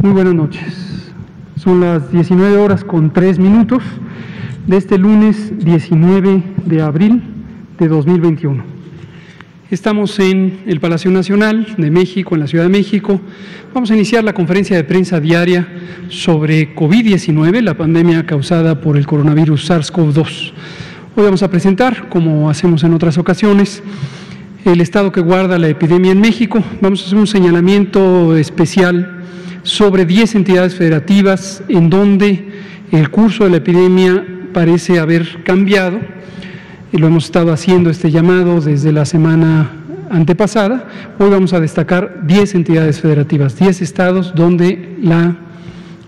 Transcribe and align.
Muy 0.00 0.12
buenas 0.12 0.34
noches. 0.34 1.10
Son 1.56 1.80
las 1.80 2.12
19 2.12 2.56
horas 2.56 2.84
con 2.84 3.12
3 3.12 3.40
minutos 3.40 3.82
de 4.68 4.76
este 4.76 4.96
lunes 4.96 5.58
19 5.58 6.40
de 6.66 6.82
abril 6.82 7.20
de 7.80 7.88
2021. 7.88 8.62
Estamos 9.72 10.20
en 10.20 10.60
el 10.66 10.78
Palacio 10.78 11.10
Nacional 11.10 11.74
de 11.76 11.90
México, 11.90 12.36
en 12.36 12.42
la 12.42 12.46
Ciudad 12.46 12.62
de 12.62 12.70
México. 12.70 13.20
Vamos 13.74 13.90
a 13.90 13.96
iniciar 13.96 14.22
la 14.22 14.34
conferencia 14.34 14.76
de 14.76 14.84
prensa 14.84 15.18
diaria 15.18 15.66
sobre 16.10 16.76
COVID-19, 16.76 17.60
la 17.60 17.76
pandemia 17.76 18.24
causada 18.24 18.80
por 18.80 18.96
el 18.96 19.04
coronavirus 19.04 19.68
SARS-CoV-2. 19.68 20.52
Hoy 21.16 21.24
vamos 21.24 21.42
a 21.42 21.50
presentar, 21.50 22.08
como 22.08 22.48
hacemos 22.48 22.84
en 22.84 22.94
otras 22.94 23.18
ocasiones, 23.18 23.82
el 24.64 24.80
estado 24.80 25.10
que 25.10 25.20
guarda 25.20 25.58
la 25.58 25.68
epidemia 25.68 26.12
en 26.12 26.20
México. 26.20 26.62
Vamos 26.80 27.02
a 27.02 27.06
hacer 27.06 27.18
un 27.18 27.26
señalamiento 27.26 28.36
especial 28.36 29.17
sobre 29.62 30.04
10 30.04 30.36
entidades 30.36 30.74
federativas 30.74 31.62
en 31.68 31.90
donde 31.90 32.48
el 32.92 33.10
curso 33.10 33.44
de 33.44 33.50
la 33.50 33.56
epidemia 33.58 34.24
parece 34.52 34.98
haber 34.98 35.42
cambiado. 35.44 36.00
Y 36.92 36.96
lo 36.98 37.06
hemos 37.06 37.26
estado 37.26 37.52
haciendo 37.52 37.90
este 37.90 38.10
llamado 38.10 38.60
desde 38.60 38.92
la 38.92 39.04
semana 39.04 39.70
antepasada. 40.10 40.88
Hoy 41.18 41.30
vamos 41.30 41.52
a 41.52 41.60
destacar 41.60 42.26
10 42.26 42.54
entidades 42.54 43.00
federativas, 43.00 43.58
10 43.58 43.82
estados 43.82 44.34
donde 44.34 44.96
la 45.02 45.36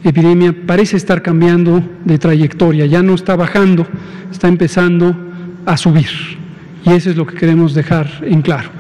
epidemia 0.03 0.55
parece 0.67 0.97
estar 0.97 1.23
cambiando 1.23 1.83
de 2.05 2.19
trayectoria, 2.19 2.87
ya 2.87 3.03
no 3.03 3.15
está 3.15 3.37
bajando, 3.37 3.87
está 4.31 4.49
empezando 4.49 5.15
a 5.67 5.77
subir. 5.77 6.09
Y 6.85 6.91
eso 6.91 7.11
es 7.11 7.17
lo 7.17 7.27
que 7.27 7.37
queremos 7.37 7.75
dejar 7.75 8.09
en 8.23 8.41
claro. 8.41 8.71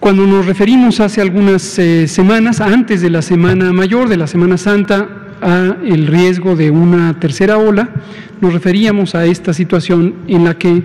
Cuando 0.00 0.26
nos 0.26 0.46
referimos 0.46 0.98
hace 0.98 1.20
algunas 1.20 1.78
eh, 1.78 2.08
semanas, 2.08 2.62
antes 2.62 3.02
de 3.02 3.10
la 3.10 3.20
Semana 3.20 3.70
Mayor, 3.74 4.08
de 4.08 4.16
la 4.16 4.26
Semana 4.26 4.56
Santa, 4.56 5.06
a 5.42 5.76
el 5.84 6.06
riesgo 6.06 6.56
de 6.56 6.70
una 6.70 7.20
tercera 7.20 7.58
ola, 7.58 7.90
nos 8.40 8.54
referíamos 8.54 9.14
a 9.14 9.26
esta 9.26 9.52
situación 9.52 10.14
en 10.26 10.44
la 10.44 10.56
que 10.56 10.84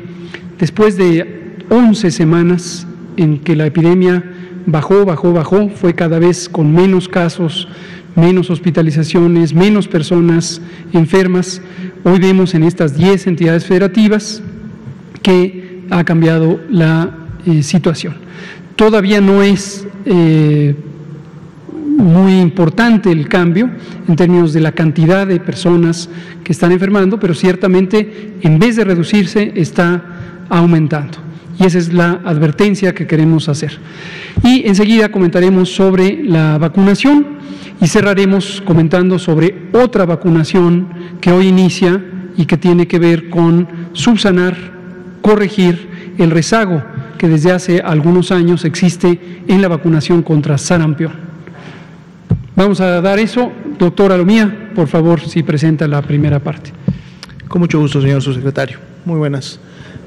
después 0.60 0.98
de 0.98 1.56
11 1.70 2.12
semanas 2.12 2.86
en 3.16 3.40
que 3.40 3.56
la 3.56 3.66
epidemia 3.66 4.22
bajó, 4.66 5.06
bajó, 5.06 5.32
bajó, 5.32 5.70
fue 5.70 5.96
cada 5.96 6.20
vez 6.20 6.50
con 6.50 6.74
menos 6.74 7.08
casos, 7.08 7.70
menos 8.18 8.50
hospitalizaciones, 8.50 9.54
menos 9.54 9.88
personas 9.88 10.62
enfermas, 10.92 11.62
hoy 12.04 12.20
vemos 12.20 12.54
en 12.54 12.64
estas 12.64 12.98
10 12.98 13.28
entidades 13.28 13.66
federativas 13.66 14.44
que 15.22 15.84
ha 15.90 16.04
cambiado 16.04 16.60
la 16.70 17.16
eh, 17.46 17.64
situación. 17.64 18.25
Todavía 18.76 19.22
no 19.22 19.42
es 19.42 19.88
eh, 20.06 20.76
muy 21.98 22.40
importante 22.40 23.10
el 23.10 23.30
cambio 23.30 23.70
en 24.08 24.16
términos 24.18 24.52
de 24.52 24.60
la 24.60 24.74
cantidad 24.74 25.26
de 25.26 25.40
personas 25.40 26.10
que 26.44 26.52
están 26.52 26.74
enfermando, 26.74 27.18
pero 27.18 27.34
ciertamente 27.34 28.34
en 28.42 28.60
vez 28.60 28.76
de 28.76 28.84
reducirse 28.84 29.54
está 29.56 30.46
aumentando. 30.50 31.20
Y 31.58 31.66
esa 31.66 31.78
es 31.78 31.94
la 31.94 32.20
advertencia 32.26 32.94
que 32.94 33.08
queremos 33.08 33.48
hacer. 33.48 33.80
Y 34.44 34.68
enseguida 34.68 35.10
comentaremos 35.10 35.74
sobre 35.74 36.22
la 36.24 36.58
vacunación 36.58 37.28
y 37.80 37.88
cerraremos 37.88 38.62
comentando 38.66 39.18
sobre 39.20 39.70
otra 39.72 40.06
vacunación 40.06 40.90
que 41.22 41.32
hoy 41.32 41.48
inicia 41.48 42.04
y 42.36 42.46
que 42.46 42.58
tiene 42.58 42.90
que 42.90 43.00
ver 43.00 43.30
con 43.30 43.68
subsanar, 43.94 44.58
corregir 45.22 46.14
el 46.18 46.30
rezago 46.32 46.84
que 47.18 47.28
desde 47.28 47.52
hace 47.52 47.82
algunos 47.82 48.32
años 48.32 48.66
existe 48.66 49.42
en 49.48 49.62
la 49.62 49.68
vacunación 49.68 50.24
contra 50.24 50.58
sarampión. 50.58 51.14
Vamos 52.56 52.80
a 52.80 53.02
dar 53.02 53.20
eso. 53.20 53.52
Doctora 53.78 54.18
Lomía, 54.18 54.72
por 54.74 54.88
favor, 54.88 55.20
si 55.22 55.44
presenta 55.44 55.88
la 55.88 56.02
primera 56.02 56.40
parte. 56.40 56.72
Con 57.48 57.62
mucho 57.62 57.80
gusto, 57.80 58.02
señor 58.02 58.22
subsecretario. 58.22 58.80
Muy 59.06 59.18
buenas 59.18 59.60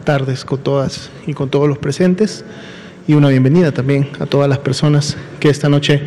tardes 0.04 0.44
con 0.44 0.58
todas 0.58 1.10
y 1.26 1.34
con 1.34 1.50
todos 1.50 1.69
los 1.69 1.78
presentes 1.78 2.44
y 3.08 3.14
una 3.14 3.30
bienvenida 3.30 3.72
también 3.72 4.08
a 4.20 4.26
todas 4.26 4.48
las 4.50 4.58
personas 4.58 5.16
que 5.40 5.48
esta 5.48 5.70
noche 5.70 6.02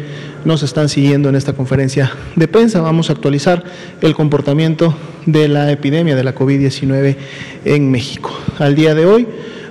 nos 0.46 0.62
están 0.62 0.88
siguiendo 0.88 1.30
en 1.30 1.36
esta 1.36 1.54
conferencia 1.54 2.12
de 2.36 2.48
prensa. 2.48 2.80
Vamos 2.82 3.10
a 3.10 3.14
actualizar 3.14 3.64
el 4.02 4.14
comportamiento 4.14 4.96
de 5.26 5.48
la 5.48 5.72
epidemia 5.72 6.16
de 6.16 6.24
la 6.24 6.36
COVID-19 6.36 7.16
en 7.66 7.90
México. 7.90 8.32
Al 8.60 8.76
día 8.76 8.94
de 8.94 9.08
hoy, 9.08 9.28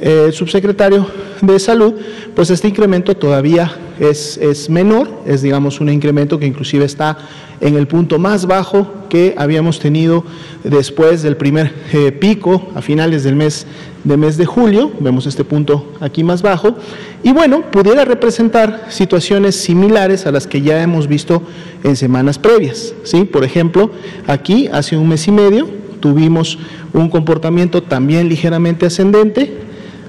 el 0.00 0.32
subsecretario 0.32 1.06
de 1.40 1.58
Salud, 1.58 1.94
pues 2.34 2.50
este 2.50 2.68
incremento 2.68 3.16
todavía 3.16 3.74
es, 3.98 4.36
es, 4.38 4.70
menor, 4.70 5.10
es 5.26 5.42
digamos 5.42 5.80
un 5.80 5.88
incremento 5.88 6.38
que 6.38 6.46
inclusive 6.46 6.84
está 6.84 7.18
en 7.60 7.76
el 7.76 7.88
punto 7.88 8.18
más 8.18 8.46
bajo 8.46 8.92
que 9.08 9.34
habíamos 9.36 9.80
tenido 9.80 10.24
después 10.62 11.22
del 11.22 11.36
primer 11.36 11.72
eh, 11.92 12.12
pico 12.12 12.70
a 12.74 12.82
finales 12.82 13.24
del 13.24 13.34
mes 13.34 13.66
de 14.04 14.16
mes 14.16 14.36
de 14.36 14.46
julio, 14.46 14.92
vemos 15.00 15.26
este 15.26 15.44
punto 15.44 15.92
aquí 16.00 16.22
más 16.22 16.40
bajo, 16.40 16.76
y 17.22 17.32
bueno, 17.32 17.62
pudiera 17.70 18.04
representar 18.04 18.86
situaciones 18.90 19.56
similares 19.56 20.24
a 20.26 20.30
las 20.30 20.46
que 20.46 20.62
ya 20.62 20.82
hemos 20.82 21.08
visto 21.08 21.42
en 21.82 21.96
semanas 21.96 22.38
previas, 22.38 22.94
¿sí? 23.02 23.24
Por 23.24 23.44
ejemplo, 23.44 23.90
aquí 24.26 24.68
hace 24.72 24.96
un 24.96 25.08
mes 25.08 25.26
y 25.26 25.32
medio 25.32 25.68
tuvimos 26.00 26.58
un 26.92 27.10
comportamiento 27.10 27.82
también 27.82 28.28
ligeramente 28.28 28.86
ascendente, 28.86 29.67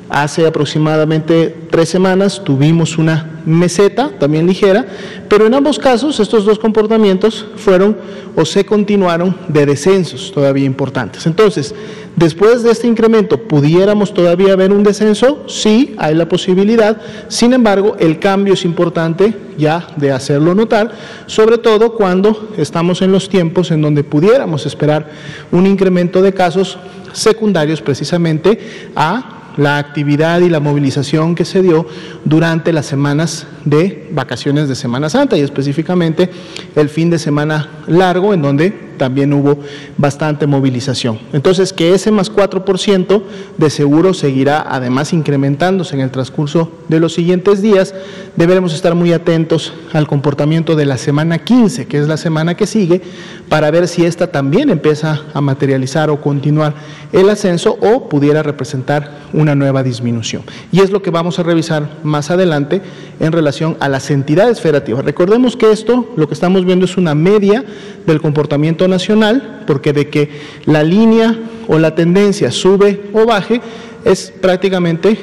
Hace 0.09 0.47
aproximadamente 0.47 1.56
tres 1.70 1.88
semanas 1.90 2.42
tuvimos 2.44 2.97
una 2.97 3.42
meseta, 3.46 4.09
también 4.20 4.47
ligera, 4.47 4.88
pero 5.28 5.46
en 5.46 5.53
ambos 5.53 5.78
casos 5.78 6.20
estos 6.20 6.46
dos 6.46 6.58
comportamientos 6.58 7.46
fueron 7.58 7.96
o 8.36 8.44
se 8.44 8.66
continuaron 8.66 9.36
de 9.47 9.68
descensos 9.68 10.31
todavía 10.31 10.66
importantes. 10.66 11.28
Entonces, 11.28 11.75
después 12.16 12.64
de 12.64 12.72
este 12.72 12.88
incremento, 12.88 13.38
¿pudiéramos 13.38 14.12
todavía 14.12 14.56
ver 14.56 14.72
un 14.72 14.84
descenso? 14.84 15.44
Sí, 15.47 15.94
hay 16.00 16.16
la 16.16 16.28
posibilidad. 16.28 16.97
Sin 17.28 17.53
embargo, 17.53 17.96
el 18.00 18.18
cambio 18.18 18.56
es 18.56 18.66
importante 18.66 19.36
ya 19.59 19.90
de 19.96 20.12
hacerlo 20.12 20.56
notar, 20.56 20.91
sobre 21.28 21.59
todo 21.59 21.94
cuando 21.94 22.50
estamos 22.58 23.03
en 23.03 23.12
los 23.12 23.30
tiempos 23.30 23.70
en 23.70 23.84
donde 23.84 24.03
pudiéramos 24.03 24.66
esperar 24.66 25.08
un 25.52 25.67
incremento 25.67 26.23
de 26.23 26.34
casos 26.34 26.79
secundarios 27.14 27.82
precisamente 27.82 28.59
a 28.96 29.35
la 29.57 29.78
actividad 29.78 30.41
y 30.41 30.49
la 30.49 30.59
movilización 30.59 31.35
que 31.35 31.46
se 31.46 31.61
dio 31.61 31.87
durante 32.25 32.73
las 32.73 32.85
semanas 32.85 33.47
de 33.66 34.09
vacaciones 34.11 34.67
de 34.67 34.75
Semana 34.75 35.09
Santa 35.09 35.37
y 35.37 35.41
específicamente 35.41 36.29
el 36.75 36.90
fin 36.90 37.09
de 37.09 37.19
semana 37.19 37.69
largo 37.87 38.34
en 38.34 38.41
donde 38.41 38.89
también 38.99 39.34
hubo 39.34 39.57
bastante 39.97 40.46
movilización. 40.46 41.17
Entonces, 41.34 41.73
que 41.73 41.96
ese 41.96 42.11
más 42.11 42.31
4% 42.31 43.23
de 43.57 43.69
seguro 43.72 44.13
seguirá 44.13 44.63
además 44.69 45.11
incrementándose 45.13 45.96
en 45.96 46.01
el 46.01 46.11
transcurso 46.11 46.72
de 46.87 46.99
los 46.99 47.13
siguientes 47.13 47.63
días. 47.63 47.96
Deberemos 48.35 48.75
estar 48.75 48.93
muy 48.93 49.11
atentos 49.11 49.73
al 49.91 50.05
comportamiento 50.05 50.75
de 50.75 50.85
la 50.85 50.97
semana 50.97 51.40
15, 51.40 51.87
que 51.87 51.97
es 51.97 52.07
la 52.07 52.17
semana 52.17 52.55
que 52.55 52.67
sigue, 52.67 53.01
para 53.49 53.72
ver 53.72 53.87
si 53.87 54.05
esta 54.05 54.28
también 54.28 54.69
empieza 54.69 55.23
a 55.34 55.41
materializar 55.41 56.11
o 56.11 56.22
continuar 56.22 56.75
el 57.11 57.29
ascenso 57.29 57.78
o 57.81 58.07
pudiera 58.07 58.43
representar 58.43 59.19
una 59.34 59.55
nueva 59.55 59.81
disminución. 59.81 60.43
Y 60.72 60.81
es 60.81 60.91
lo 60.91 61.01
que 61.01 61.09
vamos 61.09 61.40
a 61.40 61.43
revisar 61.43 61.90
más 62.03 62.29
adelante 62.29 62.81
en 63.19 63.31
relación 63.31 63.78
a 63.79 63.90
las 63.90 64.11
entidades 64.11 64.61
federativas. 64.61 65.03
Recordemos 65.05 65.55
que 65.55 65.72
esto, 65.72 66.07
lo 66.16 66.28
que 66.28 66.34
estamos 66.34 66.66
viendo 66.66 66.85
es 66.85 66.97
una 66.97 67.16
media 67.16 67.63
del 68.05 68.22
comportamiento 68.22 68.85
nacional, 68.90 69.64
porque 69.66 69.94
de 69.94 70.09
que 70.09 70.30
la 70.66 70.84
línea 70.84 71.38
o 71.68 71.80
la 71.80 71.96
tendencia 71.96 72.52
sube 72.52 73.03
o 73.14 73.26
baje, 73.26 73.62
es 74.06 74.34
prácticamente 74.41 75.18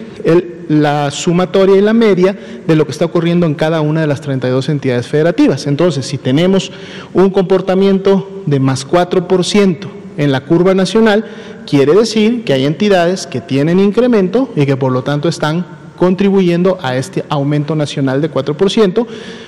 la 0.68 1.10
sumatoria 1.10 1.76
y 1.76 1.80
la 1.80 1.92
media 1.92 2.36
de 2.66 2.76
lo 2.76 2.84
que 2.84 2.92
está 2.92 3.04
ocurriendo 3.04 3.46
en 3.46 3.54
cada 3.54 3.80
una 3.80 4.00
de 4.00 4.06
las 4.06 4.20
32 4.20 4.68
entidades 4.68 5.06
federativas. 5.06 5.66
Entonces, 5.66 6.06
si 6.06 6.18
tenemos 6.18 6.72
un 7.14 7.30
comportamiento 7.30 8.42
de 8.46 8.60
más 8.60 8.86
4% 8.86 9.88
en 10.16 10.32
la 10.32 10.40
curva 10.40 10.74
nacional, 10.74 11.24
quiere 11.66 11.94
decir 11.94 12.44
que 12.44 12.52
hay 12.52 12.64
entidades 12.64 13.26
que 13.26 13.40
tienen 13.40 13.78
incremento 13.78 14.50
y 14.56 14.66
que 14.66 14.76
por 14.76 14.92
lo 14.92 15.02
tanto 15.02 15.28
están 15.28 15.66
contribuyendo 15.96 16.78
a 16.82 16.96
este 16.96 17.24
aumento 17.28 17.74
nacional 17.74 18.20
de 18.20 18.30
4%, 18.30 19.06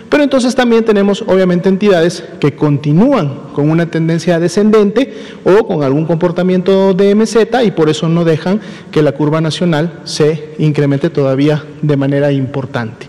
pero 0.09 0.23
entonces 0.23 0.55
también 0.55 0.85
tenemos 0.85 1.23
obviamente 1.27 1.69
entidades 1.69 2.25
que 2.41 2.55
continúan 2.55 3.49
con 3.53 3.71
una 3.71 3.91
tendencia 3.91 4.41
descendente 4.41 5.15
o 5.45 5.67
con 5.67 5.83
algún 5.83 6.07
comportamiento 6.07 6.95
de 6.95 7.15
meseta 7.15 7.65
y 7.65 7.71
por 7.71 7.89
eso 7.89 8.09
no 8.09 8.25
dejan 8.25 8.61
que 8.91 9.03
la 9.03 9.13
curva 9.13 9.41
nacional 9.41 10.01
se 10.05 10.55
incremente 10.59 11.11
todavía 11.11 11.65
de 11.83 11.97
manera 11.97 12.33
importante. 12.33 13.07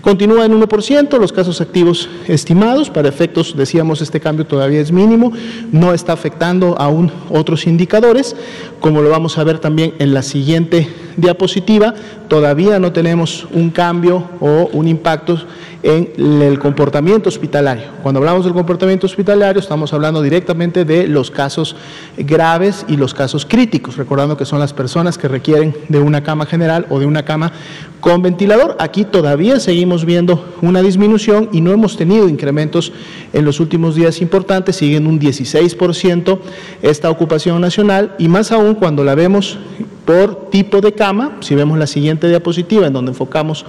Continúa 0.00 0.46
en 0.46 0.58
1% 0.58 1.18
los 1.18 1.30
casos 1.30 1.60
activos 1.60 2.08
estimados, 2.26 2.88
para 2.88 3.08
efectos, 3.08 3.54
decíamos, 3.54 4.00
este 4.00 4.18
cambio 4.18 4.46
todavía 4.46 4.80
es 4.80 4.92
mínimo, 4.92 5.30
no 5.72 5.92
está 5.92 6.14
afectando 6.14 6.74
aún 6.78 7.12
otros 7.28 7.66
indicadores, 7.66 8.34
como 8.80 9.02
lo 9.02 9.10
vamos 9.10 9.36
a 9.36 9.44
ver 9.44 9.58
también 9.58 9.92
en 9.98 10.14
la 10.14 10.22
siguiente 10.22 10.88
diapositiva, 11.16 11.94
todavía 12.28 12.78
no 12.78 12.92
tenemos 12.92 13.46
un 13.52 13.70
cambio 13.70 14.24
o 14.40 14.68
un 14.72 14.88
impacto 14.88 15.38
en 15.82 16.42
el 16.42 16.58
comportamiento 16.58 17.28
hospitalario. 17.28 17.84
Cuando 18.02 18.18
hablamos 18.18 18.44
del 18.44 18.52
comportamiento 18.52 19.06
hospitalario 19.06 19.60
estamos 19.60 19.92
hablando 19.92 20.20
directamente 20.20 20.84
de 20.84 21.06
los 21.06 21.30
casos 21.30 21.74
graves 22.18 22.84
y 22.88 22.96
los 22.96 23.14
casos 23.14 23.46
críticos, 23.46 23.96
recordando 23.96 24.36
que 24.36 24.44
son 24.44 24.58
las 24.58 24.74
personas 24.74 25.16
que 25.16 25.28
requieren 25.28 25.74
de 25.88 25.98
una 25.98 26.22
cama 26.22 26.44
general 26.44 26.86
o 26.90 26.98
de 26.98 27.06
una 27.06 27.24
cama 27.24 27.52
con 28.00 28.22
ventilador. 28.22 28.76
Aquí 28.78 29.04
todavía 29.04 29.58
seguimos 29.58 30.04
viendo 30.04 30.54
una 30.60 30.82
disminución 30.82 31.48
y 31.52 31.60
no 31.60 31.72
hemos 31.72 31.96
tenido 31.96 32.28
incrementos 32.28 32.92
en 33.32 33.44
los 33.44 33.60
últimos 33.60 33.94
días 33.94 34.20
importantes, 34.20 34.76
siguen 34.76 35.06
un 35.06 35.18
16% 35.18 36.38
esta 36.82 37.10
ocupación 37.10 37.60
nacional 37.60 38.14
y 38.18 38.28
más 38.28 38.52
aún 38.52 38.74
cuando 38.74 39.04
la 39.04 39.14
vemos 39.14 39.58
por 40.10 40.50
tipo 40.50 40.80
de 40.80 40.92
cama, 40.92 41.36
si 41.38 41.54
vemos 41.54 41.78
la 41.78 41.86
siguiente 41.86 42.28
diapositiva 42.28 42.84
en 42.88 42.92
donde 42.92 43.12
enfocamos 43.12 43.64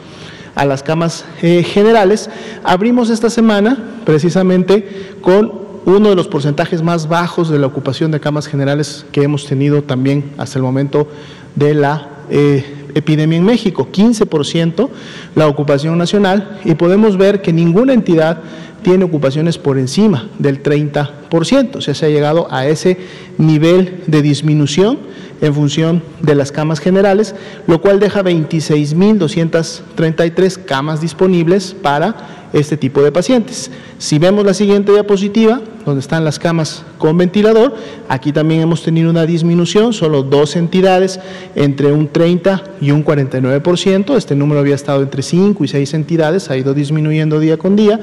a 0.56 0.66
las 0.66 0.82
camas 0.82 1.24
eh, 1.44 1.62
generales, 1.62 2.32
abrimos 2.64 3.12
esta 3.12 3.30
semana 3.30 3.78
precisamente 4.06 5.14
con 5.22 5.52
uno 5.86 6.10
de 6.10 6.16
los 6.16 6.28
porcentajes 6.28 6.82
más 6.82 7.08
bajos 7.08 7.50
de 7.50 7.60
la 7.60 7.68
ocupación 7.68 8.10
de 8.10 8.20
camas 8.20 8.48
generales 8.48 9.06
que 9.12 9.22
hemos 9.22 9.46
tenido 9.46 9.84
también 9.84 10.32
hasta 10.40 10.58
el 10.58 10.64
momento 10.64 11.08
de 11.56 11.76
la 11.76 12.10
eh, 12.32 12.88
epidemia 12.96 13.38
en 13.38 13.46
México, 13.46 13.90
15% 13.92 14.90
la 15.36 15.48
ocupación 15.48 15.96
nacional 15.96 16.60
y 16.66 16.74
podemos 16.74 17.18
ver 17.18 17.44
que 17.44 17.54
ninguna 17.54 17.94
entidad 17.94 18.42
tiene 18.82 19.06
ocupaciones 19.06 19.60
por 19.60 19.78
encima 19.78 20.28
del 20.40 20.64
30%, 20.64 21.76
o 21.76 21.82
sea, 21.82 21.94
se 21.94 22.08
ha 22.08 22.10
llegado 22.10 22.48
a 22.50 22.66
ese 22.66 22.98
nivel 23.38 24.02
de 24.08 24.24
disminución 24.24 25.12
en 25.42 25.54
función 25.54 26.02
de 26.22 26.36
las 26.36 26.52
camas 26.52 26.80
generales, 26.80 27.36
lo 27.68 27.82
cual 27.82 28.00
deja 28.00 28.24
26.233 28.24 30.66
camas 30.66 31.02
disponibles 31.02 31.74
para 31.74 32.41
este 32.53 32.77
tipo 32.77 33.01
de 33.01 33.12
pacientes. 33.12 33.71
Si 33.98 34.19
vemos 34.19 34.45
la 34.45 34.53
siguiente 34.53 34.92
diapositiva, 34.92 35.62
donde 35.86 36.01
están 36.01 36.24
las 36.24 36.38
camas 36.38 36.83
con 36.98 37.18
ventilador, 37.18 37.75
aquí 38.07 38.31
también 38.31 38.62
hemos 38.62 38.83
tenido 38.83 39.09
una 39.09 39.25
disminución, 39.25 39.94
solo 39.94 40.24
dos 40.24 40.56
entidades 40.56 41.19
entre 41.56 41.92
un 41.92 42.07
30 42.07 42.63
y 42.81 42.92
un 42.92 43.03
49%, 43.03 44.15
este 44.15 44.36
número 44.36 44.59
había 44.59 44.75
estado 44.75 45.01
entre 45.01 45.24
5 45.24 45.63
y 45.63 45.68
6 45.68 45.94
entidades, 45.94 46.50
ha 46.50 46.57
ido 46.57 46.74
disminuyendo 46.74 47.39
día 47.39 47.57
con 47.57 47.75
día, 47.75 48.00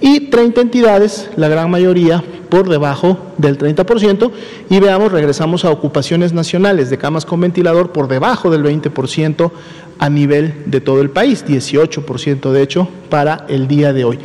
y 0.00 0.30
30 0.30 0.60
entidades, 0.60 1.30
la 1.36 1.48
gran 1.48 1.70
mayoría 1.70 2.22
por 2.48 2.68
debajo 2.68 3.18
del 3.38 3.56
30%, 3.56 4.30
y 4.68 4.80
veamos, 4.80 5.12
regresamos 5.12 5.64
a 5.64 5.70
ocupaciones 5.70 6.32
nacionales 6.32 6.90
de 6.90 6.98
camas 6.98 7.24
con 7.24 7.40
ventilador 7.40 7.92
por 7.92 8.08
debajo 8.08 8.50
del 8.50 8.62
20% 8.62 9.50
a 10.02 10.10
nivel 10.10 10.52
de 10.66 10.80
todo 10.80 11.00
el 11.00 11.10
país, 11.10 11.44
18% 11.46 12.50
de 12.50 12.60
hecho 12.60 12.88
para 13.08 13.46
el 13.48 13.68
día 13.68 13.92
de 13.92 14.04
hoy. 14.04 14.18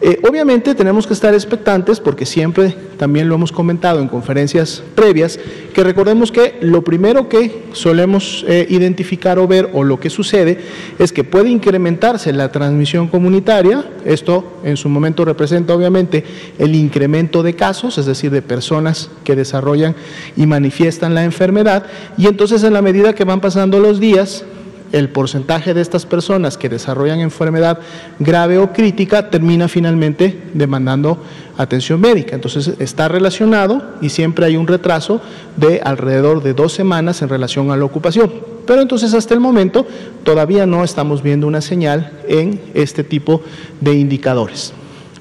Eh, 0.00 0.18
obviamente 0.26 0.74
tenemos 0.74 1.06
que 1.06 1.12
estar 1.12 1.34
expectantes 1.34 2.00
porque 2.00 2.24
siempre 2.24 2.74
también 2.96 3.28
lo 3.28 3.34
hemos 3.34 3.52
comentado 3.52 4.00
en 4.00 4.08
conferencias 4.08 4.82
previas, 4.94 5.38
que 5.74 5.84
recordemos 5.84 6.32
que 6.32 6.56
lo 6.62 6.82
primero 6.82 7.28
que 7.28 7.64
solemos 7.74 8.46
eh, 8.48 8.66
identificar 8.70 9.38
o 9.38 9.46
ver 9.46 9.68
o 9.74 9.84
lo 9.84 10.00
que 10.00 10.08
sucede 10.08 10.58
es 10.98 11.12
que 11.12 11.22
puede 11.22 11.50
incrementarse 11.50 12.32
la 12.32 12.50
transmisión 12.50 13.08
comunitaria, 13.08 13.84
esto 14.06 14.60
en 14.64 14.78
su 14.78 14.88
momento 14.88 15.26
representa 15.26 15.74
obviamente 15.74 16.24
el 16.58 16.74
incremento 16.74 17.42
de 17.42 17.52
casos, 17.52 17.98
es 17.98 18.06
decir, 18.06 18.30
de 18.30 18.40
personas 18.40 19.10
que 19.22 19.36
desarrollan 19.36 19.94
y 20.34 20.46
manifiestan 20.46 21.14
la 21.14 21.24
enfermedad, 21.24 21.84
y 22.16 22.26
entonces 22.26 22.64
en 22.64 22.72
la 22.72 22.80
medida 22.80 23.14
que 23.14 23.24
van 23.24 23.42
pasando 23.42 23.80
los 23.80 24.00
días, 24.00 24.46
el 24.92 25.08
porcentaje 25.08 25.74
de 25.74 25.80
estas 25.80 26.06
personas 26.06 26.56
que 26.56 26.68
desarrollan 26.68 27.20
enfermedad 27.20 27.78
grave 28.18 28.58
o 28.58 28.72
crítica 28.72 29.30
termina 29.30 29.68
finalmente 29.68 30.40
demandando 30.54 31.22
atención 31.56 32.00
médica. 32.00 32.34
Entonces 32.34 32.72
está 32.78 33.08
relacionado 33.08 33.82
y 34.00 34.08
siempre 34.08 34.46
hay 34.46 34.56
un 34.56 34.66
retraso 34.66 35.20
de 35.56 35.80
alrededor 35.82 36.42
de 36.42 36.54
dos 36.54 36.72
semanas 36.72 37.22
en 37.22 37.28
relación 37.28 37.70
a 37.70 37.76
la 37.76 37.84
ocupación. 37.84 38.32
Pero 38.66 38.82
entonces 38.82 39.14
hasta 39.14 39.34
el 39.34 39.40
momento 39.40 39.86
todavía 40.24 40.66
no 40.66 40.84
estamos 40.84 41.22
viendo 41.22 41.46
una 41.46 41.60
señal 41.60 42.12
en 42.28 42.60
este 42.74 43.04
tipo 43.04 43.42
de 43.80 43.94
indicadores. 43.94 44.72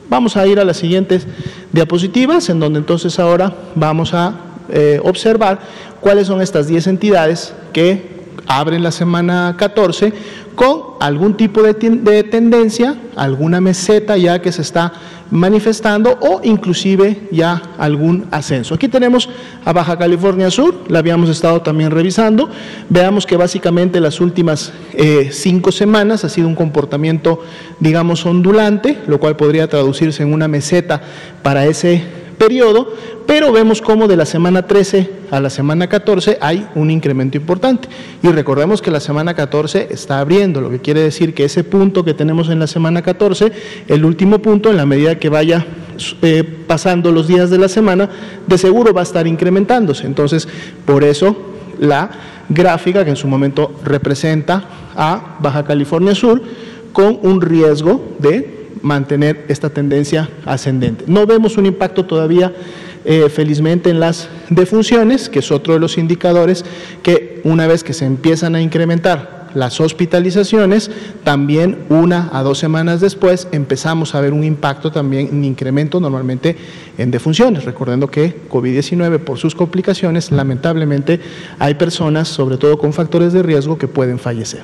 Vamos 0.09 0.37
a 0.37 0.47
ir 0.47 0.59
a 0.59 0.65
las 0.65 0.77
siguientes 0.77 1.27
diapositivas, 1.71 2.49
en 2.49 2.59
donde 2.59 2.79
entonces 2.79 3.19
ahora 3.19 3.53
vamos 3.75 4.13
a 4.13 4.33
eh, 4.69 4.99
observar 5.03 5.59
cuáles 5.99 6.27
son 6.27 6.41
estas 6.41 6.67
10 6.67 6.87
entidades 6.87 7.53
que 7.73 8.18
abren 8.49 8.81
la 8.81 8.91
semana 8.91 9.55
14 9.57 10.11
con 10.55 10.81
algún 10.99 11.37
tipo 11.37 11.61
de, 11.61 11.73
tendencia, 12.23 12.95
alguna 13.15 13.61
meseta 13.61 14.17
ya 14.17 14.41
que 14.41 14.51
se 14.51 14.63
está 14.63 14.91
manifestando 15.31 16.17
o 16.19 16.41
inclusive 16.43 17.29
ya 17.31 17.61
algún 17.77 18.25
ascenso. 18.31 18.73
Aquí 18.73 18.87
tenemos 18.87 19.29
a 19.63 19.71
Baja 19.71 19.97
California 19.97 20.49
Sur, 20.49 20.75
la 20.89 20.99
habíamos 20.99 21.29
estado 21.29 21.61
también 21.61 21.91
revisando. 21.91 22.49
Veamos 22.89 23.27
que 23.27 23.37
básicamente 23.37 24.01
las 24.01 24.19
últimas 24.19 24.73
eh, 24.93 25.29
cinco 25.31 25.71
semanas 25.71 26.25
ha 26.25 26.29
sido 26.29 26.47
un 26.47 26.55
comportamiento, 26.55 27.41
digamos, 27.79 28.25
ondulante, 28.25 28.97
lo 29.07 29.19
cual 29.19 29.35
podría 29.37 29.69
traducirse 29.69 30.23
en 30.23 30.33
una 30.33 30.47
meseta 30.47 31.01
para 31.43 31.67
ese 31.67 32.18
periodo, 32.39 32.91
pero 33.27 33.51
vemos 33.51 33.81
cómo 33.81 34.07
de 34.07 34.17
la 34.17 34.25
semana 34.25 34.65
13 34.65 35.11
a 35.29 35.39
la 35.39 35.51
semana 35.51 35.87
14 35.87 36.39
hay 36.41 36.67
un 36.73 36.89
incremento 36.89 37.37
importante. 37.37 37.87
Y 38.23 38.29
recordemos 38.29 38.81
que 38.81 38.89
la 38.89 38.99
semana 38.99 39.35
14 39.35 39.89
está 39.91 40.19
abriendo, 40.19 40.61
lo 40.61 40.71
que 40.71 40.79
quiere 40.79 41.01
decir 41.01 41.35
que 41.35 41.45
ese 41.45 41.63
punto 41.63 42.03
que 42.03 42.15
tenemos 42.15 42.49
en 42.49 42.57
la 42.57 42.65
semana 42.65 43.03
14, 43.03 43.51
el 43.87 44.05
último 44.05 44.39
punto, 44.39 44.71
en 44.71 44.77
la 44.77 44.87
medida 44.87 45.19
que 45.19 45.29
vaya 45.29 45.67
eh, 46.23 46.43
pasando 46.65 47.11
los 47.11 47.27
días 47.27 47.51
de 47.51 47.59
la 47.59 47.69
semana, 47.69 48.09
de 48.47 48.57
seguro 48.57 48.93
va 48.93 49.01
a 49.01 49.03
estar 49.03 49.27
incrementándose. 49.27 50.07
Entonces, 50.07 50.47
por 50.85 51.03
eso 51.03 51.35
la 51.77 52.09
gráfica 52.49 53.03
que 53.03 53.11
en 53.11 53.15
su 53.15 53.27
momento 53.27 53.71
representa 53.83 54.63
a 54.95 55.37
Baja 55.39 55.63
California 55.63 56.15
Sur 56.15 56.41
con 56.93 57.19
un 57.21 57.41
riesgo 57.41 58.15
de 58.17 58.58
mantener 58.81 59.45
esta 59.47 59.69
tendencia 59.69 60.29
ascendente. 60.45 61.05
No 61.07 61.25
vemos 61.25 61.57
un 61.57 61.65
impacto 61.65 62.05
todavía 62.05 62.53
eh, 63.05 63.29
felizmente 63.29 63.89
en 63.89 63.99
las 63.99 64.29
defunciones, 64.49 65.29
que 65.29 65.39
es 65.39 65.51
otro 65.51 65.73
de 65.73 65.79
los 65.79 65.97
indicadores 65.97 66.65
que 67.01 67.41
una 67.43 67.65
vez 67.67 67.83
que 67.83 67.93
se 67.93 68.05
empiezan 68.05 68.55
a 68.55 68.61
incrementar 68.61 69.39
las 69.53 69.79
hospitalizaciones, 69.79 70.91
también 71.23 71.79
una 71.89 72.29
a 72.31 72.43
dos 72.43 72.59
semanas 72.59 73.01
después 73.01 73.47
empezamos 73.51 74.13
a 74.15 74.21
ver 74.21 74.33
un 74.33 74.43
impacto 74.43 74.91
también, 74.91 75.29
un 75.31 75.43
incremento 75.43 75.99
normalmente 75.99 76.55
en 76.97 77.11
defunciones, 77.11 77.65
recordando 77.65 78.07
que 78.07 78.35
COVID-19 78.49 79.19
por 79.19 79.37
sus 79.37 79.55
complicaciones, 79.55 80.31
lamentablemente 80.31 81.19
hay 81.57 81.75
personas, 81.75 82.27
sobre 82.27 82.57
todo 82.57 82.77
con 82.77 82.93
factores 82.93 83.33
de 83.33 83.43
riesgo, 83.43 83.77
que 83.77 83.87
pueden 83.87 84.19
fallecer. 84.19 84.61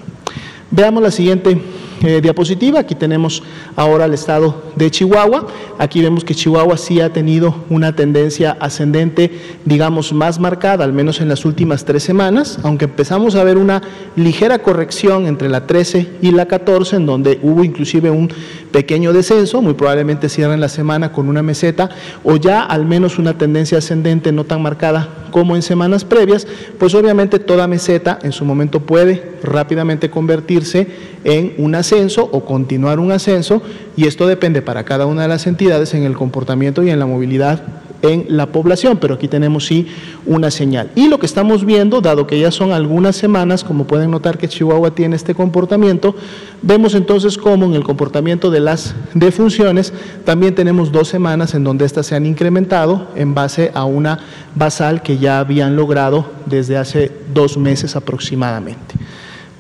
Veamos 0.72 1.02
la 1.02 1.12
siguiente 1.12 1.58
eh, 2.04 2.22
diapositiva. 2.22 2.80
Aquí 2.80 2.96
tenemos 2.96 3.44
ahora 3.76 4.06
el 4.06 4.14
estado 4.14 4.64
de 4.76 4.92
Chihuahua. 4.92 5.48
Aquí 5.78 6.02
vemos 6.02 6.24
que 6.24 6.36
Chihuahua 6.36 6.78
sí 6.78 7.02
ha 7.02 7.12
tenido 7.12 7.56
una 7.70 7.96
tendencia 7.96 8.58
ascendente, 8.60 9.32
digamos, 9.66 10.14
más 10.14 10.40
marcada, 10.40 10.84
al 10.84 10.94
menos 10.94 11.22
en 11.22 11.30
las 11.30 11.46
últimas 11.46 11.86
tres 11.86 12.04
semanas, 12.04 12.60
aunque 12.64 12.86
empezamos 12.86 13.36
a 13.36 13.44
ver 13.44 13.58
una 13.58 13.82
ligera 14.16 14.60
corrección 14.60 15.28
entre 15.28 15.50
la 15.50 15.68
13 15.68 16.08
y 16.22 16.32
la 16.32 16.48
14, 16.48 16.98
en 16.98 17.06
donde 17.06 17.40
hubo 17.42 17.64
inclusive 17.64 18.10
un 18.10 18.30
pequeño 18.72 19.14
descenso, 19.14 19.62
muy 19.62 19.74
probablemente 19.74 20.30
cierren 20.30 20.60
la 20.60 20.70
semana 20.70 21.12
con 21.12 21.30
una 21.30 21.42
meseta, 21.42 21.90
o 22.24 22.36
ya 22.36 22.62
al 22.62 22.86
menos 22.86 23.20
una 23.20 23.38
tendencia 23.38 23.78
ascendente 23.78 24.32
no 24.32 24.44
tan 24.44 24.62
marcada 24.62 25.10
como 25.32 25.56
en 25.56 25.62
semanas 25.62 26.06
previas, 26.06 26.48
pues 26.80 26.94
obviamente 26.96 27.40
toda 27.40 27.68
meseta 27.68 28.20
en 28.24 28.32
su 28.32 28.46
momento 28.46 28.80
puede 28.80 29.36
rápidamente 29.44 30.10
convertirse 30.10 30.88
en 31.26 31.54
un 31.58 31.76
ascenso 31.86 32.28
o 32.32 32.44
continuar 32.44 33.00
un 33.00 33.12
ascenso 33.12 33.62
y 33.96 34.08
esto 34.08 34.26
depende 34.26 34.64
para 34.64 34.84
cada 34.84 35.06
una 35.06 35.22
de 35.22 35.28
las 35.28 35.46
entidades 35.46 35.94
en 35.94 36.04
el 36.04 36.16
comportamiento 36.16 36.82
y 36.84 36.90
en 36.90 36.98
la 36.98 37.06
movilidad 37.06 37.62
en 38.02 38.26
la 38.30 38.48
población, 38.48 38.98
pero 38.98 39.16
aquí 39.16 39.28
tenemos 39.28 39.66
sí 39.66 39.88
una 40.26 40.52
señal. 40.52 40.92
Y 40.96 41.08
lo 41.08 41.18
que 41.18 41.26
estamos 41.26 41.66
viendo, 41.66 42.02
dado 42.02 42.28
que 42.28 42.40
ya 42.40 42.52
son 42.52 42.72
algunas 42.72 43.16
semanas, 43.16 43.64
como 43.64 43.86
pueden 43.86 44.12
notar 44.12 44.38
que 44.38 44.48
Chihuahua 44.48 44.92
tiene 44.92 45.16
este 45.16 45.34
comportamiento, 45.34 46.16
vemos 46.62 46.94
entonces 46.94 47.38
cómo 47.38 47.66
en 47.66 47.74
el 47.74 47.84
comportamiento 47.84 48.52
de 48.52 48.60
las 48.60 48.94
defunciones 49.14 49.94
también 50.24 50.54
tenemos 50.54 50.92
dos 50.92 51.08
semanas 51.08 51.56
en 51.56 51.64
donde 51.64 51.86
éstas 51.86 52.06
se 52.08 52.16
han 52.16 52.26
incrementado 52.26 53.08
en 53.16 53.34
base 53.34 53.72
a 53.74 53.86
una 53.86 54.20
basal 54.54 55.02
que 55.02 55.18
ya 55.18 55.40
habían 55.40 55.76
logrado 55.76 56.30
desde 56.46 56.78
hace 56.78 57.12
dos 57.34 57.58
meses 57.58 57.96
aproximadamente. 57.96 58.96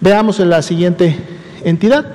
Veamos 0.01 0.39
en 0.39 0.49
la 0.49 0.61
siguiente 0.61 1.34
entidad. 1.65 2.05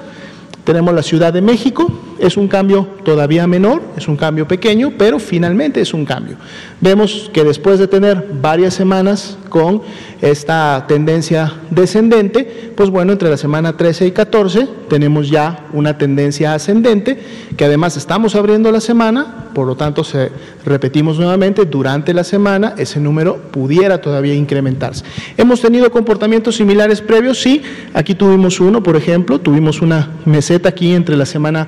Tenemos 0.64 0.95
la 0.95 1.02
Ciudad 1.02 1.33
de 1.33 1.42
México, 1.42 1.92
es 2.21 2.37
un 2.37 2.49
cambio 2.49 2.87
todavía 3.05 3.47
menor, 3.47 3.83
es 3.97 4.09
un 4.09 4.17
cambio 4.17 4.47
pequeño, 4.47 4.93
pero 4.99 5.19
finalmente 5.19 5.81
es 5.81 5.95
un 5.95 6.05
cambio. 6.05 6.37
Vemos 6.81 7.31
que 7.33 7.45
después 7.45 7.79
de 7.79 7.89
tener 7.89 8.27
varias 8.41 8.75
semanas 8.75 9.39
con 9.49 9.83
esta 10.21 10.85
tendencia 10.87 11.53
descendente, 11.71 12.73
pues 12.77 12.91
bueno, 12.91 13.12
entre 13.12 13.31
la 13.31 13.37
semana 13.37 13.77
13 13.77 14.07
y 14.07 14.11
14 14.12 14.69
tenemos 14.89 15.29
ya 15.29 15.67
una 15.73 15.99
tendencia 15.99 16.55
ascendente, 16.55 17.19
que 17.57 17.65
además 17.65 17.97
estamos 17.97 18.35
abriendo 18.35 18.71
la 18.71 18.81
semana, 18.81 19.47
por 19.55 19.67
lo 19.67 19.77
tanto, 19.77 20.05
se, 20.05 20.31
repetimos 20.65 21.19
nuevamente, 21.19 21.65
durante 21.65 22.15
la 22.15 22.25
semana 22.25 22.75
ese 22.77 23.00
número 23.00 23.37
pudiera 23.50 24.00
todavía 24.00 24.35
incrementarse. 24.35 25.05
¿Hemos 25.37 25.61
tenido 25.61 25.91
comportamientos 25.91 26.57
similares 26.57 27.00
previos? 27.00 27.41
Sí, 27.41 27.62
aquí 27.95 28.15
tuvimos 28.15 28.61
uno, 28.61 28.83
por 28.83 28.97
ejemplo, 28.97 29.41
tuvimos 29.41 29.81
una 29.81 30.11
meseta 30.25 30.69
aquí 30.69 30.93
entre 30.93 31.17
la 31.17 31.27
semana 31.27 31.67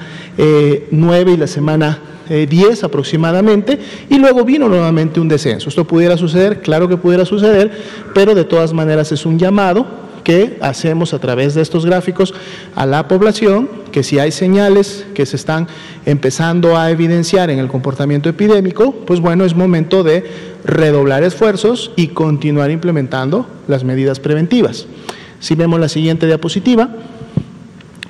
9 0.91 1.31
eh, 1.31 1.35
y 1.35 1.37
la 1.37 1.47
semana 1.47 1.99
10 2.29 2.51
eh, 2.83 2.87
aproximadamente, 2.87 3.79
y 4.09 4.19
luego 4.19 4.45
vino 4.45 4.69
nuevamente 4.69 5.21
un 5.21 5.29
descenso. 5.29 5.69
¿Esto 5.69 5.87
pudiera 5.87 6.17
suceder? 6.17 6.61
Claro 6.61 6.89
que 6.89 6.97
pudiera 6.97 7.25
suceder, 7.25 7.71
pero 8.15 8.35
de 8.35 8.45
todas 8.45 8.73
maneras 8.73 9.13
es 9.13 9.27
un 9.27 9.39
llamado 9.39 10.03
que 10.23 10.57
hacemos 10.61 11.15
a 11.15 11.19
través 11.19 11.55
de 11.55 11.63
estos 11.63 11.85
gráficos 11.85 12.33
a 12.75 12.87
la 12.87 13.09
población, 13.09 13.69
que 13.91 14.03
si 14.03 14.19
hay 14.19 14.31
señales 14.31 15.05
que 15.15 15.27
se 15.27 15.37
están 15.37 15.67
empezando 16.07 16.77
a 16.77 16.91
evidenciar 16.91 17.51
en 17.51 17.59
el 17.59 17.69
comportamiento 17.69 18.29
epidémico, 18.29 18.93
pues 19.07 19.21
bueno, 19.21 19.45
es 19.45 19.55
momento 19.55 20.03
de 20.03 20.25
redoblar 20.65 21.25
esfuerzos 21.25 21.91
y 21.97 22.09
continuar 22.09 22.71
implementando 22.71 23.47
las 23.67 23.85
medidas 23.85 24.21
preventivas. 24.21 24.87
Si 25.41 25.57
vemos 25.57 25.81
la 25.81 25.89
siguiente 25.89 26.27
diapositiva, 26.27 26.89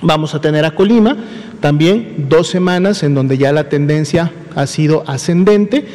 vamos 0.03 0.35
a 0.35 0.41
tener 0.41 0.65
a 0.67 0.75
Colima 0.75 1.17
también 1.63 2.27
dos 2.29 2.49
semanas 2.49 3.05
en 3.05 3.15
donde 3.15 3.39
ya 3.39 3.53
la 3.53 3.69
tendencia 3.69 4.33
ha 4.57 4.67
sido 4.67 5.05
ascendente, 5.07 5.87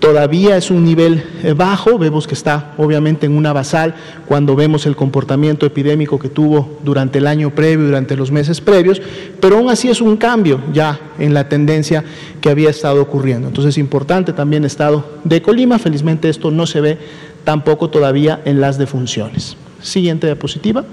todavía 0.00 0.56
es 0.56 0.70
un 0.70 0.84
nivel 0.84 1.22
eh, 1.44 1.54
bajo, 1.54 1.96
vemos 1.96 2.26
que 2.26 2.34
está 2.34 2.74
obviamente 2.76 3.24
en 3.24 3.36
una 3.36 3.52
basal 3.52 3.94
cuando 4.26 4.56
vemos 4.56 4.84
el 4.84 4.96
comportamiento 4.96 5.64
epidémico 5.64 6.18
que 6.18 6.28
tuvo 6.28 6.78
durante 6.82 7.18
el 7.18 7.28
año 7.28 7.54
previo, 7.54 7.86
durante 7.86 8.16
los 8.16 8.32
meses 8.32 8.60
previos, 8.60 9.00
pero 9.40 9.58
aún 9.58 9.70
así 9.70 9.88
es 9.88 10.00
un 10.00 10.16
cambio 10.16 10.60
ya 10.72 10.98
en 11.20 11.34
la 11.34 11.48
tendencia 11.48 12.02
que 12.40 12.50
había 12.50 12.68
estado 12.68 13.00
ocurriendo. 13.00 13.46
Entonces 13.46 13.74
es 13.74 13.78
importante 13.78 14.32
también 14.32 14.64
el 14.64 14.66
estado 14.66 15.18
de 15.22 15.40
Colima, 15.40 15.78
felizmente 15.78 16.28
esto 16.28 16.50
no 16.50 16.66
se 16.66 16.80
ve 16.80 16.98
tampoco 17.44 17.90
todavía 17.90 18.42
en 18.44 18.60
las 18.60 18.76
defunciones. 18.76 19.56
Siguiente 19.80 20.26
diapositiva. 20.26 20.84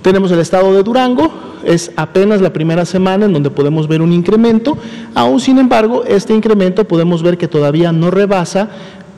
Tenemos 0.00 0.32
el 0.32 0.38
estado 0.38 0.72
de 0.72 0.82
Durango, 0.82 1.53
es 1.66 1.92
apenas 1.96 2.40
la 2.40 2.52
primera 2.52 2.84
semana 2.84 3.26
en 3.26 3.32
donde 3.32 3.50
podemos 3.50 3.88
ver 3.88 4.02
un 4.02 4.12
incremento, 4.12 4.76
aún 5.14 5.40
sin 5.40 5.58
embargo 5.58 6.04
este 6.04 6.34
incremento 6.34 6.86
podemos 6.86 7.22
ver 7.22 7.38
que 7.38 7.48
todavía 7.48 7.92
no 7.92 8.10
rebasa 8.10 8.68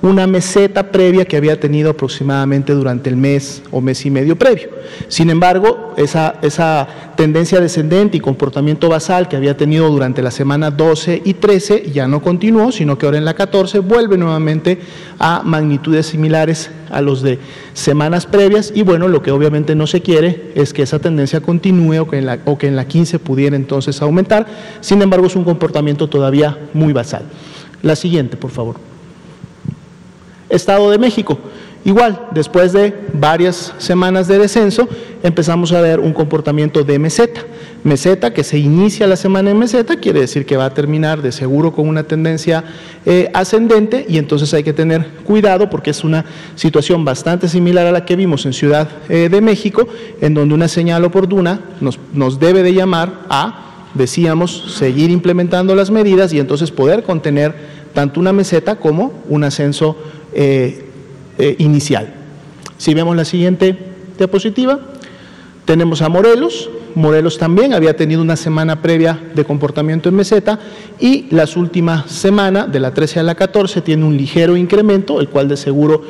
una 0.06 0.26
meseta 0.26 0.90
previa 0.90 1.24
que 1.24 1.36
había 1.36 1.58
tenido 1.58 1.90
aproximadamente 1.90 2.72
durante 2.72 3.10
el 3.10 3.16
mes 3.16 3.62
o 3.70 3.80
mes 3.80 4.04
y 4.06 4.10
medio 4.10 4.36
previo. 4.36 4.70
Sin 5.08 5.30
embargo, 5.30 5.94
esa, 5.96 6.36
esa 6.42 6.86
tendencia 7.16 7.60
descendente 7.60 8.16
y 8.16 8.20
comportamiento 8.20 8.88
basal 8.88 9.28
que 9.28 9.36
había 9.36 9.56
tenido 9.56 9.88
durante 9.88 10.22
la 10.22 10.30
semana 10.30 10.70
12 10.70 11.22
y 11.24 11.34
13 11.34 11.90
ya 11.92 12.06
no 12.08 12.22
continuó, 12.22 12.72
sino 12.72 12.98
que 12.98 13.06
ahora 13.06 13.18
en 13.18 13.24
la 13.24 13.34
14 13.34 13.80
vuelve 13.80 14.18
nuevamente 14.18 14.78
a 15.18 15.42
magnitudes 15.44 16.06
similares 16.06 16.70
a 16.90 17.00
los 17.00 17.22
de 17.22 17.38
semanas 17.72 18.26
previas 18.26 18.72
y 18.74 18.82
bueno, 18.82 19.08
lo 19.08 19.22
que 19.22 19.30
obviamente 19.30 19.74
no 19.74 19.86
se 19.86 20.02
quiere 20.02 20.52
es 20.54 20.72
que 20.72 20.82
esa 20.82 20.98
tendencia 20.98 21.40
continúe 21.40 22.00
o 22.00 22.08
que 22.08 22.18
en 22.18 22.26
la, 22.26 22.38
o 22.44 22.58
que 22.58 22.68
en 22.68 22.76
la 22.76 22.86
15 22.86 23.18
pudiera 23.18 23.56
entonces 23.56 24.00
aumentar, 24.02 24.46
sin 24.80 25.02
embargo 25.02 25.26
es 25.26 25.36
un 25.36 25.44
comportamiento 25.44 26.08
todavía 26.08 26.58
muy 26.74 26.92
basal. 26.92 27.22
La 27.82 27.96
siguiente, 27.96 28.36
por 28.36 28.50
favor. 28.50 28.85
Estado 30.48 30.90
de 30.90 30.98
México. 30.98 31.38
Igual, 31.86 32.20
después 32.32 32.72
de 32.72 32.92
varias 33.12 33.72
semanas 33.78 34.26
de 34.26 34.40
descenso, 34.40 34.88
empezamos 35.22 35.70
a 35.70 35.80
ver 35.80 36.00
un 36.00 36.12
comportamiento 36.12 36.82
de 36.82 36.98
meseta. 36.98 37.42
Meseta 37.84 38.34
que 38.34 38.42
se 38.42 38.58
inicia 38.58 39.06
la 39.06 39.14
semana 39.14 39.52
en 39.52 39.58
meseta, 39.60 39.94
quiere 39.94 40.18
decir 40.18 40.44
que 40.44 40.56
va 40.56 40.64
a 40.64 40.74
terminar 40.74 41.22
de 41.22 41.30
seguro 41.30 41.70
con 41.72 41.86
una 41.86 42.02
tendencia 42.02 42.64
eh, 43.04 43.30
ascendente 43.32 44.04
y 44.08 44.18
entonces 44.18 44.52
hay 44.52 44.64
que 44.64 44.72
tener 44.72 45.06
cuidado 45.22 45.70
porque 45.70 45.90
es 45.90 46.02
una 46.02 46.24
situación 46.56 47.04
bastante 47.04 47.46
similar 47.46 47.86
a 47.86 47.92
la 47.92 48.04
que 48.04 48.16
vimos 48.16 48.44
en 48.46 48.52
Ciudad 48.52 48.88
eh, 49.08 49.28
de 49.30 49.40
México, 49.40 49.86
en 50.20 50.34
donde 50.34 50.56
una 50.56 50.66
señal 50.66 51.04
oportuna 51.04 51.60
nos, 51.80 52.00
nos 52.12 52.40
debe 52.40 52.64
de 52.64 52.74
llamar 52.74 53.20
a, 53.28 53.90
decíamos, 53.94 54.74
seguir 54.76 55.10
implementando 55.10 55.76
las 55.76 55.92
medidas 55.92 56.32
y 56.32 56.40
entonces 56.40 56.72
poder 56.72 57.04
contener 57.04 57.76
tanto 57.96 58.20
una 58.20 58.32
meseta 58.32 58.76
como 58.76 59.12
un 59.28 59.44
ascenso 59.44 59.96
eh, 60.38 60.84
eh, 61.38 61.56
inicial. 61.60 62.12
Si 62.76 62.92
vemos 62.92 63.16
la 63.16 63.24
siguiente 63.24 63.74
diapositiva, 64.18 64.78
tenemos 65.64 66.02
a 66.02 66.10
Morelos. 66.10 66.68
Morelos 66.94 67.38
también 67.38 67.72
había 67.72 67.96
tenido 67.96 68.20
una 68.20 68.36
semana 68.36 68.82
previa 68.82 69.18
de 69.34 69.44
comportamiento 69.46 70.10
en 70.10 70.14
meseta 70.14 70.58
y 71.00 71.24
las 71.30 71.56
últimas 71.56 72.10
semanas, 72.10 72.70
de 72.70 72.80
la 72.80 72.92
13 72.92 73.20
a 73.20 73.22
la 73.22 73.34
14, 73.34 73.80
tiene 73.80 74.04
un 74.04 74.18
ligero 74.18 74.58
incremento, 74.58 75.22
el 75.22 75.30
cual 75.30 75.48
de 75.48 75.56
seguro 75.56 76.02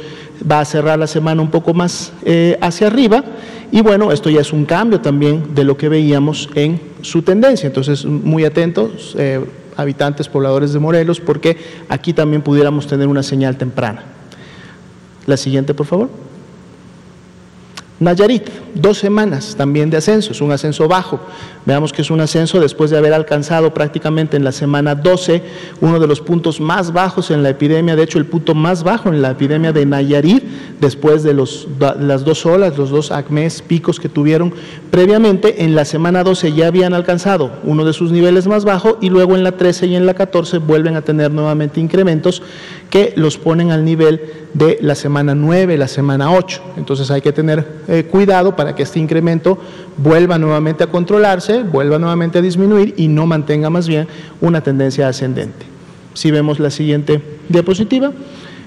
va 0.50 0.58
a 0.58 0.64
cerrar 0.64 0.98
la 0.98 1.06
semana 1.06 1.40
un 1.40 1.52
poco 1.52 1.72
más 1.72 2.12
eh, 2.24 2.58
hacia 2.60 2.88
arriba. 2.88 3.22
Y 3.70 3.80
bueno, 3.80 4.10
esto 4.10 4.28
ya 4.28 4.40
es 4.40 4.52
un 4.52 4.64
cambio 4.64 5.00
también 5.00 5.54
de 5.54 5.62
lo 5.62 5.76
que 5.76 5.88
veíamos 5.88 6.48
en 6.56 6.80
su 7.00 7.22
tendencia. 7.22 7.68
Entonces, 7.68 8.04
muy 8.04 8.44
atentos, 8.44 9.16
habitantes, 9.76 10.28
pobladores 10.28 10.72
de 10.72 10.80
Morelos, 10.80 11.20
porque 11.20 11.56
aquí 11.88 12.12
también 12.12 12.42
pudiéramos 12.42 12.88
tener 12.88 13.06
una 13.06 13.22
señal 13.22 13.56
temprana. 13.56 14.15
La 15.26 15.36
siguiente, 15.36 15.74
por 15.74 15.86
favor. 15.86 16.08
Nayarit, 17.98 18.50
dos 18.74 18.98
semanas 18.98 19.54
también 19.56 19.88
de 19.88 19.96
ascenso, 19.96 20.32
es 20.32 20.42
un 20.42 20.52
ascenso 20.52 20.86
bajo. 20.86 21.18
Veamos 21.64 21.94
que 21.94 22.02
es 22.02 22.10
un 22.10 22.20
ascenso 22.20 22.60
después 22.60 22.90
de 22.90 22.98
haber 22.98 23.14
alcanzado 23.14 23.72
prácticamente 23.72 24.36
en 24.36 24.44
la 24.44 24.52
semana 24.52 24.94
12 24.94 25.42
uno 25.80 25.98
de 25.98 26.06
los 26.06 26.20
puntos 26.20 26.60
más 26.60 26.92
bajos 26.92 27.30
en 27.30 27.42
la 27.42 27.48
epidemia, 27.48 27.96
de 27.96 28.02
hecho 28.02 28.18
el 28.18 28.26
punto 28.26 28.54
más 28.54 28.82
bajo 28.82 29.08
en 29.08 29.22
la 29.22 29.30
epidemia 29.30 29.72
de 29.72 29.86
Nayarit, 29.86 30.44
después 30.78 31.22
de 31.22 31.32
las 31.32 32.24
dos 32.24 32.44
olas, 32.44 32.76
los 32.76 32.90
dos 32.90 33.10
acmes 33.10 33.62
picos 33.62 33.98
que 33.98 34.10
tuvieron 34.10 34.52
previamente, 34.90 35.64
en 35.64 35.74
la 35.74 35.86
semana 35.86 36.22
12 36.22 36.52
ya 36.52 36.66
habían 36.66 36.92
alcanzado 36.92 37.50
uno 37.64 37.86
de 37.86 37.94
sus 37.94 38.12
niveles 38.12 38.46
más 38.46 38.66
bajos 38.66 38.96
y 39.00 39.08
luego 39.08 39.36
en 39.36 39.42
la 39.42 39.52
13 39.52 39.86
y 39.86 39.96
en 39.96 40.04
la 40.04 40.12
14 40.12 40.58
vuelven 40.58 40.96
a 40.96 41.02
tener 41.02 41.30
nuevamente 41.30 41.80
incrementos 41.80 42.42
que 42.90 43.14
los 43.16 43.38
ponen 43.38 43.72
al 43.72 43.84
nivel 43.84 44.20
de 44.54 44.78
la 44.80 44.94
semana 44.94 45.34
9, 45.34 45.76
la 45.76 45.88
semana 45.88 46.32
8. 46.32 46.62
Entonces 46.76 47.10
hay 47.10 47.20
que 47.20 47.32
tener 47.32 47.66
eh, 47.88 48.04
cuidado 48.10 48.56
para 48.56 48.74
que 48.74 48.82
este 48.82 48.98
incremento 48.98 49.58
vuelva 49.96 50.38
nuevamente 50.38 50.84
a 50.84 50.88
controlarse, 50.88 51.62
vuelva 51.62 51.98
nuevamente 51.98 52.38
a 52.38 52.42
disminuir 52.42 52.94
y 52.96 53.08
no 53.08 53.26
mantenga 53.26 53.70
más 53.70 53.88
bien 53.88 54.08
una 54.40 54.60
tendencia 54.60 55.08
ascendente. 55.08 55.66
Si 56.14 56.30
vemos 56.30 56.58
la 56.58 56.70
siguiente 56.70 57.20
diapositiva, 57.48 58.12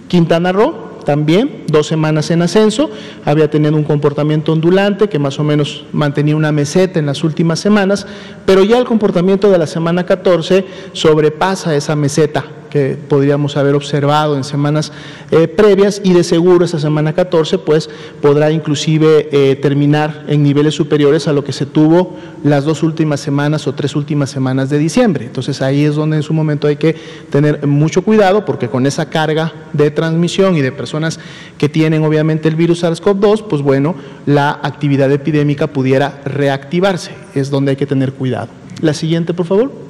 Quintana 0.08 0.52
Roo, 0.52 0.90
también, 1.06 1.64
dos 1.68 1.88
semanas 1.88 2.30
en 2.30 2.42
ascenso, 2.42 2.92
había 3.26 3.50
tenido 3.50 3.76
un 3.76 3.84
comportamiento 3.84 4.54
ondulante 4.54 5.10
que 5.10 5.18
más 5.18 5.40
o 5.40 5.44
menos 5.44 5.86
mantenía 5.92 6.36
una 6.36 6.52
meseta 6.52 7.00
en 7.00 7.08
las 7.08 7.24
últimas 7.24 7.60
semanas, 7.60 8.06
pero 8.46 8.64
ya 8.64 8.78
el 8.78 8.86
comportamiento 8.86 9.50
de 9.50 9.58
la 9.58 9.66
semana 9.66 10.06
14 10.06 10.66
sobrepasa 10.94 11.76
esa 11.76 11.96
meseta 11.96 12.46
que 12.70 12.98
podríamos 13.08 13.58
haber 13.58 13.76
observado 13.76 14.38
en 14.38 14.44
semanas 14.44 14.92
eh, 15.32 15.48
previas 15.48 16.02
y 16.04 16.14
de 16.14 16.24
seguro 16.24 16.66
esta 16.66 16.80
semana 16.80 17.14
14 17.14 17.58
pues 17.60 17.90
podrá 18.22 18.52
inclusive 18.52 19.30
eh, 19.32 19.56
terminar 19.56 20.26
en 20.28 20.44
niveles 20.44 20.76
superiores 20.76 21.28
a 21.28 21.34
lo 21.34 21.44
que 21.44 21.54
se 21.54 21.66
tuvo 21.66 22.18
las 22.44 22.66
dos 22.66 22.84
últimas 22.84 23.20
semanas 23.20 23.68
o 23.68 23.74
tres 23.74 23.96
últimas 23.96 24.30
semanas 24.30 24.70
de 24.70 24.78
diciembre. 24.78 25.26
Entonces 25.26 25.62
ahí 25.62 25.84
es 25.84 25.96
donde 25.96 26.18
en 26.18 26.24
su 26.24 26.34
momento 26.34 26.68
hay 26.68 26.78
que 26.78 26.96
tener 27.30 27.66
mucho 27.68 28.02
cuidado 28.04 28.46
porque 28.46 28.70
con 28.70 28.86
esa 28.86 29.10
carga 29.10 29.54
de 29.74 29.92
transmisión 29.92 30.56
y 30.56 30.62
de 30.62 30.72
personas 30.72 31.20
que 31.58 31.70
tienen 31.70 32.04
obviamente 32.04 32.48
el 32.48 32.56
virus 32.56 32.84
SARS-CoV-2, 32.84 33.46
pues 33.48 33.62
bueno, 33.62 33.96
la 34.26 34.60
actividad 34.64 35.12
epidémica 35.12 35.68
pudiera 35.68 36.22
reactivarse. 36.26 37.12
Es 37.36 37.50
donde 37.50 37.72
hay 37.72 37.78
que 37.78 37.86
tener 37.86 38.14
cuidado. 38.14 38.50
La 38.82 38.94
siguiente, 38.94 39.34
por 39.34 39.46
favor. 39.46 39.88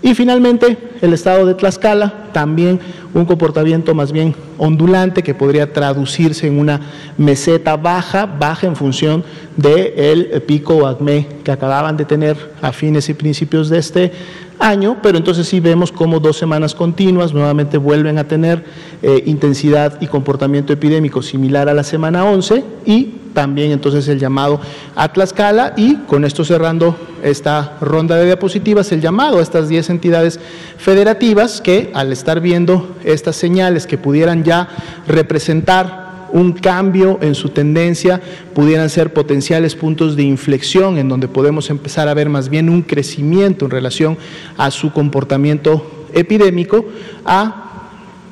Y 0.00 0.14
finalmente, 0.14 0.78
el 1.00 1.12
estado 1.12 1.44
de 1.44 1.54
Tlaxcala, 1.54 2.28
también 2.32 2.78
un 3.14 3.24
comportamiento 3.24 3.94
más 3.94 4.12
bien 4.12 4.34
ondulante 4.56 5.24
que 5.24 5.34
podría 5.34 5.72
traducirse 5.72 6.46
en 6.46 6.58
una 6.58 6.80
meseta 7.16 7.76
baja, 7.76 8.26
baja 8.26 8.66
en 8.68 8.76
función 8.76 9.24
del 9.56 10.40
pico 10.46 10.76
o 10.76 10.86
acme 10.86 11.26
que 11.42 11.50
acababan 11.50 11.96
de 11.96 12.04
tener 12.04 12.36
a 12.62 12.72
fines 12.72 13.08
y 13.08 13.14
principios 13.14 13.68
de 13.68 13.78
este 13.78 14.12
año, 14.60 14.98
pero 15.02 15.18
entonces 15.18 15.48
sí 15.48 15.60
vemos 15.60 15.90
como 15.90 16.20
dos 16.20 16.36
semanas 16.36 16.74
continuas 16.74 17.32
nuevamente 17.32 17.78
vuelven 17.78 18.18
a 18.18 18.24
tener 18.24 18.64
eh, 19.02 19.22
intensidad 19.26 20.00
y 20.00 20.06
comportamiento 20.06 20.72
epidémico 20.72 21.22
similar 21.22 21.68
a 21.68 21.74
la 21.74 21.84
semana 21.84 22.24
11 22.24 22.64
y 22.84 23.14
también 23.34 23.72
entonces 23.72 24.08
el 24.08 24.18
llamado 24.18 24.60
a 24.94 25.12
Tlaxcala 25.12 25.74
y 25.76 25.96
con 26.06 26.24
esto 26.24 26.44
cerrando 26.44 26.96
esta 27.22 27.76
ronda 27.80 28.16
de 28.16 28.26
diapositivas, 28.26 28.90
el 28.92 29.00
llamado 29.00 29.38
a 29.38 29.42
estas 29.42 29.68
10 29.68 29.90
entidades 29.90 30.40
federativas 30.76 31.60
que 31.60 31.90
al 31.94 32.12
estar 32.12 32.40
viendo 32.40 32.96
estas 33.04 33.36
señales 33.36 33.86
que 33.86 33.98
pudieran 33.98 34.44
ya 34.44 34.68
representar 35.06 36.08
un 36.30 36.52
cambio 36.52 37.18
en 37.22 37.34
su 37.34 37.48
tendencia, 37.48 38.20
pudieran 38.54 38.90
ser 38.90 39.12
potenciales 39.12 39.74
puntos 39.74 40.16
de 40.16 40.22
inflexión 40.24 40.98
en 40.98 41.08
donde 41.08 41.28
podemos 41.28 41.70
empezar 41.70 42.08
a 42.08 42.14
ver 42.14 42.28
más 42.28 42.48
bien 42.48 42.68
un 42.68 42.82
crecimiento 42.82 43.64
en 43.64 43.70
relación 43.70 44.18
a 44.56 44.70
su 44.70 44.92
comportamiento 44.92 46.06
epidémico, 46.12 46.84
a 47.24 47.67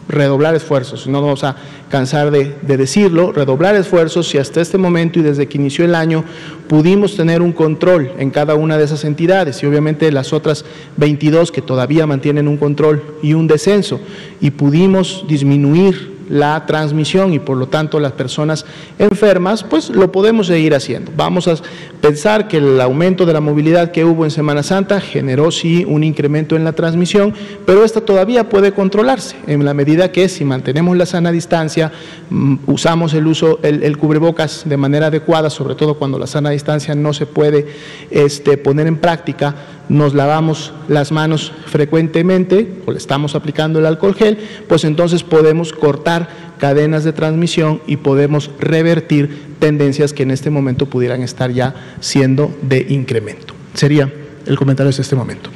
redoblar 0.09 0.55
esfuerzos, 0.55 1.07
no 1.07 1.21
vamos 1.21 1.45
a 1.45 1.57
cansar 1.89 2.31
de, 2.31 2.55
decirlo, 2.63 3.33
redoblar 3.33 3.75
esfuerzos 3.77 4.29
si 4.29 4.39
hasta 4.39 4.61
este 4.61 4.79
momento 4.79 5.19
y 5.19 5.23
desde 5.23 5.47
que 5.47 5.59
inició 5.59 5.85
el 5.85 5.95
año 5.95 6.25
pudimos 6.69 7.17
tener 7.17 7.43
un 7.43 7.53
control 7.53 8.13
en 8.19 8.31
cada 8.31 8.55
una 8.55 8.79
de 8.79 8.85
esas 8.85 9.05
entidades 9.05 9.63
y 9.63 9.67
obviamente 9.67 10.11
las 10.13 10.33
otras 10.33 10.65
22 10.97 11.53
que 11.53 11.63
todavía 11.63 12.07
mantienen 12.07 12.49
un 12.49 12.57
control 12.57 13.03
y 13.23 13.35
un 13.35 13.47
descenso 13.47 14.01
y 14.41 14.51
pudimos 14.51 15.25
disminuir 15.29 16.16
la 16.29 16.67
transmisión 16.67 17.33
y 17.33 17.39
por 17.39 17.57
lo 17.57 17.69
tanto 17.69 18.01
las 18.01 18.13
personas 18.13 18.65
enfermas, 18.99 19.63
pues 19.63 19.91
lo 19.91 20.11
podemos 20.13 20.47
seguir 20.47 20.75
haciendo. 20.75 21.13
Vamos 21.17 21.49
a 21.49 21.57
pensar 22.01 22.49
que 22.49 22.59
el 22.59 22.81
aumento 22.81 23.27
de 23.27 23.33
la 23.33 23.41
movilidad 23.41 23.91
que 23.91 24.05
hubo 24.05 24.25
en 24.25 24.31
Semana 24.31 24.63
Santa 24.63 25.01
generó 25.01 25.51
sí 25.51 25.85
un 25.87 26.05
incremento 26.05 26.57
en 26.57 26.65
la 26.65 26.73
transmisión, 26.73 27.35
pero 27.65 27.85
esta 27.85 28.01
todavía 28.01 28.49
puede 28.49 28.73
controlarse 28.73 29.37
en 29.47 29.65
la 29.65 29.75
medida 29.75 30.13
que 30.13 30.29
si 30.29 30.45
mantenemos 30.45 30.97
la 30.97 31.07
sana 31.07 31.33
distancia, 31.33 31.93
mm, 32.31 32.57
usamos 32.67 33.15
el 33.15 33.27
uso 33.27 33.59
el, 33.63 33.97
cubrebocas 33.99 34.63
de 34.67 34.77
manera 34.77 35.07
adecuada, 35.07 35.51
sobre 35.51 35.75
todo 35.75 35.95
cuando 35.95 36.19
la 36.19 36.27
sana 36.27 36.51
distancia 36.51 36.95
no 36.95 37.13
se 37.13 37.27
puede 37.27 37.67
este, 38.11 38.57
poner 38.57 38.87
en 38.87 38.97
práctica, 38.97 39.55
nos 39.89 40.15
lavamos 40.15 40.73
las 40.89 41.13
manos 41.13 41.53
frecuentemente 41.67 42.83
o 42.87 42.93
le 42.93 42.99
estamos 42.99 43.35
aplicando 43.35 43.79
el 43.79 43.87
alcohol 43.87 44.15
gel, 44.15 44.39
pues 44.69 44.85
entonces 44.85 45.23
podemos 45.23 45.73
cortar 45.73 46.29
cadenas 46.59 47.05
de 47.05 47.13
transmisión 47.13 47.81
y 47.87 47.97
podemos 47.99 48.51
revertir 48.59 49.57
tendencias 49.59 50.13
que 50.13 50.23
en 50.23 50.31
este 50.31 50.51
momento 50.51 50.87
pudieran 50.87 51.23
estar 51.23 51.51
ya 51.51 51.75
siendo 52.01 52.55
de 52.63 52.87
incremento. 52.89 53.55
Sería 53.75 54.13
el 54.47 54.57
comentario 54.57 54.93
de 54.93 55.03
este 55.03 55.17
momento. 55.17 55.51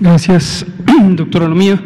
Gracias, 0.00 0.66
doctora 1.10 1.48
Lomía. 1.48 1.80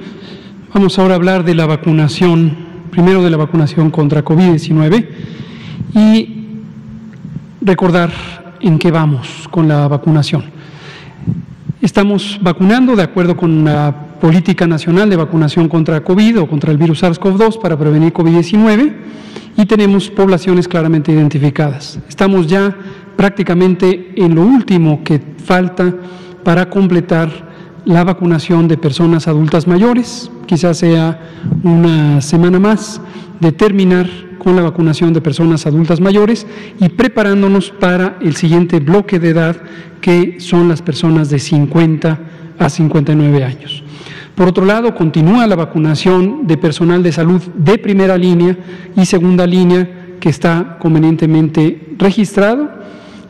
Vamos 0.75 0.99
ahora 0.99 1.15
a 1.15 1.17
hablar 1.17 1.45
de 1.45 1.55
la 1.55 1.67
vacunación, 1.67 2.57
primero 2.91 3.23
de 3.23 3.31
la 3.31 3.37
vacunación 3.37 3.91
contra 3.91 4.25
COVID-19 4.25 5.07
y 5.95 6.43
recordar 7.61 8.11
en 8.61 8.79
qué 8.79 8.91
vamos 8.91 9.49
con 9.51 9.69
la 9.69 9.87
vacunación. 9.89 10.62
Estamos 11.83 12.39
vacunando 12.41 12.95
de 12.95 13.03
acuerdo 13.03 13.37
con 13.37 13.65
la 13.65 13.93
política 14.21 14.69
nacional 14.69 15.11
de 15.11 15.17
vacunación 15.17 15.69
contra 15.69 16.05
COVID 16.05 16.43
o 16.43 16.47
contra 16.47 16.71
el 16.71 16.79
virus 16.79 17.03
SARS-CoV-2 17.03 17.61
para 17.61 17.77
prevenir 17.77 18.13
COVID-19 18.13 18.93
y 19.57 19.67
tenemos 19.67 20.09
poblaciones 20.09 20.69
claramente 20.69 21.11
identificadas. 21.11 21.99
Estamos 22.09 22.47
ya 22.47 22.73
prácticamente 23.17 24.13
en 24.15 24.37
lo 24.37 24.43
último 24.43 25.03
que 25.03 25.21
falta 25.45 25.93
para 26.45 26.71
completar 26.71 27.51
la 27.85 28.05
vacunación 28.05 28.69
de 28.69 28.79
personas 28.79 29.27
adultas 29.27 29.67
mayores, 29.67 30.31
quizás 30.47 30.79
sea 30.79 31.21
una 31.65 32.21
semana 32.21 32.61
más 32.61 33.01
de 33.41 33.51
terminar 33.51 34.09
con 34.39 34.55
la 34.55 34.63
vacunación 34.63 35.13
de 35.13 35.21
personas 35.21 35.67
adultas 35.67 36.01
mayores 36.01 36.47
y 36.79 36.89
preparándonos 36.91 37.71
para 37.71 38.19
el 38.21 38.37
siguiente 38.37 38.79
bloque 38.79 39.19
de 39.19 39.31
edad 39.31 39.57
que 40.03 40.37
son 40.41 40.69
las 40.69 40.83
personas 40.83 41.31
de 41.31 41.39
50 41.39 42.21
a 42.59 42.69
59 42.69 43.45
años. 43.45 43.83
Por 44.35 44.49
otro 44.49 44.67
lado, 44.67 44.95
continúa 44.95 45.47
la 45.47 45.57
vacunación 45.57 46.47
de 46.47 46.59
personal 46.59 47.03
de 47.03 47.13
salud 47.13 47.41
de 47.55 47.79
primera 47.79 48.19
línea 48.19 48.59
y 48.97 49.07
segunda 49.07 49.47
línea 49.47 50.17
que 50.21 50.29
está 50.29 50.77
convenientemente 50.79 51.95
registrado 51.99 52.71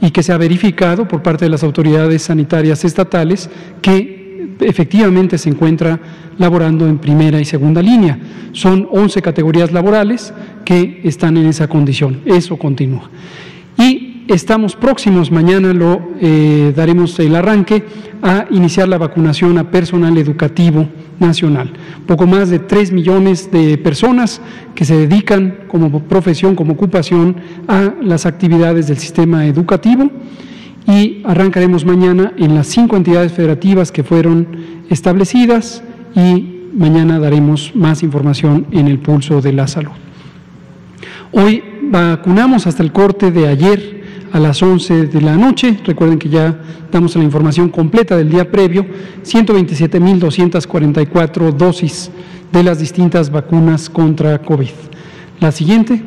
y 0.00 0.10
que 0.10 0.22
se 0.22 0.32
ha 0.32 0.38
verificado 0.38 1.06
por 1.06 1.22
parte 1.22 1.44
de 1.44 1.50
las 1.50 1.62
autoridades 1.62 2.22
sanitarias 2.22 2.84
estatales 2.84 3.48
que 3.80 4.56
efectivamente 4.60 5.38
se 5.38 5.50
encuentra 5.50 6.00
laborando 6.38 6.88
en 6.88 6.98
primera 6.98 7.40
y 7.40 7.44
segunda 7.44 7.82
línea. 7.82 8.18
Son 8.52 8.88
11 8.90 9.22
categorías 9.22 9.72
laborales 9.72 10.32
que 10.64 11.00
están 11.04 11.36
en 11.36 11.46
esa 11.46 11.68
condición. 11.68 12.20
Eso 12.24 12.56
continúa. 12.56 13.10
Estamos 14.32 14.76
próximos, 14.76 15.30
mañana 15.30 15.74
lo 15.74 16.00
eh, 16.18 16.72
daremos 16.74 17.18
el 17.18 17.36
arranque, 17.36 17.84
a 18.22 18.46
iniciar 18.50 18.88
la 18.88 18.96
vacunación 18.96 19.58
a 19.58 19.70
personal 19.70 20.16
educativo 20.16 20.88
nacional. 21.20 21.70
Poco 22.06 22.26
más 22.26 22.48
de 22.48 22.58
3 22.58 22.92
millones 22.92 23.50
de 23.52 23.76
personas 23.76 24.40
que 24.74 24.86
se 24.86 24.96
dedican 24.96 25.64
como 25.68 26.00
profesión, 26.04 26.54
como 26.54 26.72
ocupación 26.72 27.36
a 27.68 27.92
las 28.00 28.24
actividades 28.24 28.86
del 28.86 28.96
sistema 28.96 29.44
educativo 29.44 30.10
y 30.88 31.20
arrancaremos 31.24 31.84
mañana 31.84 32.32
en 32.38 32.54
las 32.54 32.68
cinco 32.68 32.96
entidades 32.96 33.32
federativas 33.32 33.92
que 33.92 34.02
fueron 34.02 34.48
establecidas 34.88 35.84
y 36.16 36.70
mañana 36.72 37.18
daremos 37.18 37.72
más 37.74 38.02
información 38.02 38.66
en 38.70 38.88
el 38.88 38.98
pulso 38.98 39.42
de 39.42 39.52
la 39.52 39.66
salud. 39.66 39.92
Hoy 41.32 41.62
vacunamos 41.82 42.66
hasta 42.66 42.82
el 42.82 42.92
corte 42.92 43.30
de 43.30 43.48
ayer 43.48 44.01
a 44.32 44.40
las 44.40 44.62
11 44.62 45.06
de 45.06 45.20
la 45.20 45.36
noche. 45.36 45.78
Recuerden 45.84 46.18
que 46.18 46.28
ya 46.28 46.58
damos 46.90 47.14
la 47.16 47.22
información 47.22 47.68
completa 47.68 48.16
del 48.16 48.30
día 48.30 48.50
previo, 48.50 48.84
127.244 49.24 51.52
dosis 51.52 52.10
de 52.50 52.62
las 52.62 52.78
distintas 52.78 53.30
vacunas 53.30 53.90
contra 53.90 54.40
COVID. 54.40 54.70
La 55.40 55.52
siguiente. 55.52 56.02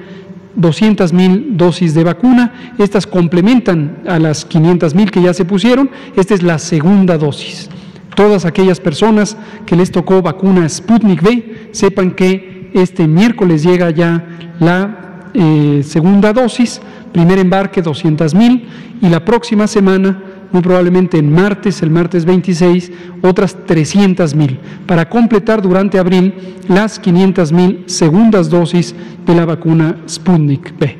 200 0.56 1.12
mil 1.12 1.56
dosis 1.56 1.94
de 1.94 2.04
vacuna. 2.04 2.74
Estas 2.78 3.06
complementan 3.06 3.98
a 4.06 4.18
las 4.18 4.44
500 4.44 4.94
mil 4.94 5.10
que 5.10 5.22
ya 5.22 5.34
se 5.34 5.44
pusieron. 5.44 5.90
Esta 6.16 6.34
es 6.34 6.42
la 6.42 6.58
segunda 6.58 7.18
dosis. 7.18 7.68
Todas 8.14 8.44
aquellas 8.44 8.80
personas 8.80 9.36
que 9.64 9.76
les 9.76 9.90
tocó 9.90 10.20
vacuna 10.20 10.68
Sputnik 10.68 11.22
V, 11.22 11.68
sepan 11.72 12.10
que 12.10 12.70
este 12.74 13.06
miércoles 13.06 13.62
llega 13.62 13.90
ya 13.90 14.24
la 14.60 15.30
eh, 15.34 15.82
segunda 15.84 16.32
dosis, 16.32 16.80
primer 17.12 17.38
embarque 17.38 17.80
200 17.80 18.34
mil 18.34 18.68
y 19.00 19.08
la 19.08 19.24
próxima 19.24 19.66
semana 19.66 20.22
muy 20.52 20.62
probablemente 20.62 21.18
en 21.18 21.32
martes, 21.32 21.82
el 21.82 21.90
martes 21.90 22.24
26, 22.24 22.92
otras 23.22 23.56
300 23.66 24.34
mil, 24.34 24.58
para 24.86 25.08
completar 25.08 25.62
durante 25.62 25.98
abril 25.98 26.34
las 26.68 26.98
500 26.98 27.52
mil 27.52 27.84
segundas 27.86 28.50
dosis 28.50 28.94
de 29.26 29.34
la 29.34 29.44
vacuna 29.44 29.96
Sputnik 30.08 30.78
B. 30.78 30.98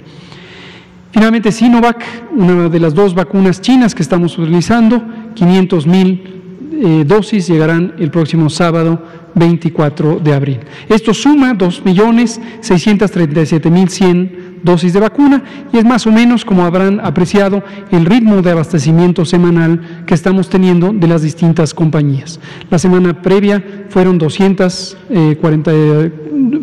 Finalmente, 1.12 1.52
Sinovac, 1.52 2.02
una 2.34 2.70
de 2.70 2.80
las 2.80 2.94
dos 2.94 3.14
vacunas 3.14 3.60
chinas 3.60 3.94
que 3.94 4.02
estamos 4.02 4.38
utilizando, 4.38 5.02
500 5.34 5.86
mil 5.86 6.31
eh, 6.72 7.04
dosis 7.06 7.46
llegarán 7.48 7.92
el 7.98 8.10
próximo 8.10 8.48
sábado 8.48 9.02
24 9.34 10.20
de 10.20 10.32
abril. 10.32 10.60
Esto 10.88 11.12
suma 11.12 11.52
2.637.100 11.52 14.52
dosis 14.62 14.92
de 14.92 15.00
vacuna 15.00 15.42
y 15.72 15.78
es 15.78 15.84
más 15.84 16.06
o 16.06 16.12
menos 16.12 16.44
como 16.44 16.64
habrán 16.64 17.00
apreciado 17.00 17.64
el 17.90 18.06
ritmo 18.06 18.42
de 18.42 18.52
abastecimiento 18.52 19.24
semanal 19.24 20.04
que 20.06 20.14
estamos 20.14 20.48
teniendo 20.48 20.92
de 20.92 21.08
las 21.08 21.22
distintas 21.22 21.74
compañías. 21.74 22.38
La 22.70 22.78
semana 22.78 23.20
previa 23.20 23.84
fueron 23.88 24.18
240, 24.18 25.72
eh, 25.72 26.12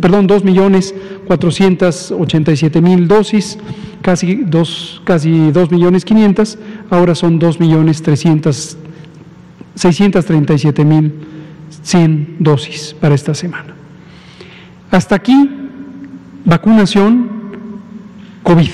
perdón, 0.02 0.26
2.487.000 0.28 3.08
dosis, 3.08 3.60
casi 4.02 4.44
2, 4.46 5.02
casi 5.04 5.52
2.500.000, 5.52 6.58
ahora 6.90 7.14
son 7.16 7.38
2.300.000 7.40 8.89
637.100 9.76 12.26
dosis 12.40 12.96
para 13.00 13.16
esta 13.16 13.34
semana. 13.34 13.74
Hasta 14.92 15.16
aquí, 15.16 15.50
vacunación 16.46 17.30
COVID. 18.44 18.70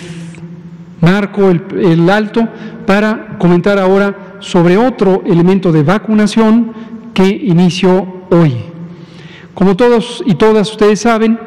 Marco 1.01 1.49
el, 1.49 1.61
el 1.83 2.09
alto 2.09 2.47
para 2.85 3.37
comentar 3.37 3.77
ahora 3.77 4.37
sobre 4.39 4.77
otro 4.77 5.23
elemento 5.25 5.71
de 5.71 5.83
vacunación 5.83 6.73
que 7.13 7.27
inició 7.27 8.25
hoy. 8.29 8.53
Como 9.53 9.75
todos 9.75 10.23
y 10.25 10.35
todas 10.35 10.71
ustedes 10.71 11.01
saben, 11.01 11.39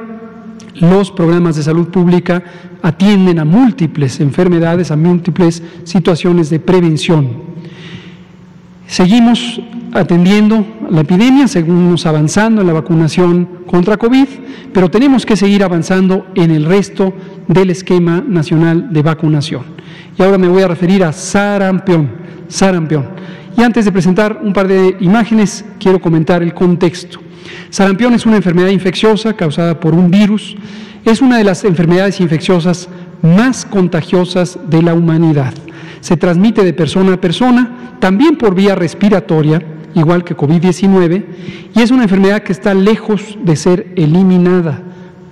los 0.75 1.11
programas 1.11 1.57
de 1.57 1.63
salud 1.63 1.89
pública 1.89 2.43
atienden 2.83 3.39
a 3.39 3.45
múltiples 3.45 4.21
enfermedades, 4.21 4.91
a 4.91 4.97
múltiples 4.97 5.63
situaciones 5.85 6.51
de 6.51 6.61
prevención. 6.61 7.48
Seguimos 8.89 9.61
atendiendo 9.93 10.67
la 10.91 11.03
epidemia, 11.03 11.47
seguimos 11.47 12.07
avanzando 12.07 12.63
en 12.63 12.67
la 12.67 12.73
vacunación 12.73 13.47
contra 13.67 13.99
COVID, 13.99 14.27
pero 14.73 14.91
tenemos 14.91 15.27
que 15.27 15.37
seguir 15.37 15.63
avanzando 15.63 16.27
en 16.35 16.51
el 16.51 16.65
resto 16.65 17.13
del 17.49 17.69
esquema 17.69 18.25
nacional 18.27 18.91
de 18.91 19.03
vacunación. 19.03 19.63
Y 20.19 20.23
ahora 20.23 20.39
me 20.39 20.49
voy 20.49 20.63
a 20.63 20.69
referir 20.69 21.05
a 21.05 21.13
sarampión, 21.13 22.11
sarampión. 22.49 23.11
Y 23.59 23.63
antes 23.63 23.85
de 23.85 23.93
presentar 23.93 24.41
un 24.43 24.55
par 24.55 24.67
de 24.67 24.97
imágenes, 25.01 25.67
quiero 25.79 26.01
comentar 26.01 26.43
el 26.43 26.55
contexto. 26.55 27.21
Sarampión 27.69 28.15
es 28.15 28.25
una 28.25 28.37
enfermedad 28.37 28.69
infecciosa 28.69 29.35
causada 29.35 29.79
por 29.79 29.95
un 29.95 30.11
virus. 30.11 30.57
Es 31.05 31.21
una 31.21 31.37
de 31.37 31.45
las 31.45 31.63
enfermedades 31.65 32.21
infecciosas 32.21 32.89
más 33.21 33.67
contagiosas 33.67 34.59
de 34.71 34.83
la 34.83 34.95
humanidad. 34.95 35.53
Se 36.01 36.17
transmite 36.17 36.65
de 36.65 36.73
persona 36.73 37.15
a 37.15 37.21
persona, 37.21 37.97
también 38.01 38.37
por 38.37 38.55
vía 38.55 38.75
respiratoria, 38.75 39.63
igual 39.95 40.25
que 40.25 40.37
COVID-19, 40.37 41.25
y 41.75 41.81
es 41.81 41.91
una 41.91 42.05
enfermedad 42.05 42.43
que 42.43 42.53
está 42.53 42.75
lejos 42.75 43.39
de 43.43 43.57
ser 43.57 43.93
eliminada, 43.97 44.83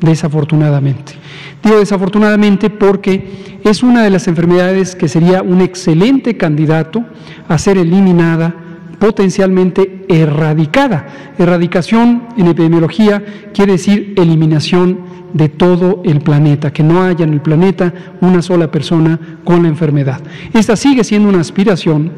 desafortunadamente. 0.00 1.14
Digo 1.62 1.78
desafortunadamente 1.78 2.70
porque 2.70 3.58
es 3.64 3.82
una 3.82 4.02
de 4.02 4.10
las 4.10 4.28
enfermedades 4.28 4.94
que 4.94 5.08
sería 5.08 5.42
un 5.42 5.60
excelente 5.60 6.36
candidato 6.36 7.04
a 7.48 7.58
ser 7.58 7.78
eliminada, 7.78 8.54
potencialmente 8.98 10.04
erradicada. 10.08 11.34
Erradicación 11.38 12.28
en 12.36 12.46
epidemiología 12.46 13.24
quiere 13.52 13.72
decir 13.72 14.14
eliminación 14.16 15.00
de 15.32 15.48
todo 15.48 16.02
el 16.04 16.20
planeta, 16.20 16.72
que 16.72 16.82
no 16.82 17.02
haya 17.02 17.24
en 17.24 17.32
el 17.32 17.40
planeta 17.40 17.92
una 18.20 18.42
sola 18.42 18.70
persona 18.70 19.18
con 19.44 19.62
la 19.62 19.68
enfermedad. 19.68 20.20
Esta 20.52 20.76
sigue 20.76 21.04
siendo 21.04 21.28
una 21.28 21.40
aspiración 21.40 22.12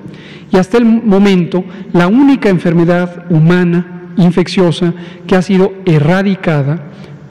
y 0.52 0.56
hasta 0.56 0.78
el 0.78 0.84
momento 0.84 1.64
la 1.92 2.06
única 2.06 2.48
enfermedad 2.48 3.24
humana 3.30 4.12
infecciosa 4.16 4.94
que 5.26 5.36
ha 5.36 5.42
sido 5.42 5.72
erradicada 5.84 6.84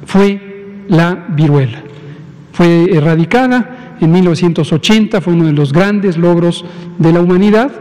fue 0.06 0.84
la 0.88 1.28
viruela. 1.30 1.84
Fue 2.54 2.90
erradicada 2.92 3.98
en 4.00 4.12
1980, 4.12 5.22
fue 5.22 5.34
uno 5.34 5.46
de 5.46 5.54
los 5.54 5.74
grandes 5.74 6.18
logros 6.18 6.66
de 6.98 7.14
la 7.14 7.22
humanidad 7.22 7.72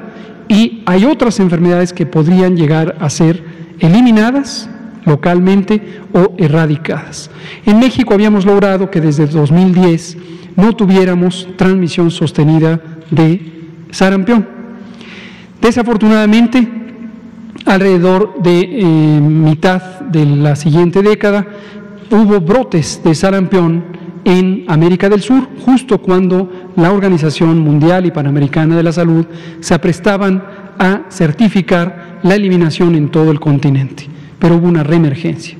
y 0.49 0.83
hay 0.87 1.05
otras 1.05 1.41
enfermedades 1.41 1.93
que 1.93 2.07
podrían 2.07 2.57
llegar 2.57 2.97
a 3.01 3.11
ser 3.11 3.43
eliminadas 3.79 4.71
localmente 5.07 6.01
o 6.12 6.35
erradicadas. 6.37 7.31
En 7.64 7.79
México 7.79 8.12
habíamos 8.12 8.45
logrado 8.45 8.90
que 8.90 9.01
desde 9.01 9.27
2010 9.27 10.19
no 10.57 10.75
tuviéramos 10.75 11.49
transmisión 11.57 12.11
sostenida 12.11 12.81
de 13.11 13.40
sarampión. 13.90 14.47
Desafortunadamente, 15.61 16.69
alrededor 17.64 18.42
de 18.42 18.61
eh, 18.61 18.85
mitad 18.85 20.01
de 20.01 20.27
la 20.27 20.55
siguiente 20.57 21.03
década 21.03 21.47
hubo 22.11 22.40
brotes 22.40 23.01
de 23.03 23.14
sarampión 23.14 23.85
en 24.25 24.64
América 24.66 25.09
del 25.09 25.23
Sur, 25.23 25.49
justo 25.64 25.99
cuando 25.99 26.73
la 26.77 26.92
Organización 26.92 27.61
Mundial 27.61 28.07
y 28.07 28.11
Panamericana 28.11 28.77
de 28.77 28.83
la 28.83 28.92
Salud 28.92 29.25
se 29.61 29.73
aprestaban 29.73 30.42
a 30.79 31.03
certificar 31.11 32.19
la 32.23 32.35
eliminación 32.35 32.97
en 32.97 33.09
todo 33.09 33.31
el 33.31 33.38
continente, 33.38 34.09
pero 34.38 34.57
hubo 34.57 34.68
una 34.68 34.83
reemergencia. 34.83 35.57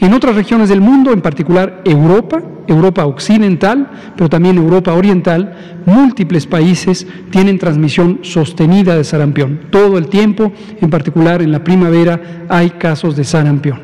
En 0.00 0.14
otras 0.14 0.34
regiones 0.34 0.68
del 0.68 0.80
mundo, 0.80 1.12
en 1.12 1.20
particular 1.20 1.82
Europa, 1.84 2.42
Europa 2.66 3.04
occidental, 3.04 3.90
pero 4.16 4.30
también 4.30 4.56
Europa 4.56 4.94
oriental, 4.94 5.82
múltiples 5.86 6.46
países 6.46 7.06
tienen 7.30 7.58
transmisión 7.58 8.20
sostenida 8.22 8.96
de 8.96 9.04
sarampión. 9.04 9.60
Todo 9.70 9.98
el 9.98 10.08
tiempo, 10.08 10.52
en 10.80 10.90
particular 10.90 11.42
en 11.42 11.52
la 11.52 11.64
primavera, 11.64 12.46
hay 12.48 12.70
casos 12.70 13.16
de 13.16 13.24
sarampión. 13.24 13.80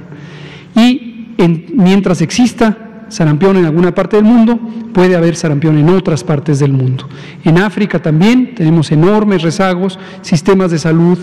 Y 0.74 1.34
mientras 1.74 2.22
exista 2.22 3.04
sarampión 3.08 3.56
en 3.56 3.66
alguna 3.66 3.94
parte 3.94 4.16
del 4.16 4.24
mundo, 4.24 4.58
puede 4.92 5.16
haber 5.16 5.36
sarampión 5.36 5.76
en 5.78 5.88
otras 5.90 6.24
partes 6.24 6.58
del 6.58 6.72
mundo. 6.72 7.08
En 7.44 7.58
África 7.58 8.00
también 8.00 8.54
tenemos 8.54 8.90
enormes 8.90 9.42
rezagos, 9.42 9.98
sistemas 10.22 10.70
de 10.70 10.78
salud 10.78 11.18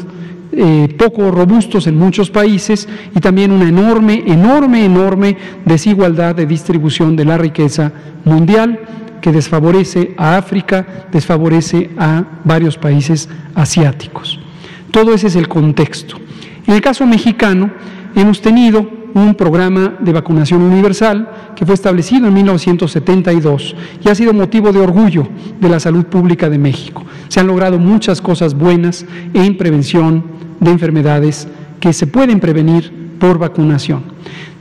eh, 0.55 0.87
poco 0.97 1.31
robustos 1.31 1.87
en 1.87 1.97
muchos 1.97 2.29
países 2.29 2.87
y 3.15 3.19
también 3.19 3.51
una 3.51 3.67
enorme, 3.67 4.23
enorme, 4.27 4.85
enorme 4.85 5.37
desigualdad 5.65 6.35
de 6.35 6.45
distribución 6.45 7.15
de 7.15 7.25
la 7.25 7.37
riqueza 7.37 7.91
mundial 8.23 8.79
que 9.19 9.31
desfavorece 9.31 10.13
a 10.17 10.37
África, 10.37 11.07
desfavorece 11.11 11.89
a 11.97 12.23
varios 12.43 12.77
países 12.77 13.29
asiáticos. 13.55 14.39
Todo 14.91 15.13
ese 15.13 15.27
es 15.27 15.35
el 15.35 15.47
contexto. 15.47 16.17
En 16.67 16.75
el 16.75 16.81
caso 16.81 17.05
mexicano, 17.05 17.71
hemos 18.15 18.41
tenido 18.41 19.02
un 19.13 19.35
programa 19.35 19.95
de 19.99 20.11
vacunación 20.11 20.61
universal 20.61 21.29
que 21.55 21.65
fue 21.65 21.75
establecido 21.75 22.27
en 22.27 22.33
1972 22.33 23.75
y 24.03 24.09
ha 24.09 24.15
sido 24.15 24.33
motivo 24.33 24.71
de 24.71 24.79
orgullo 24.79 25.27
de 25.59 25.69
la 25.69 25.79
salud 25.79 26.05
pública 26.05 26.49
de 26.49 26.57
México. 26.57 27.03
Se 27.27 27.39
han 27.39 27.47
logrado 27.47 27.79
muchas 27.79 28.21
cosas 28.21 28.53
buenas 28.53 29.05
en 29.33 29.57
prevención 29.57 30.23
de 30.59 30.71
enfermedades 30.71 31.47
que 31.79 31.93
se 31.93 32.07
pueden 32.07 32.39
prevenir 32.39 32.91
por 33.19 33.37
vacunación. 33.37 34.03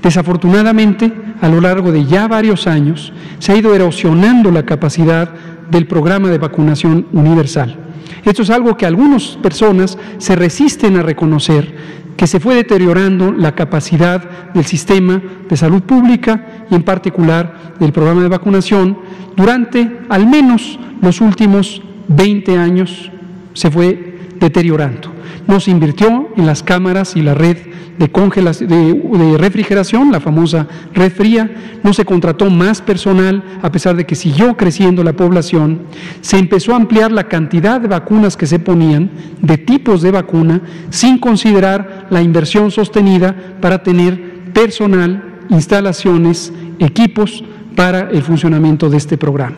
Desafortunadamente, 0.02 1.12
a 1.40 1.48
lo 1.48 1.60
largo 1.60 1.92
de 1.92 2.04
ya 2.04 2.28
varios 2.28 2.66
años, 2.66 3.12
se 3.38 3.52
ha 3.52 3.56
ido 3.56 3.74
erosionando 3.74 4.50
la 4.50 4.64
capacidad 4.64 5.30
del 5.70 5.86
programa 5.86 6.28
de 6.28 6.38
vacunación 6.38 7.06
universal. 7.12 7.76
Esto 8.24 8.42
es 8.42 8.50
algo 8.50 8.76
que 8.76 8.86
algunas 8.86 9.38
personas 9.42 9.98
se 10.18 10.36
resisten 10.36 10.96
a 10.96 11.02
reconocer, 11.02 11.74
que 12.16 12.26
se 12.26 12.40
fue 12.40 12.54
deteriorando 12.54 13.32
la 13.32 13.54
capacidad 13.54 14.52
del 14.52 14.64
sistema 14.64 15.20
de 15.48 15.56
salud 15.56 15.82
pública 15.82 16.64
y 16.70 16.74
en 16.74 16.82
particular 16.82 17.74
del 17.78 17.92
programa 17.92 18.22
de 18.22 18.28
vacunación 18.28 18.98
durante 19.36 20.00
al 20.08 20.26
menos 20.26 20.78
los 21.00 21.20
últimos 21.20 21.82
20 22.08 22.58
años 22.58 23.10
se 23.54 23.70
fue 23.70 24.18
deteriorando. 24.38 25.11
No 25.46 25.60
se 25.60 25.70
invirtió 25.70 26.28
en 26.36 26.46
las 26.46 26.62
cámaras 26.62 27.16
y 27.16 27.22
la 27.22 27.34
red 27.34 27.56
de, 27.98 28.08
de, 28.08 29.38
refrigeración, 29.38 30.10
la 30.10 30.20
famosa 30.20 30.66
red 30.94 31.12
fría, 31.12 31.78
no 31.82 31.92
se 31.92 32.04
contrató 32.04 32.50
más 32.50 32.80
personal 32.80 33.42
a 33.62 33.70
pesar 33.70 33.96
de 33.96 34.06
que 34.06 34.14
siguió 34.14 34.56
creciendo 34.56 35.04
la 35.04 35.12
población, 35.12 35.82
se 36.20 36.38
empezó 36.38 36.72
a 36.72 36.76
ampliar 36.76 37.12
la 37.12 37.28
cantidad 37.28 37.80
de 37.80 37.88
vacunas 37.88 38.36
que 38.36 38.46
se 38.46 38.58
ponían, 38.58 39.10
de 39.40 39.58
tipos 39.58 40.02
de 40.02 40.10
vacuna, 40.10 40.62
sin 40.90 41.18
considerar 41.18 42.06
la 42.10 42.22
inversión 42.22 42.70
sostenida 42.70 43.36
para 43.60 43.82
tener 43.82 44.52
personal, 44.52 45.40
instalaciones, 45.50 46.52
equipos 46.78 47.44
para 47.76 48.10
el 48.10 48.22
funcionamiento 48.22 48.88
de 48.88 48.96
este 48.96 49.18
programa. 49.18 49.56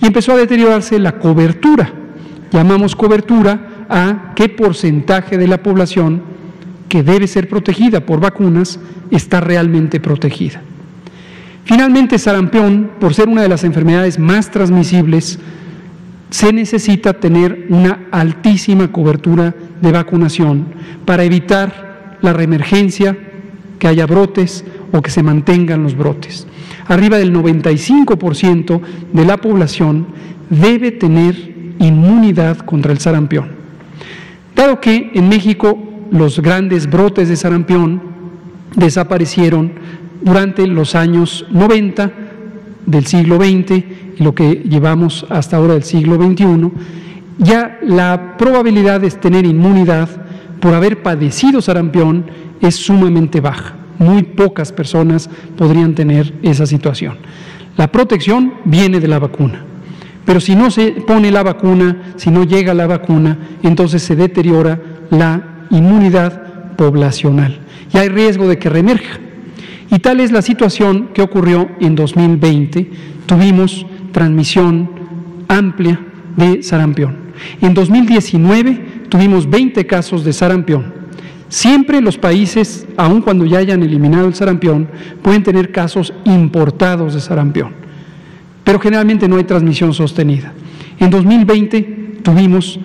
Y 0.00 0.06
empezó 0.06 0.32
a 0.32 0.36
deteriorarse 0.36 0.98
la 0.98 1.18
cobertura. 1.18 1.92
Llamamos 2.50 2.96
cobertura 2.96 3.71
a 3.88 4.32
qué 4.36 4.48
porcentaje 4.48 5.38
de 5.38 5.48
la 5.48 5.62
población 5.62 6.22
que 6.88 7.02
debe 7.02 7.26
ser 7.26 7.48
protegida 7.48 8.04
por 8.04 8.20
vacunas 8.20 8.78
está 9.10 9.40
realmente 9.40 10.00
protegida. 10.00 10.60
Finalmente, 11.64 12.18
sarampión, 12.18 12.90
por 13.00 13.14
ser 13.14 13.28
una 13.28 13.42
de 13.42 13.48
las 13.48 13.64
enfermedades 13.64 14.18
más 14.18 14.50
transmisibles, 14.50 15.38
se 16.30 16.52
necesita 16.52 17.14
tener 17.14 17.66
una 17.68 18.06
altísima 18.10 18.90
cobertura 18.90 19.54
de 19.80 19.92
vacunación 19.92 20.66
para 21.04 21.24
evitar 21.24 22.18
la 22.20 22.32
reemergencia, 22.32 23.16
que 23.78 23.88
haya 23.88 24.06
brotes 24.06 24.64
o 24.92 25.02
que 25.02 25.10
se 25.10 25.22
mantengan 25.22 25.82
los 25.82 25.96
brotes. 25.96 26.46
Arriba 26.86 27.18
del 27.18 27.34
95% 27.34 28.80
de 29.12 29.24
la 29.24 29.36
población 29.38 30.06
debe 30.50 30.90
tener 30.90 31.74
inmunidad 31.78 32.58
contra 32.58 32.92
el 32.92 32.98
sarampión. 32.98 33.61
Dado 34.54 34.80
que 34.80 35.10
en 35.14 35.28
México 35.28 35.78
los 36.10 36.40
grandes 36.40 36.88
brotes 36.88 37.28
de 37.28 37.36
sarampión 37.36 38.02
desaparecieron 38.76 39.72
durante 40.22 40.66
los 40.66 40.94
años 40.94 41.46
90 41.50 42.10
del 42.86 43.06
siglo 43.06 43.36
XX 43.36 43.70
y 44.18 44.22
lo 44.22 44.34
que 44.34 44.62
llevamos 44.68 45.26
hasta 45.30 45.56
ahora 45.56 45.74
del 45.74 45.84
siglo 45.84 46.16
XXI, 46.16 46.70
ya 47.38 47.78
la 47.82 48.36
probabilidad 48.36 49.00
de 49.00 49.10
tener 49.10 49.46
inmunidad 49.46 50.08
por 50.60 50.74
haber 50.74 51.02
padecido 51.02 51.60
sarampión 51.60 52.26
es 52.60 52.76
sumamente 52.76 53.40
baja. 53.40 53.74
Muy 53.98 54.22
pocas 54.22 54.72
personas 54.72 55.28
podrían 55.56 55.94
tener 55.94 56.34
esa 56.42 56.66
situación. 56.66 57.16
La 57.76 57.90
protección 57.90 58.54
viene 58.64 59.00
de 59.00 59.08
la 59.08 59.18
vacuna. 59.18 59.64
Pero 60.24 60.40
si 60.40 60.54
no 60.54 60.70
se 60.70 60.92
pone 60.92 61.30
la 61.30 61.42
vacuna, 61.42 62.14
si 62.16 62.30
no 62.30 62.44
llega 62.44 62.74
la 62.74 62.86
vacuna, 62.86 63.38
entonces 63.62 64.02
se 64.02 64.14
deteriora 64.14 64.80
la 65.10 65.66
inmunidad 65.70 66.76
poblacional 66.76 67.58
y 67.92 67.98
hay 67.98 68.08
riesgo 68.08 68.48
de 68.48 68.58
que 68.58 68.68
reemerja. 68.68 69.18
Y 69.90 69.98
tal 69.98 70.20
es 70.20 70.32
la 70.32 70.40
situación 70.40 71.08
que 71.12 71.22
ocurrió 71.22 71.68
en 71.80 71.94
2020. 71.94 72.90
Tuvimos 73.26 73.84
transmisión 74.12 74.90
amplia 75.48 76.00
de 76.36 76.62
sarampión. 76.62 77.16
En 77.60 77.74
2019 77.74 79.08
tuvimos 79.08 79.50
20 79.50 79.86
casos 79.86 80.24
de 80.24 80.32
sarampión. 80.32 81.02
Siempre 81.48 82.00
los 82.00 82.16
países, 82.16 82.86
aun 82.96 83.20
cuando 83.20 83.44
ya 83.44 83.58
hayan 83.58 83.82
eliminado 83.82 84.26
el 84.26 84.34
sarampión, 84.34 84.88
pueden 85.20 85.42
tener 85.42 85.72
casos 85.72 86.14
importados 86.24 87.12
de 87.12 87.20
sarampión 87.20 87.81
pero 88.64 88.78
generalmente 88.78 89.28
no 89.28 89.36
hay 89.36 89.44
transmisión 89.44 89.92
sostenida. 89.92 90.52
En 90.98 91.10
2020 91.10 92.20
tuvimos 92.22 92.78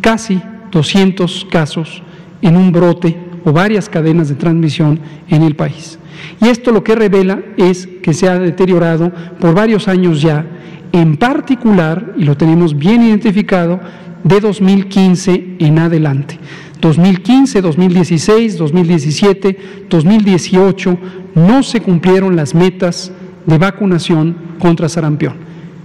casi 0.00 0.40
200 0.70 1.46
casos 1.50 2.02
en 2.42 2.56
un 2.56 2.72
brote 2.72 3.16
o 3.44 3.52
varias 3.52 3.88
cadenas 3.88 4.28
de 4.28 4.34
transmisión 4.34 5.00
en 5.28 5.42
el 5.42 5.54
país. 5.56 5.98
Y 6.40 6.48
esto 6.48 6.72
lo 6.72 6.84
que 6.84 6.94
revela 6.94 7.42
es 7.56 7.88
que 8.02 8.12
se 8.12 8.28
ha 8.28 8.38
deteriorado 8.38 9.12
por 9.38 9.54
varios 9.54 9.88
años 9.88 10.20
ya, 10.20 10.46
en 10.92 11.16
particular, 11.16 12.14
y 12.16 12.24
lo 12.24 12.36
tenemos 12.36 12.76
bien 12.76 13.02
identificado, 13.02 13.80
de 14.24 14.40
2015 14.40 15.56
en 15.60 15.78
adelante. 15.78 16.38
2015, 16.80 17.60
2016, 17.60 18.58
2017, 18.58 19.58
2018 19.88 20.98
no 21.34 21.62
se 21.62 21.80
cumplieron 21.80 22.36
las 22.36 22.54
metas 22.54 23.12
de 23.46 23.58
vacunación 23.58 24.36
contra 24.58 24.88
sarampión. 24.88 25.34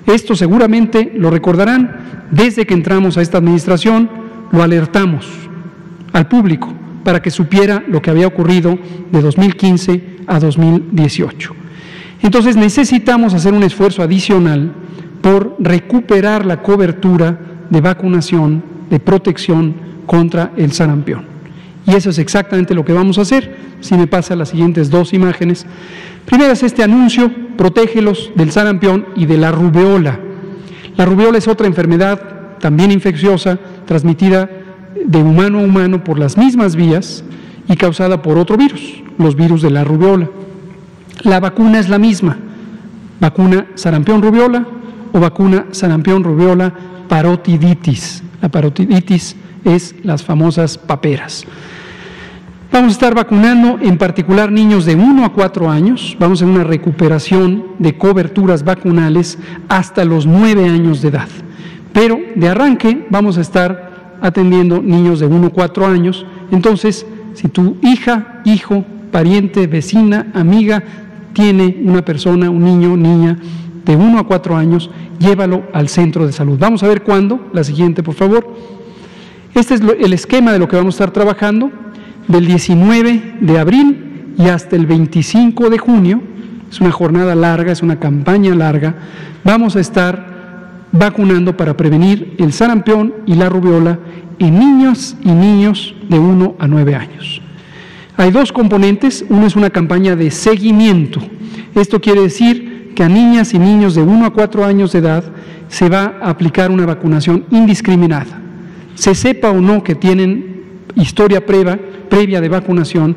Esto 0.05 0.35
seguramente 0.35 1.11
lo 1.15 1.29
recordarán, 1.29 2.27
desde 2.31 2.65
que 2.65 2.73
entramos 2.73 3.17
a 3.17 3.21
esta 3.21 3.39
administración 3.39 4.09
lo 4.51 4.61
alertamos 4.61 5.27
al 6.13 6.27
público 6.27 6.71
para 7.03 7.21
que 7.21 7.31
supiera 7.31 7.83
lo 7.87 8.01
que 8.01 8.09
había 8.09 8.27
ocurrido 8.27 8.77
de 9.11 9.21
2015 9.21 10.17
a 10.27 10.39
2018. 10.39 11.53
Entonces 12.21 12.55
necesitamos 12.55 13.33
hacer 13.33 13.53
un 13.53 13.63
esfuerzo 13.63 14.01
adicional 14.01 14.71
por 15.21 15.55
recuperar 15.59 16.45
la 16.45 16.61
cobertura 16.61 17.39
de 17.69 17.81
vacunación, 17.81 18.63
de 18.89 18.99
protección 18.99 19.75
contra 20.05 20.51
el 20.55 20.71
sarampión. 20.71 21.34
Y 21.87 21.93
eso 21.93 22.09
es 22.09 22.17
exactamente 22.17 22.73
lo 22.73 22.83
que 22.83 22.93
vamos 22.93 23.17
a 23.17 23.21
hacer. 23.21 23.55
Si 23.79 23.95
me 23.95 24.07
pasa 24.07 24.35
las 24.35 24.49
siguientes 24.49 24.89
dos 24.89 25.13
imágenes. 25.13 25.65
Primero 26.25 26.51
es 26.51 26.63
este 26.63 26.83
anuncio, 26.83 27.31
protégelos 27.57 28.31
del 28.35 28.51
sarampión 28.51 29.05
y 29.15 29.25
de 29.25 29.37
la 29.37 29.51
rubeola. 29.51 30.19
La 30.97 31.05
rubeola 31.05 31.37
es 31.37 31.47
otra 31.47 31.67
enfermedad 31.67 32.57
también 32.59 32.91
infecciosa, 32.91 33.59
transmitida 33.85 34.49
de 35.05 35.19
humano 35.19 35.59
a 35.59 35.63
humano 35.63 36.03
por 36.03 36.17
las 36.17 36.37
mismas 36.37 36.75
vías 36.75 37.23
y 37.67 37.75
causada 37.75 38.21
por 38.21 38.37
otro 38.37 38.57
virus, 38.57 39.03
los 39.17 39.35
virus 39.35 39.61
de 39.61 39.69
la 39.69 39.83
rubeola. 39.83 40.29
La 41.23 41.39
vacuna 41.39 41.79
es 41.79 41.89
la 41.89 41.99
misma, 41.99 42.37
vacuna 43.19 43.67
sarampión 43.75 44.21
rubeola 44.21 44.65
o 45.11 45.19
vacuna 45.19 45.65
sarampión 45.71 46.23
rubeola 46.23 46.73
parotiditis. 47.07 48.23
La 48.41 48.49
parotiditis 48.49 49.35
es 49.63 49.95
las 50.03 50.23
famosas 50.23 50.77
paperas. 50.77 51.45
Vamos 52.71 52.89
a 52.89 52.91
estar 52.93 53.15
vacunando 53.15 53.77
en 53.79 53.97
particular 53.97 54.51
niños 54.51 54.85
de 54.85 54.95
1 54.95 55.23
a 55.23 55.31
4 55.31 55.69
años, 55.69 56.17
vamos 56.19 56.41
a 56.41 56.45
una 56.45 56.63
recuperación 56.63 57.63
de 57.79 57.97
coberturas 57.97 58.65
vacunales 58.65 59.37
hasta 59.69 60.03
los 60.03 60.25
9 60.25 60.67
años 60.67 61.01
de 61.01 61.09
edad. 61.09 61.27
Pero 61.93 62.19
de 62.35 62.49
arranque 62.49 63.07
vamos 63.09 63.37
a 63.37 63.41
estar 63.41 64.17
atendiendo 64.21 64.81
niños 64.81 65.19
de 65.19 65.27
1 65.27 65.47
a 65.47 65.49
4 65.51 65.87
años. 65.87 66.25
Entonces, 66.51 67.05
si 67.33 67.47
tu 67.47 67.77
hija, 67.81 68.41
hijo, 68.43 68.83
pariente, 69.11 69.67
vecina, 69.67 70.31
amiga 70.33 70.83
tiene 71.33 71.77
una 71.83 72.03
persona, 72.03 72.49
un 72.49 72.63
niño, 72.63 72.97
niña 72.97 73.37
de 73.85 73.95
1 73.95 74.19
a 74.19 74.23
4 74.27 74.57
años, 74.57 74.89
llévalo 75.19 75.63
al 75.71 75.87
centro 75.87 76.25
de 76.25 76.33
salud. 76.33 76.57
Vamos 76.59 76.83
a 76.83 76.87
ver 76.87 77.03
cuándo. 77.03 77.47
La 77.53 77.63
siguiente, 77.63 78.03
por 78.03 78.15
favor. 78.15 78.53
Este 79.53 79.75
es 79.75 79.81
el 79.81 80.11
esquema 80.11 80.51
de 80.51 80.59
lo 80.59 80.67
que 80.67 80.75
vamos 80.75 80.95
a 80.95 80.97
estar 80.97 81.11
trabajando 81.11 81.71
del 82.27 82.45
19 82.45 83.37
de 83.41 83.59
abril 83.59 84.33
y 84.37 84.43
hasta 84.43 84.75
el 84.75 84.85
25 84.85 85.69
de 85.69 85.77
junio. 85.77 86.21
Es 86.69 86.81
una 86.81 86.91
jornada 86.91 87.35
larga, 87.35 87.71
es 87.71 87.81
una 87.81 87.99
campaña 87.99 88.53
larga. 88.55 88.95
Vamos 89.43 89.75
a 89.75 89.79
estar 89.79 90.85
vacunando 90.91 91.55
para 91.55 91.75
prevenir 91.75 92.35
el 92.37 92.53
sarampión 92.53 93.13
y 93.25 93.35
la 93.35 93.49
rubiola 93.49 93.99
en 94.39 94.59
niños 94.59 95.15
y 95.23 95.31
niños 95.31 95.95
de 96.09 96.19
1 96.19 96.55
a 96.59 96.67
9 96.67 96.95
años. 96.95 97.41
Hay 98.17 98.31
dos 98.31 98.51
componentes. 98.51 99.25
Uno 99.29 99.45
es 99.45 99.55
una 99.55 99.69
campaña 99.69 100.15
de 100.15 100.31
seguimiento. 100.31 101.19
Esto 101.75 101.99
quiere 101.99 102.21
decir 102.21 102.93
que 102.95 103.03
a 103.03 103.09
niñas 103.09 103.53
y 103.53 103.59
niños 103.59 103.95
de 103.95 104.01
1 104.01 104.25
a 104.25 104.33
4 104.33 104.65
años 104.65 104.93
de 104.93 104.99
edad 104.99 105.23
se 105.67 105.89
va 105.89 106.15
a 106.21 106.29
aplicar 106.29 106.71
una 106.71 106.85
vacunación 106.85 107.45
indiscriminada. 107.51 108.39
Se 108.95 109.13
sepa 109.13 109.49
o 109.49 109.59
no 109.59 109.83
que 109.83 109.95
tienen 109.95 110.54
historia 110.95 111.45
previa, 111.45 111.79
previa 112.09 112.41
de 112.41 112.49
vacunación, 112.49 113.15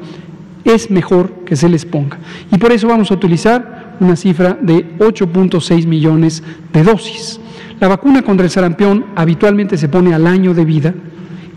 es 0.64 0.90
mejor 0.90 1.44
que 1.44 1.56
se 1.56 1.68
les 1.68 1.84
ponga. 1.84 2.18
Y 2.52 2.58
por 2.58 2.72
eso 2.72 2.88
vamos 2.88 3.10
a 3.10 3.14
utilizar 3.14 3.96
una 4.00 4.16
cifra 4.16 4.58
de 4.60 4.98
8.6 4.98 5.86
millones 5.86 6.42
de 6.72 6.82
dosis. 6.82 7.40
La 7.80 7.88
vacuna 7.88 8.22
contra 8.22 8.44
el 8.44 8.50
sarampión 8.50 9.06
habitualmente 9.14 9.76
se 9.76 9.88
pone 9.88 10.14
al 10.14 10.26
año 10.26 10.52
de 10.54 10.64
vida 10.64 10.94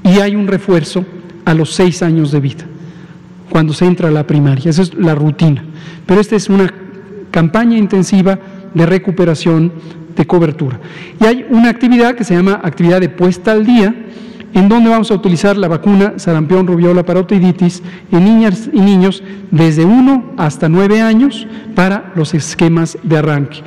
y 0.04 0.20
hay 0.20 0.36
un 0.36 0.48
refuerzo 0.48 1.06
a 1.46 1.54
los 1.54 1.74
seis 1.74 2.04
años 2.04 2.32
de 2.32 2.40
vida, 2.40 2.66
cuando 3.50 3.74
se 3.74 3.86
entra 3.86 4.10
a 4.10 4.12
la 4.12 4.28
primaria. 4.28 4.70
Esa 4.70 4.84
es 4.84 4.94
la 4.94 5.16
rutina. 5.16 5.64
Pero 6.06 6.22
esta 6.22 6.36
es 6.36 6.50
una 6.50 6.72
campaña 7.32 7.78
intensiva 7.78 8.38
de 8.74 8.86
recuperación 8.86 9.72
de 10.16 10.28
cobertura. 10.28 10.80
Y 11.20 11.26
hay 11.26 11.46
una 11.50 11.70
actividad 11.70 12.16
que 12.16 12.24
se 12.24 12.36
llama 12.36 12.60
actividad 12.64 13.00
de 13.00 13.10
puesta 13.10 13.52
al 13.52 13.66
día, 13.66 13.96
en 14.54 14.70
donde 14.70 14.90
vamos 14.90 15.12
a 15.12 15.16
utilizar 15.16 15.58
la 15.58 15.68
vacuna 15.68 16.14
sarampión, 16.18 16.68
rubiola, 16.68 17.04
parotiditis 17.04 17.82
en 18.12 18.24
niñas 18.24 18.70
y 18.72 18.80
niños 18.80 19.24
desde 19.50 19.86
1 19.86 20.34
hasta 20.38 20.68
9 20.68 21.02
años 21.02 21.48
para 21.76 22.12
los 22.16 22.34
esquemas 22.34 22.98
de 23.04 23.18
arranque. 23.18 23.62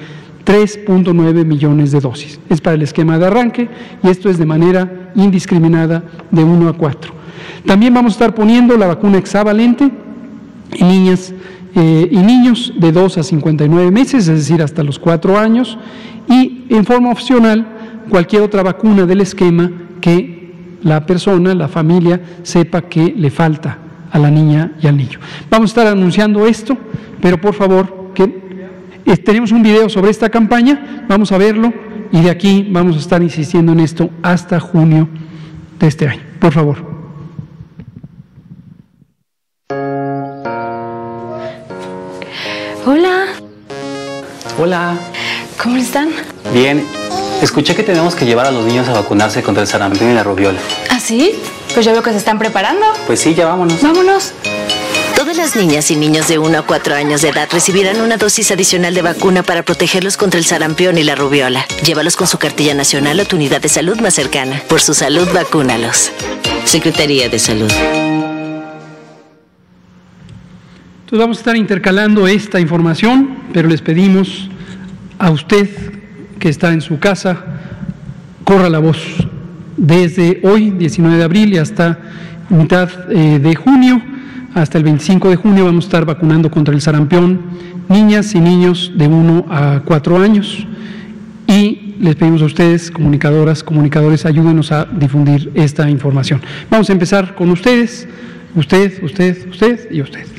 3.9 0.45 1.45
millones 1.45 1.91
de 1.91 2.01
dosis. 2.01 2.39
Es 2.51 2.61
para 2.61 2.77
el 2.77 2.83
esquema 2.83 3.19
de 3.19 3.27
arranque 3.27 3.69
y 4.03 4.09
esto 4.09 4.29
es 4.29 4.39
de 4.39 4.45
manera 4.45 5.11
indiscriminada 5.15 6.05
de 6.31 6.45
1 6.45 6.69
a 6.69 6.73
4. 6.75 7.15
También 7.67 7.95
vamos 7.95 8.13
a 8.13 8.17
estar 8.17 8.35
poniendo 8.35 8.77
la 8.77 8.87
vacuna 8.87 9.19
hexavalente 9.19 9.91
en 10.73 10.89
niñas 10.89 11.33
eh, 11.75 12.09
y 12.11 12.17
niños 12.19 12.73
de 12.77 12.93
2 12.93 13.19
a 13.19 13.23
59 13.23 13.91
meses, 13.91 14.29
es 14.29 14.39
decir, 14.39 14.63
hasta 14.63 14.83
los 14.83 14.99
4 14.99 15.39
años, 15.39 15.79
y 16.29 16.67
en 16.69 16.85
forma 16.85 17.11
opcional 17.11 17.67
cualquier 18.09 18.43
otra 18.43 18.63
vacuna 18.63 19.07
del 19.07 19.23
esquema 19.23 19.73
que 20.01 20.34
la 20.85 21.05
persona, 21.05 21.55
la 21.55 21.69
familia, 21.69 22.21
sepa 22.43 22.83
que 22.83 23.13
le 23.17 23.31
falta 23.31 23.79
a 24.11 24.19
la 24.19 24.31
niña 24.31 24.73
y 24.81 24.87
al 24.87 24.97
niño. 24.97 25.19
Vamos 25.51 25.71
a 25.71 25.73
estar 25.73 25.87
anunciando 25.89 26.47
esto, 26.47 26.77
pero 27.21 27.41
por 27.41 27.55
favor 27.55 28.13
que 28.15 28.23
eh, 29.05 29.17
tenemos 29.17 29.51
un 29.51 29.63
video 29.63 29.89
sobre 29.89 30.11
esta 30.11 30.29
campaña, 30.29 31.05
vamos 31.09 31.33
a 31.33 31.39
verlo 31.39 31.73
y 32.13 32.21
de 32.21 32.31
aquí 32.31 32.69
vamos 32.71 32.97
a 32.97 33.01
estar 33.01 33.23
insistiendo 33.23 33.73
en 33.73 33.81
esto 33.81 34.11
hasta 34.23 34.61
junio 34.61 35.09
de 35.81 35.87
este 35.89 36.09
año. 36.09 36.23
Por 36.39 36.53
favor. 36.53 36.95
Hola. 42.87 43.27
Hola. 44.59 44.99
¿Cómo 45.61 45.77
están? 45.77 46.11
Bien. 46.53 47.04
Escuché 47.43 47.75
que 47.75 47.83
tenemos 47.83 48.15
que 48.15 48.25
llevar 48.25 48.47
a 48.47 48.51
los 48.51 48.65
niños 48.65 48.89
a 48.89 48.93
vacunarse 48.93 49.43
contra 49.43 49.63
el 49.63 49.69
sarampión 49.69 50.11
y 50.11 50.15
la 50.15 50.23
rubiola. 50.23 50.59
¿Ah, 50.91 50.99
sí? 50.99 51.33
Pues 51.73 51.85
ya 51.85 51.93
veo 51.93 52.03
que 52.03 52.11
se 52.11 52.19
están 52.19 52.39
preparando. 52.39 52.85
Pues 53.07 53.21
sí, 53.21 53.35
ya 53.35 53.47
vámonos. 53.47 53.83
Vámonos. 53.83 54.33
Todas 55.17 55.37
las 55.37 55.57
niñas 55.57 55.91
y 55.91 55.97
niños 55.97 56.29
de 56.29 56.39
1 56.39 56.59
a 56.59 56.63
4 56.63 56.95
años 56.95 57.23
de 57.23 57.29
edad 57.31 57.49
recibirán 57.51 58.01
una 58.01 58.17
dosis 58.17 58.51
adicional 58.51 58.95
de 58.95 59.03
vacuna 59.03 59.43
para 59.43 59.63
protegerlos 59.63 60.17
contra 60.17 60.39
el 60.39 60.45
sarampión 60.45 60.99
y 60.99 61.05
la 61.05 61.15
rubiola. 61.15 61.65
Llévalos 61.85 62.17
con 62.17 62.27
su 62.27 62.39
cartilla 62.39 62.75
nacional 62.75 63.21
a 63.21 63.25
tu 63.25 63.37
unidad 63.37 63.61
de 63.61 63.69
salud 63.69 63.99
más 64.01 64.15
cercana. 64.15 64.63
Por 64.69 64.81
su 64.81 64.95
salud, 64.95 65.29
vacúnalos. 65.33 66.11
Secretaría 66.65 67.29
de 67.29 67.39
Salud. 67.39 67.73
Entonces 71.05 71.19
vamos 71.19 71.37
a 71.39 71.41
estar 71.41 71.57
intercalando 71.57 72.27
esta 72.27 72.59
información, 72.59 73.39
pero 73.53 73.69
les 73.69 73.83
pedimos 73.83 74.49
a 75.19 75.31
usted 75.31 75.69
que 76.39 76.49
está 76.49 76.73
en 76.73 76.81
su 76.81 76.99
casa, 76.99 77.45
corra 78.45 78.69
la 78.69 78.79
voz. 78.79 78.99
Desde 79.77 80.41
hoy, 80.45 80.71
19 80.71 81.17
de 81.17 81.25
abril, 81.25 81.53
y 81.53 81.59
hasta 81.59 81.99
mitad 82.49 82.89
eh, 83.11 83.39
de 83.39 83.55
junio, 83.55 84.01
hasta 84.55 84.79
el 84.79 84.85
25 84.85 85.31
de 85.31 85.37
junio 85.37 85.65
vamos 85.65 85.85
a 85.85 85.89
estar 85.89 86.05
vacunando 86.05 86.51
contra 86.51 86.75
el 86.75 86.81
sarampión 86.81 87.41
niñas 87.89 88.35
y 88.35 88.41
niños 88.41 88.93
de 88.97 89.07
1 89.07 89.47
a 89.51 89.83
4 89.85 90.19
años 90.19 90.67
y 91.47 91.95
les 92.01 92.17
pedimos 92.17 92.43
a 92.43 92.47
ustedes, 92.47 92.91
comunicadoras, 92.91 93.63
comunicadores, 93.63 94.27
ayúdenos 94.27 94.73
a 94.73 94.85
difundir 94.85 95.51
esta 95.55 95.89
información. 95.89 96.41
Vamos 96.71 96.89
a 96.89 96.93
empezar 96.93 97.35
con 97.35 97.51
ustedes, 97.51 98.09
usted, 98.55 99.03
usted, 99.03 99.49
usted 99.49 99.91
y 99.91 100.01
usted. 100.01 100.34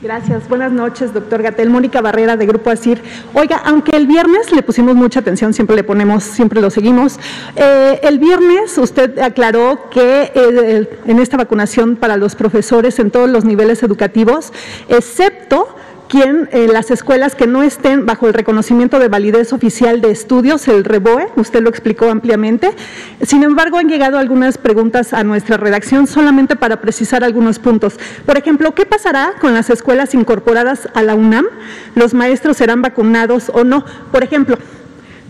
Gracias. 0.00 0.48
Buenas 0.48 0.70
noches, 0.70 1.12
doctor 1.12 1.42
Gatel. 1.42 1.70
Mónica 1.70 2.00
Barrera, 2.00 2.36
de 2.36 2.46
Grupo 2.46 2.70
ASIR. 2.70 3.02
Oiga, 3.34 3.56
aunque 3.64 3.96
el 3.96 4.06
viernes 4.06 4.52
le 4.52 4.62
pusimos 4.62 4.94
mucha 4.94 5.18
atención, 5.18 5.52
siempre 5.52 5.74
le 5.74 5.82
ponemos, 5.82 6.22
siempre 6.22 6.60
lo 6.60 6.70
seguimos, 6.70 7.18
eh, 7.56 7.98
el 8.04 8.20
viernes 8.20 8.78
usted 8.78 9.18
aclaró 9.18 9.90
que 9.90 10.30
eh, 10.32 10.88
en 11.04 11.18
esta 11.18 11.36
vacunación 11.36 11.96
para 11.96 12.16
los 12.16 12.36
profesores 12.36 13.00
en 13.00 13.10
todos 13.10 13.28
los 13.28 13.44
niveles 13.44 13.82
educativos, 13.82 14.52
excepto 14.88 15.74
quien 16.08 16.48
en 16.52 16.72
las 16.72 16.90
escuelas 16.90 17.34
que 17.34 17.46
no 17.46 17.62
estén 17.62 18.06
bajo 18.06 18.26
el 18.26 18.34
reconocimiento 18.34 18.98
de 18.98 19.08
validez 19.08 19.52
oficial 19.52 20.00
de 20.00 20.10
estudios, 20.10 20.66
el 20.68 20.84
REBOE, 20.84 21.28
usted 21.36 21.62
lo 21.62 21.68
explicó 21.68 22.10
ampliamente. 22.10 22.70
Sin 23.22 23.42
embargo, 23.42 23.78
han 23.78 23.88
llegado 23.88 24.18
algunas 24.18 24.58
preguntas 24.58 25.12
a 25.12 25.22
nuestra 25.22 25.56
redacción 25.56 26.06
solamente 26.06 26.56
para 26.56 26.80
precisar 26.80 27.24
algunos 27.24 27.58
puntos. 27.58 27.98
Por 28.24 28.38
ejemplo, 28.38 28.74
¿qué 28.74 28.86
pasará 28.86 29.34
con 29.40 29.54
las 29.54 29.70
escuelas 29.70 30.14
incorporadas 30.14 30.88
a 30.94 31.02
la 31.02 31.14
UNAM? 31.14 31.46
¿Los 31.94 32.14
maestros 32.14 32.56
serán 32.56 32.82
vacunados 32.82 33.50
o 33.52 33.64
no? 33.64 33.84
Por 34.10 34.24
ejemplo, 34.24 34.58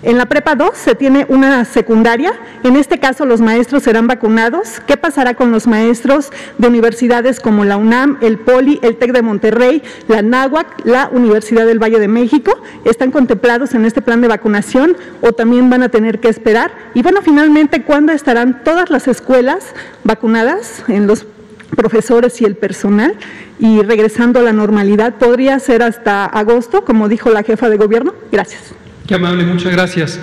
en 0.03 0.17
la 0.17 0.27
prepa 0.27 0.55
2 0.55 0.71
se 0.75 0.95
tiene 0.95 1.27
una 1.29 1.65
secundaria, 1.65 2.33
en 2.63 2.77
este 2.77 2.99
caso 2.99 3.27
los 3.27 3.41
maestros 3.41 3.83
serán 3.83 4.07
vacunados. 4.07 4.81
¿Qué 4.87 4.97
pasará 4.97 5.35
con 5.35 5.51
los 5.51 5.67
maestros 5.67 6.31
de 6.57 6.69
universidades 6.69 7.41
como 7.41 7.65
la 7.65 7.77
UNAM, 7.77 8.17
el 8.21 8.39
POLI, 8.39 8.79
el 8.83 8.97
TEC 8.97 9.13
de 9.13 9.23
Monterrey, 9.23 9.83
la 10.07 10.23
NAHUAC, 10.23 10.85
la 10.87 11.09
Universidad 11.13 11.67
del 11.67 11.83
Valle 11.83 11.99
de 11.99 12.07
México? 12.07 12.53
¿Están 12.85 13.11
contemplados 13.11 13.75
en 13.75 13.85
este 13.85 14.01
plan 14.01 14.21
de 14.21 14.29
vacunación 14.29 14.97
o 15.21 15.33
también 15.33 15.69
van 15.69 15.83
a 15.83 15.89
tener 15.89 16.21
que 16.21 16.29
esperar? 16.29 16.71
Y 16.95 17.03
bueno, 17.03 17.21
finalmente, 17.23 17.83
¿cuándo 17.83 18.13
estarán 18.13 18.63
todas 18.63 18.91
las 18.91 19.09
escuelas 19.09 19.75
vacunadas 20.05 20.85
en 20.87 21.09
los 21.09 21.27
profesores 21.75 22.41
y 22.41 22.45
el 22.45 22.57
personal 22.57 23.17
y 23.59 23.83
regresando 23.83 24.39
a 24.39 24.43
la 24.43 24.53
normalidad? 24.53 25.15
¿Podría 25.15 25.59
ser 25.59 25.83
hasta 25.83 26.25
agosto, 26.25 26.85
como 26.85 27.09
dijo 27.09 27.31
la 27.31 27.43
jefa 27.43 27.69
de 27.69 27.77
gobierno? 27.77 28.15
Gracias. 28.31 28.75
Qué 29.09 29.15
amable, 29.15 29.47
muchas 29.47 29.73
gracias. 29.73 30.21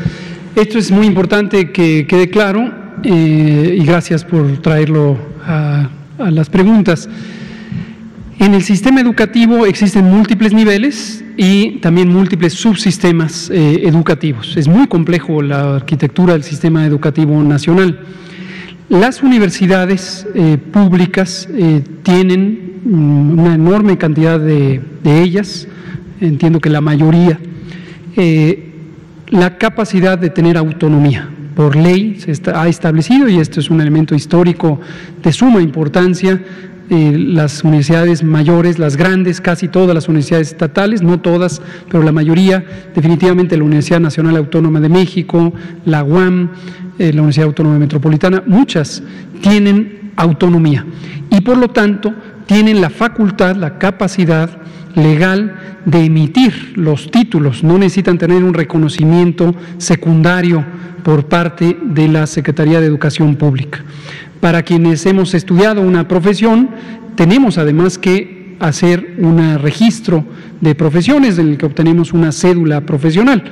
Esto 0.56 0.78
es 0.78 0.92
muy 0.92 1.08
importante 1.08 1.72
que 1.72 2.06
quede 2.06 2.30
claro 2.30 2.72
eh, 3.04 3.78
y 3.80 3.84
gracias 3.84 4.24
por 4.24 4.60
traerlo 4.60 5.18
a, 5.44 5.90
las 6.20 6.52
preguntas. 6.52 7.10
En 8.38 8.54
el 8.54 8.62
sistema 8.62 9.02
educativo 9.02 9.66
existen 9.66 10.06
múltiples 10.06 10.54
niveles 10.54 11.26
y 11.36 11.80
también 11.80 12.10
múltiples 12.10 12.54
subsistemas 12.54 13.50
eh, 13.50 13.82
educativos. 13.86 14.56
Es 14.56 14.68
muy 14.68 14.86
complejo 14.86 15.42
la 15.42 15.78
arquitectura 15.78 16.34
del 16.34 16.44
sistema 16.44 16.86
educativo 16.86 17.42
nacional. 17.42 18.02
Las 18.90 19.24
universidades 19.24 20.28
eh, 20.36 20.60
públicas 20.60 21.50
tienen 22.04 22.82
mm, 22.86 23.40
una 23.40 23.56
enorme 23.56 23.98
cantidad 23.98 24.40
de, 24.40 24.80
ellas, 25.04 25.68
entiendo 26.22 26.60
que 26.60 26.70
la 26.70 26.82
mayoría, 26.82 27.40
la 29.30 29.58
capacidad 29.58 30.18
de 30.18 30.30
tener 30.30 30.58
autonomía. 30.58 31.30
Por 31.56 31.76
ley 31.76 32.20
se 32.20 32.34
ha 32.52 32.68
establecido, 32.68 33.30
y 33.30 33.40
esto 33.40 33.60
es 33.60 33.70
un 33.70 33.82
elemento 33.82 34.14
histórico 34.14 34.80
de 35.24 35.32
suma 35.32 35.62
importancia, 35.62 36.42
eh, 36.88 37.18
las 37.18 37.64
universidades 37.64 38.24
mayores, 38.24 38.78
las 38.78 38.96
grandes, 38.96 39.42
casi 39.42 39.68
todas 39.68 39.96
las 39.96 40.08
universidades 40.08 40.50
estatales, 40.50 41.02
no 41.02 41.20
todas, 41.20 41.62
pero 41.90 42.04
la 42.04 42.12
mayoría, 42.12 42.64
definitivamente 42.94 43.58
la 43.58 43.64
Universidad 43.64 44.00
Nacional 44.00 44.36
Autónoma 44.36 44.80
de 44.80 44.90
México, 44.90 45.52
la 45.86 46.04
UAM, 46.04 46.52
eh, 47.00 47.12
la 47.12 47.22
Universidad 47.22 47.48
Autónoma 47.48 47.80
Metropolitana, 47.80 48.44
muchas 48.46 49.02
tienen 49.42 50.12
autonomía 50.16 50.86
y 51.32 51.42
por 51.42 51.58
lo 51.58 51.70
tanto 51.70 52.14
tienen 52.46 52.82
la 52.82 52.92
facultad, 52.92 53.56
la 53.56 53.80
capacidad 53.80 54.50
legal 54.96 55.56
de 55.86 56.06
emitir 56.06 56.74
los 56.76 57.12
títulos, 57.12 57.64
no 57.64 57.78
necesitan 57.78 58.18
tener 58.18 58.44
un 58.44 58.54
reconocimiento 58.54 59.56
secundario 59.78 60.66
por 61.04 61.28
parte 61.28 61.78
de 61.84 62.08
la 62.08 62.26
Secretaría 62.26 62.80
de 62.82 62.88
Educación 62.88 63.36
Pública. 63.36 63.84
Para 64.40 64.64
quienes 64.64 65.06
hemos 65.06 65.34
estudiado 65.34 65.82
una 65.82 66.08
profesión, 66.08 66.70
tenemos 67.16 67.58
además 67.58 67.98
que 67.98 68.56
hacer 68.60 69.16
un 69.20 69.60
registro 69.60 70.26
de 70.62 70.76
profesiones 70.76 71.38
en 71.38 71.50
el 71.50 71.58
que 71.58 71.66
obtenemos 71.66 72.14
una 72.14 72.32
cédula 72.32 72.82
profesional, 72.82 73.44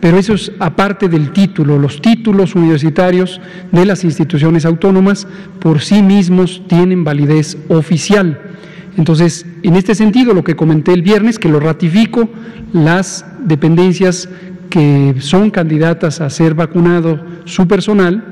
pero 0.00 0.18
eso 0.18 0.34
es 0.34 0.52
aparte 0.58 1.08
del 1.08 1.32
título. 1.32 1.78
Los 1.78 2.00
títulos 2.00 2.54
universitarios 2.54 3.40
de 3.70 3.84
las 3.84 4.04
instituciones 4.04 4.64
autónomas 4.64 5.26
por 5.60 5.80
sí 5.80 6.02
mismos 6.02 6.62
tienen 6.68 7.04
validez 7.04 7.58
oficial. 7.68 8.51
Entonces, 8.96 9.46
en 9.62 9.76
este 9.76 9.94
sentido, 9.94 10.34
lo 10.34 10.44
que 10.44 10.56
comenté 10.56 10.92
el 10.92 11.02
viernes, 11.02 11.38
que 11.38 11.48
lo 11.48 11.60
ratifico, 11.60 12.28
las 12.72 13.24
dependencias 13.44 14.28
que 14.68 15.16
son 15.18 15.50
candidatas 15.50 16.20
a 16.20 16.30
ser 16.30 16.54
vacunado 16.54 17.20
su 17.44 17.68
personal 17.68 18.24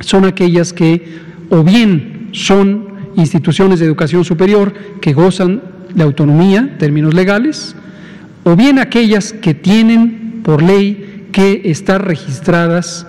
son 0.00 0.24
aquellas 0.24 0.72
que 0.72 1.18
o 1.50 1.62
bien 1.62 2.28
son 2.32 2.86
instituciones 3.16 3.78
de 3.78 3.86
educación 3.86 4.24
superior 4.24 4.72
que 5.00 5.12
gozan 5.12 5.62
de 5.94 6.02
autonomía, 6.02 6.76
términos 6.78 7.14
legales, 7.14 7.76
o 8.42 8.56
bien 8.56 8.78
aquellas 8.78 9.32
que 9.32 9.54
tienen 9.54 10.40
por 10.44 10.62
ley 10.62 11.28
que 11.32 11.62
estar 11.64 12.06
registradas 12.06 13.06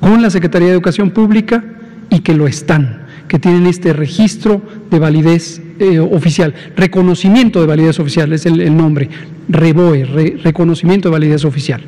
con 0.00 0.20
la 0.20 0.30
Secretaría 0.30 0.68
de 0.68 0.74
Educación 0.74 1.10
Pública 1.10 1.64
y 2.10 2.20
que 2.20 2.34
lo 2.34 2.46
están, 2.46 3.03
que 3.28 3.38
tienen 3.38 3.66
este 3.66 3.92
registro 3.92 4.62
de 4.90 4.98
validez 4.98 5.60
eh, 5.78 5.98
oficial, 5.98 6.54
reconocimiento 6.76 7.60
de 7.60 7.66
validez 7.66 7.98
oficial, 7.98 8.32
es 8.32 8.46
el, 8.46 8.76
nombre, 8.76 9.08
REBOE, 9.48 10.38
reconocimiento 10.42 11.08
de 11.08 11.12
validez 11.12 11.44
oficial. 11.44 11.82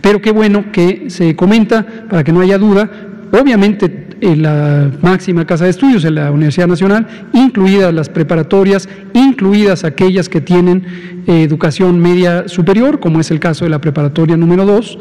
Pero 0.00 0.20
qué 0.20 0.30
bueno 0.30 0.72
que 0.72 1.10
se 1.10 1.36
comenta, 1.36 1.86
para 2.08 2.24
que 2.24 2.32
no 2.32 2.40
haya 2.40 2.58
duda, 2.58 2.90
obviamente 3.32 4.06
en 4.20 4.42
la 4.42 4.90
máxima 5.02 5.46
casa 5.46 5.64
de 5.64 5.70
estudios, 5.70 6.04
en 6.04 6.16
la 6.16 6.30
Universidad 6.32 6.66
Nacional, 6.66 7.06
incluidas 7.32 7.94
las 7.94 8.08
preparatorias, 8.08 8.88
incluidas 9.14 9.84
aquellas 9.84 10.28
que 10.28 10.40
tienen 10.40 11.22
eh, 11.26 11.42
educación 11.42 12.00
media 12.00 12.48
superior, 12.48 13.00
como 13.00 13.20
es 13.20 13.30
el 13.30 13.38
caso 13.40 13.64
de 13.64 13.70
la 13.70 13.80
preparatoria 13.80 14.36
número 14.36 14.64
2, 14.66 14.98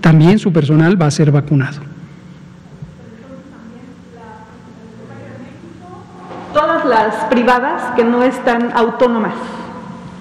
también 0.00 0.38
su 0.38 0.52
personal 0.52 1.00
va 1.00 1.06
a 1.06 1.10
ser 1.10 1.30
vacunado. 1.30 1.97
Todas 6.52 6.84
las 6.84 7.14
privadas 7.26 7.94
que 7.94 8.04
no 8.04 8.22
están 8.22 8.70
autónomas. 8.74 9.34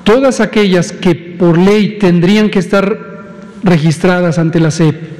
Todas 0.03 0.39
aquellas 0.39 0.91
que 0.91 1.15
por 1.15 1.57
ley 1.57 1.97
tendrían 1.99 2.49
que 2.49 2.59
estar 2.59 2.97
registradas 3.63 4.39
ante 4.39 4.59
la 4.59 4.71
SEP 4.71 5.17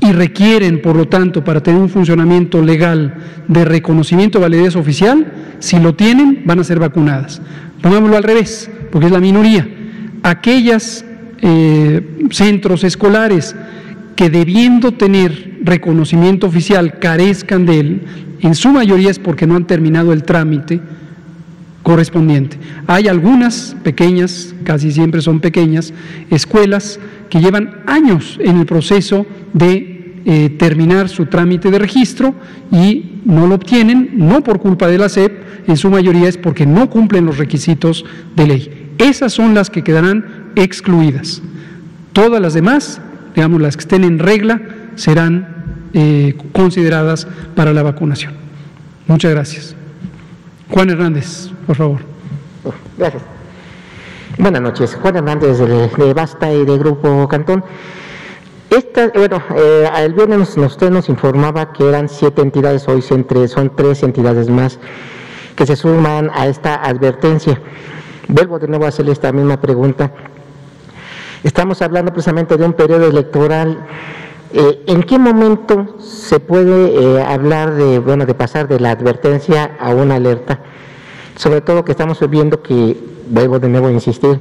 y 0.00 0.12
requieren, 0.12 0.82
por 0.82 0.96
lo 0.96 1.08
tanto, 1.08 1.42
para 1.42 1.62
tener 1.62 1.80
un 1.80 1.88
funcionamiento 1.88 2.60
legal 2.60 3.14
de 3.48 3.64
reconocimiento 3.64 4.38
de 4.38 4.42
validez 4.42 4.76
oficial, 4.76 5.32
si 5.60 5.78
lo 5.78 5.94
tienen, 5.94 6.42
van 6.44 6.60
a 6.60 6.64
ser 6.64 6.78
vacunadas. 6.78 7.40
Pongámoslo 7.80 8.16
al 8.16 8.22
revés, 8.22 8.70
porque 8.92 9.06
es 9.06 9.12
la 9.12 9.20
minoría. 9.20 9.66
Aquellas 10.22 11.04
eh, 11.40 12.26
centros 12.30 12.84
escolares 12.84 13.56
que 14.16 14.30
debiendo 14.30 14.92
tener 14.92 15.58
reconocimiento 15.62 16.46
oficial 16.46 16.98
carezcan 16.98 17.66
de 17.66 17.80
él, 17.80 18.02
en 18.44 18.54
su 18.54 18.70
mayoría 18.70 19.10
es 19.10 19.18
porque 19.18 19.46
no 19.46 19.56
han 19.56 19.66
terminado 19.66 20.12
el 20.12 20.22
trámite 20.22 20.78
correspondiente. 21.82 22.58
Hay 22.86 23.08
algunas 23.08 23.74
pequeñas, 23.82 24.54
casi 24.64 24.92
siempre 24.92 25.22
son 25.22 25.40
pequeñas, 25.40 25.94
escuelas 26.30 27.00
que 27.30 27.40
llevan 27.40 27.78
años 27.86 28.38
en 28.42 28.58
el 28.58 28.66
proceso 28.66 29.24
de 29.54 30.20
eh, 30.26 30.50
terminar 30.58 31.08
su 31.08 31.24
trámite 31.24 31.70
de 31.70 31.78
registro 31.78 32.34
y 32.70 33.20
no 33.24 33.46
lo 33.46 33.54
obtienen, 33.54 34.10
no 34.12 34.44
por 34.44 34.60
culpa 34.60 34.88
de 34.88 34.98
la 34.98 35.08
SEP, 35.08 35.32
en 35.66 35.78
su 35.78 35.88
mayoría 35.88 36.28
es 36.28 36.36
porque 36.36 36.66
no 36.66 36.90
cumplen 36.90 37.24
los 37.24 37.38
requisitos 37.38 38.04
de 38.36 38.46
ley. 38.46 38.92
Esas 38.98 39.32
son 39.32 39.54
las 39.54 39.70
que 39.70 39.82
quedarán 39.82 40.52
excluidas. 40.54 41.40
Todas 42.12 42.42
las 42.42 42.52
demás, 42.52 43.00
digamos 43.34 43.62
las 43.62 43.78
que 43.78 43.80
estén 43.80 44.04
en 44.04 44.18
regla, 44.18 44.60
serán 44.96 45.53
eh, 45.94 46.36
consideradas 46.52 47.26
para 47.54 47.72
la 47.72 47.82
vacunación. 47.82 48.34
Muchas 49.06 49.32
gracias. 49.32 49.76
Juan 50.70 50.90
Hernández, 50.90 51.50
por 51.66 51.76
favor. 51.76 52.00
Gracias. 52.98 53.22
Buenas 54.38 54.62
noches. 54.62 54.98
Juan 55.00 55.16
Hernández 55.16 55.58
de 55.58 56.14
Basta 56.14 56.52
y 56.52 56.64
de 56.64 56.76
Grupo 56.78 57.28
Cantón. 57.28 57.64
Esta, 58.70 59.08
bueno, 59.14 59.40
eh, 59.54 59.88
el 59.98 60.14
viernes 60.14 60.56
usted 60.56 60.90
nos 60.90 61.08
informaba 61.08 61.72
que 61.72 61.88
eran 61.88 62.08
siete 62.08 62.42
entidades, 62.42 62.88
hoy 62.88 63.02
son 63.02 63.24
tres, 63.24 63.52
son 63.52 63.70
tres 63.76 64.02
entidades 64.02 64.48
más 64.48 64.80
que 65.54 65.66
se 65.66 65.76
suman 65.76 66.30
a 66.34 66.48
esta 66.48 66.74
advertencia. 66.74 67.60
Vuelvo 68.26 68.58
de 68.58 68.66
nuevo 68.66 68.86
a 68.86 68.88
hacerle 68.88 69.12
esta 69.12 69.32
misma 69.32 69.60
pregunta. 69.60 70.10
Estamos 71.44 71.82
hablando 71.82 72.12
precisamente 72.12 72.56
de 72.56 72.64
un 72.64 72.72
periodo 72.72 73.06
electoral. 73.06 73.86
Eh, 74.56 74.84
¿En 74.86 75.02
qué 75.02 75.18
momento 75.18 75.96
se 75.98 76.38
puede 76.38 76.94
eh, 76.94 77.20
hablar 77.20 77.74
de, 77.74 77.98
bueno, 77.98 78.24
de 78.24 78.34
pasar 78.34 78.68
de 78.68 78.78
la 78.78 78.92
advertencia 78.92 79.76
a 79.80 79.92
una 79.92 80.14
alerta? 80.14 80.60
Sobre 81.34 81.60
todo 81.60 81.84
que 81.84 81.90
estamos 81.90 82.20
viendo 82.30 82.62
que, 82.62 82.96
vuelvo 83.30 83.58
de 83.58 83.68
nuevo 83.68 83.88
a 83.88 83.90
insistir, 83.90 84.38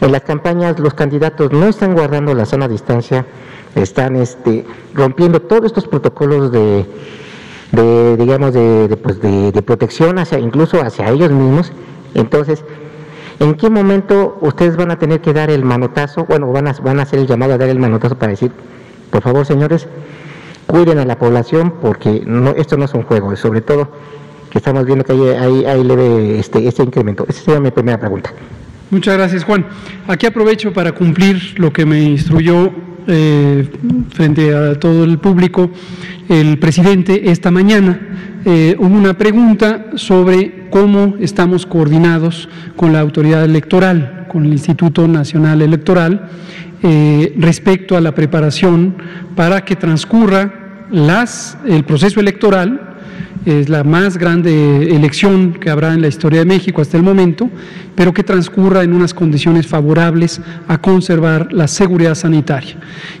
en 0.00 0.10
las 0.10 0.22
campañas 0.22 0.78
los 0.78 0.94
candidatos 0.94 1.52
no 1.52 1.66
están 1.66 1.92
guardando 1.92 2.32
la 2.34 2.46
sana 2.46 2.66
distancia, 2.66 3.26
están 3.74 4.16
este, 4.16 4.64
rompiendo 4.94 5.42
todos 5.42 5.66
estos 5.66 5.86
protocolos 5.86 6.50
de, 6.50 6.86
digamos, 8.16 8.54
de, 8.54 8.96
pues 9.02 9.20
de, 9.20 9.60
protección, 9.60 10.18
hacia, 10.18 10.38
incluso 10.38 10.80
hacia 10.80 11.10
ellos 11.10 11.30
mismos. 11.30 11.72
Entonces, 12.14 12.64
¿en 13.38 13.52
qué 13.56 13.68
momento 13.68 14.38
ustedes 14.40 14.78
van 14.78 14.92
a 14.92 14.98
tener 14.98 15.20
que 15.20 15.34
dar 15.34 15.50
el 15.50 15.62
manotazo? 15.62 16.24
Bueno, 16.24 16.50
van 16.52 16.68
a, 16.68 16.72
van 16.82 17.00
a 17.00 17.02
hacer 17.02 17.18
el 17.18 17.26
llamado 17.26 17.52
a 17.52 17.58
dar 17.58 17.68
el 17.68 17.78
manotazo 17.78 18.16
para 18.16 18.30
decir, 18.30 18.50
por 19.12 19.22
favor, 19.22 19.46
señores, 19.46 19.86
cuiden 20.66 20.98
a 20.98 21.04
la 21.04 21.18
población 21.18 21.74
porque 21.82 22.22
no, 22.26 22.50
esto 22.50 22.76
no 22.78 22.86
es 22.86 22.94
un 22.94 23.02
juego, 23.02 23.36
sobre 23.36 23.60
todo 23.60 23.92
que 24.50 24.58
estamos 24.58 24.84
viendo 24.86 25.04
que 25.04 25.12
hay, 25.12 25.64
hay, 25.64 25.84
leve 25.84 26.38
este, 26.38 26.66
este 26.66 26.82
incremento. 26.82 27.24
Esa 27.28 27.42
sería 27.42 27.60
mi 27.60 27.70
primera 27.70 28.00
pregunta. 28.00 28.32
Muchas 28.90 29.16
gracias, 29.16 29.44
Juan. 29.44 29.66
Aquí 30.08 30.26
aprovecho 30.26 30.72
para 30.72 30.92
cumplir 30.92 31.58
lo 31.58 31.72
que 31.72 31.86
me 31.86 32.02
instruyó 32.02 32.70
eh, 33.06 33.68
frente 34.10 34.54
a 34.54 34.78
todo 34.78 35.04
el 35.04 35.18
público 35.18 35.70
el 36.28 36.58
presidente 36.58 37.30
esta 37.30 37.50
mañana. 37.50 38.00
Eh, 38.44 38.76
hubo 38.78 38.94
una 38.94 39.16
pregunta 39.16 39.86
sobre 39.94 40.68
cómo 40.70 41.16
estamos 41.20 41.66
coordinados 41.66 42.48
con 42.76 42.92
la 42.92 43.00
autoridad 43.00 43.44
electoral, 43.44 44.26
con 44.28 44.44
el 44.44 44.52
Instituto 44.52 45.06
Nacional 45.06 45.62
Electoral, 45.62 46.28
eh, 46.82 47.34
respecto 47.38 47.96
a 47.96 48.00
la 48.00 48.14
preparación 48.14 48.96
para 49.36 49.64
que 49.64 49.76
transcurra 49.76 50.86
las, 50.90 51.56
el 51.66 51.84
proceso 51.84 52.20
electoral 52.20 52.92
es 53.44 53.68
la 53.68 53.82
más 53.82 54.18
grande 54.18 54.94
elección 54.94 55.54
que 55.54 55.70
habrá 55.70 55.94
en 55.94 56.00
la 56.00 56.08
historia 56.08 56.40
de 56.40 56.44
México 56.44 56.80
hasta 56.80 56.96
el 56.96 57.02
momento, 57.02 57.50
pero 57.94 58.12
que 58.12 58.22
transcurra 58.22 58.82
en 58.82 58.92
unas 58.92 59.12
condiciones 59.12 59.66
favorables 59.66 60.40
a 60.68 60.78
conservar 60.78 61.52
la 61.52 61.66
seguridad 61.66 62.14
sanitaria. 62.14 62.76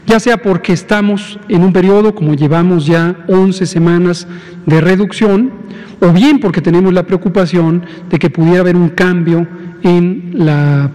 Ya 0.06 0.20
sea 0.20 0.36
porque 0.36 0.72
estamos 0.72 1.38
en 1.48 1.62
un 1.62 1.72
periodo, 1.72 2.14
como 2.14 2.34
llevamos 2.34 2.86
ya 2.86 3.24
11 3.28 3.66
semanas 3.66 4.26
de 4.66 4.80
reducción, 4.80 5.50
o 6.00 6.12
bien 6.12 6.40
porque 6.40 6.60
tenemos 6.60 6.92
la 6.92 7.04
preocupación 7.04 7.84
de 8.08 8.18
que 8.18 8.30
pudiera 8.30 8.60
haber 8.60 8.76
un 8.76 8.90
cambio 8.90 9.46
en 9.82 10.32
la 10.34 10.90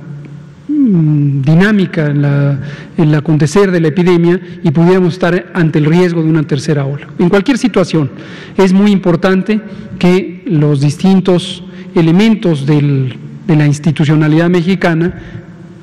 dinámica 0.88 2.07
en, 2.07 2.21
la, 2.21 2.59
el 2.97 3.13
acontecer 3.13 3.71
de 3.71 3.81
la 3.81 3.89
epidemia 3.89 4.39
y 4.63 4.71
pudiéramos 4.71 5.13
estar 5.13 5.51
ante 5.53 5.79
el 5.79 5.85
riesgo 5.85 6.23
de 6.23 6.29
una 6.29 6.43
tercera 6.43 6.85
ola. 6.85 7.07
En 7.19 7.29
cualquier 7.29 7.57
situación, 7.57 8.09
es 8.57 8.73
muy 8.73 8.91
importante 8.91 9.59
que 9.99 10.43
los 10.47 10.81
distintos 10.81 11.63
elementos 11.95 12.65
de 12.65 13.15
la 13.47 13.65
institucionalidad 13.65 14.49
mexicana 14.49 15.13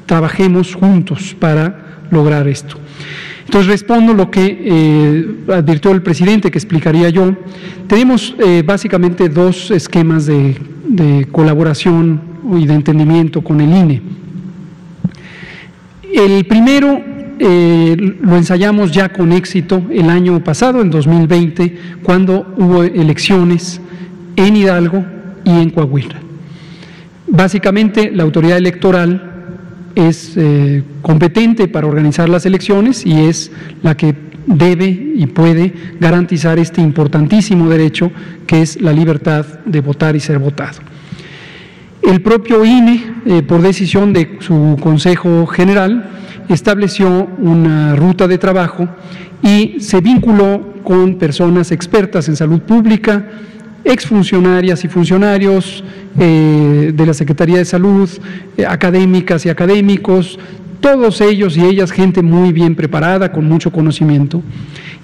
trabajemos 0.07 0.75
juntos 0.75 1.37
para 1.39 2.07
lograr 2.11 2.47
esto. 2.49 2.77
Entonces 3.45 3.71
respondo 3.71 4.15
lo 4.15 4.31
que 4.31 4.59
eh, 4.65 5.53
advirtió 5.53 5.91
el 5.93 6.03
presidente, 6.03 6.51
que 6.51 6.59
explicaría 6.59 7.09
yo. 7.11 7.37
Tenemos 7.87 8.35
eh, 8.45 8.63
básicamente 8.65 9.29
dos 9.29 9.71
esquemas 9.71 10.27
de, 10.27 10.57
colaboración 11.33 12.21
y 12.57 12.67
de 12.67 12.75
entendimiento 12.75 13.43
con 13.43 13.61
el 13.61 13.71
INE. 13.71 14.03
El 16.15 16.45
primero 16.45 17.03
eh, 17.41 17.97
lo 18.21 18.37
ensayamos 18.37 18.93
ya 18.93 19.09
con 19.09 19.33
éxito 19.33 19.83
el 19.91 20.09
año 20.09 20.45
pasado, 20.45 20.81
en 20.81 20.89
2020, 20.89 21.77
cuando 22.05 22.55
hubo 22.57 22.85
elecciones 22.85 23.81
en 24.37 24.55
Hidalgo 24.55 25.05
y 25.43 25.51
en 25.51 25.71
Coahuila. 25.71 26.15
Básicamente, 27.27 28.13
la 28.13 28.23
autoridad 28.23 28.59
electoral 28.59 29.33
es 29.97 30.35
eh, 30.37 30.85
competente 31.03 31.67
para 31.67 31.89
organizar 31.89 32.29
las 32.29 32.47
elecciones 32.47 33.05
y 33.05 33.23
es 33.23 33.51
la 33.83 33.97
que 33.97 34.15
debe 34.47 34.87
y 34.87 35.27
puede 35.27 35.75
garantizar 35.99 36.61
este 36.61 36.81
importantísimo 36.81 37.69
derecho 37.69 38.13
que 38.47 38.63
es 38.63 38.81
la 38.81 38.93
libertad 38.93 39.45
de 39.67 39.81
votar 39.81 40.15
y 40.15 40.21
ser 40.21 40.39
votado. 40.39 40.94
El 42.07 42.21
propio 42.21 42.65
INE, 42.67 43.03
eh, 43.25 43.43
por 43.43 43.63
decisión 43.63 44.13
de 44.13 44.37
su 44.41 44.77
Consejo 44.79 45.47
General, 45.47 46.11
estableció 46.51 47.29
una 47.39 47.97
ruta 47.97 48.29
de 48.29 48.37
trabajo 48.37 48.87
y 49.43 49.81
se 49.81 50.03
vinculó 50.03 50.75
con 50.83 51.15
personas 51.15 51.73
expertas 51.73 52.29
en 52.29 52.37
salud 52.37 52.61
pública, 52.61 53.27
exfuncionarias 53.85 54.85
y 54.85 54.89
funcionarios 54.89 55.83
eh, 56.19 56.93
de 56.95 57.07
la 57.07 57.15
Secretaría 57.15 57.57
de 57.57 57.65
Salud, 57.65 58.11
eh, 58.59 58.67
académicas 58.67 59.47
y 59.47 59.49
académicos, 59.49 60.39
todos 60.81 61.23
ellos 61.23 61.57
y 61.57 61.65
ellas 61.65 61.91
gente 61.91 62.21
muy 62.21 62.53
bien 62.53 62.75
preparada, 62.75 63.33
con 63.33 63.47
mucho 63.47 63.73
conocimiento, 63.73 64.43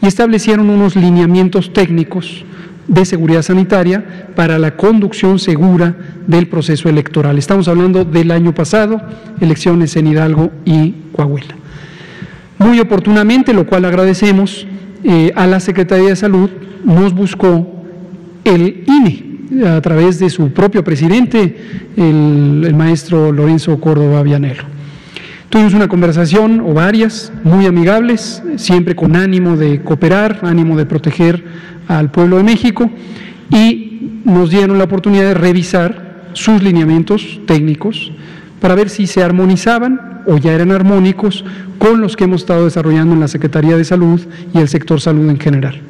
y 0.02 0.06
establecieron 0.06 0.68
unos 0.68 0.96
lineamientos 0.96 1.72
técnicos 1.72 2.44
de 2.88 3.04
seguridad 3.04 3.42
sanitaria 3.42 4.28
para 4.34 4.58
la 4.58 4.76
conducción 4.76 5.38
segura 5.38 5.94
del 6.26 6.48
proceso 6.48 6.88
electoral. 6.88 7.38
Estamos 7.38 7.68
hablando 7.68 8.04
del 8.04 8.30
año 8.30 8.54
pasado, 8.54 9.00
elecciones 9.40 9.96
en 9.96 10.08
Hidalgo 10.08 10.50
y 10.64 10.94
Coahuila. 11.12 11.54
Muy 12.58 12.78
oportunamente, 12.78 13.54
lo 13.54 13.66
cual 13.66 13.84
agradecemos, 13.84 14.66
eh, 15.02 15.32
a 15.34 15.46
la 15.46 15.60
Secretaría 15.60 16.10
de 16.10 16.16
Salud 16.16 16.50
nos 16.84 17.14
buscó 17.14 17.66
el 18.44 18.84
INE, 18.86 19.30
a 19.66 19.80
través 19.80 20.18
de 20.18 20.30
su 20.30 20.52
propio 20.52 20.84
presidente, 20.84 21.56
el, 21.96 22.74
maestro 22.74 23.32
Lorenzo 23.32 23.78
Córdoba 23.80 24.22
Vianero. 24.22 24.64
Tuvimos 25.48 25.74
una 25.74 25.88
conversación 25.88 26.60
o 26.60 26.72
varias 26.72 27.32
muy 27.42 27.66
amigables, 27.66 28.42
siempre 28.56 28.94
con 28.94 29.16
ánimo 29.16 29.56
de 29.56 29.82
cooperar, 29.82 30.40
ánimo 30.42 30.76
de 30.76 30.86
proteger 30.86 31.42
al 31.98 32.10
pueblo 32.10 32.36
de 32.36 32.44
México 32.44 32.88
y 33.50 34.20
nos 34.24 34.50
dieron 34.50 34.78
la 34.78 34.84
oportunidad 34.84 35.24
de 35.24 35.34
revisar 35.34 36.30
sus 36.34 36.62
lineamientos 36.62 37.40
técnicos 37.46 38.12
para 38.60 38.76
ver 38.76 38.88
si 38.88 39.06
se 39.06 39.22
armonizaban 39.22 40.22
o 40.26 40.38
ya 40.38 40.52
eran 40.52 40.70
armónicos 40.70 41.44
con 41.78 42.00
los 42.00 42.16
que 42.16 42.24
hemos 42.24 42.42
estado 42.42 42.64
desarrollando 42.64 43.14
en 43.14 43.20
la 43.20 43.28
Secretaría 43.28 43.76
de 43.76 43.84
Salud 43.84 44.20
y 44.54 44.58
el 44.58 44.68
sector 44.68 45.00
salud 45.00 45.28
en 45.28 45.40
general. 45.40 45.80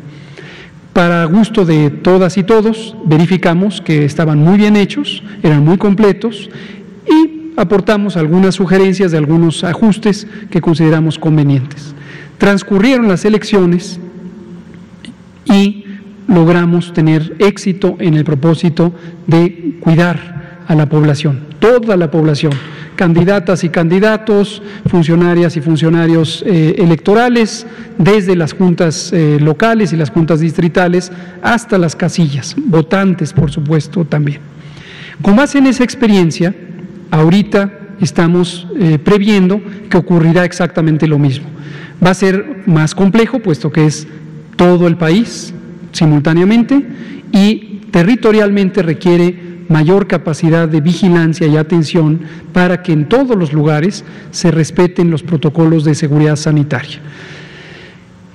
Para 0.94 1.24
gusto 1.26 1.64
de 1.64 1.90
todas 1.90 2.38
y 2.38 2.44
todos, 2.44 2.96
verificamos 3.05 3.80
que 3.80 4.05
estaban 4.05 4.38
muy 4.38 4.57
bien 4.57 4.76
hechos, 4.76 5.22
eran 5.42 5.64
muy 5.64 5.76
completos 5.76 6.48
y 7.07 7.53
aportamos 7.57 8.16
algunas 8.16 8.55
sugerencias 8.55 9.12
de 9.12 9.18
algunos 9.18 9.64
ajustes 9.64 10.26
que 10.51 10.62
consideramos 10.62 11.18
convenientes. 11.18 11.94
Transcurrieron 12.38 13.07
las 13.09 13.24
elecciones 13.24 14.01
y 15.44 15.80
logramos 16.31 16.93
tener 16.93 17.37
éxito 17.39 17.97
en 17.99 18.14
el 18.14 18.24
propósito 18.24 18.95
de 19.26 19.76
cuidar 19.81 20.62
a 20.66 20.74
la 20.74 20.89
población, 20.89 21.41
toda 21.59 21.97
la 21.97 22.11
población 22.11 22.53
candidatas 23.01 23.64
y 23.64 23.70
candidatos, 23.70 24.61
funcionarias 24.87 25.57
y 25.57 25.62
funcionarios 25.62 26.45
eh, 26.47 26.74
electorales, 26.76 27.66
desde 27.97 28.37
las 28.37 28.53
juntas 28.53 29.11
eh, 29.14 29.39
locales 29.41 29.95
y 29.95 29.97
las 29.97 30.11
juntas 30.11 30.41
distritales 30.41 31.11
hasta 31.41 31.78
las 31.78 31.97
casillas, 31.97 32.55
votantes 32.59 33.33
por 33.33 33.51
supuesto 33.51 34.05
también. 34.05 34.41
Con 35.22 35.35
base 35.35 35.57
en 35.57 35.68
esa 35.68 35.83
experiencia, 35.83 36.55
ahorita 37.11 37.72
estamos 38.03 38.66
eh, 38.78 38.99
previendo 38.99 39.62
que 39.89 39.97
ocurrirá 39.97 40.45
exactamente 40.45 41.09
lo 41.09 41.18
mismo. 41.18 41.49
Va 42.05 42.11
a 42.11 42.14
ser 42.14 42.64
más 42.66 42.95
complejo, 42.95 43.39
puesto 43.39 43.72
que 43.72 43.87
es 43.87 44.07
todo 44.57 44.87
el 44.87 44.99
país 44.99 45.55
simultáneamente 45.93 46.82
y 47.32 47.80
territorialmente 47.91 48.82
requiere 48.82 49.51
mayor 49.68 50.09
capacidad 50.09 50.68
de 50.68 50.80
vigilancia 50.80 51.47
y 51.47 51.57
atención 51.57 52.20
para 52.53 52.82
que 52.82 52.93
en 52.93 53.09
todos 53.09 53.36
los 53.36 53.53
lugares 53.53 54.05
se 54.32 54.51
respeten 54.51 55.11
los 55.11 55.22
protocolos 55.22 55.84
de 55.84 55.95
seguridad 55.95 56.36
sanitaria. 56.36 56.99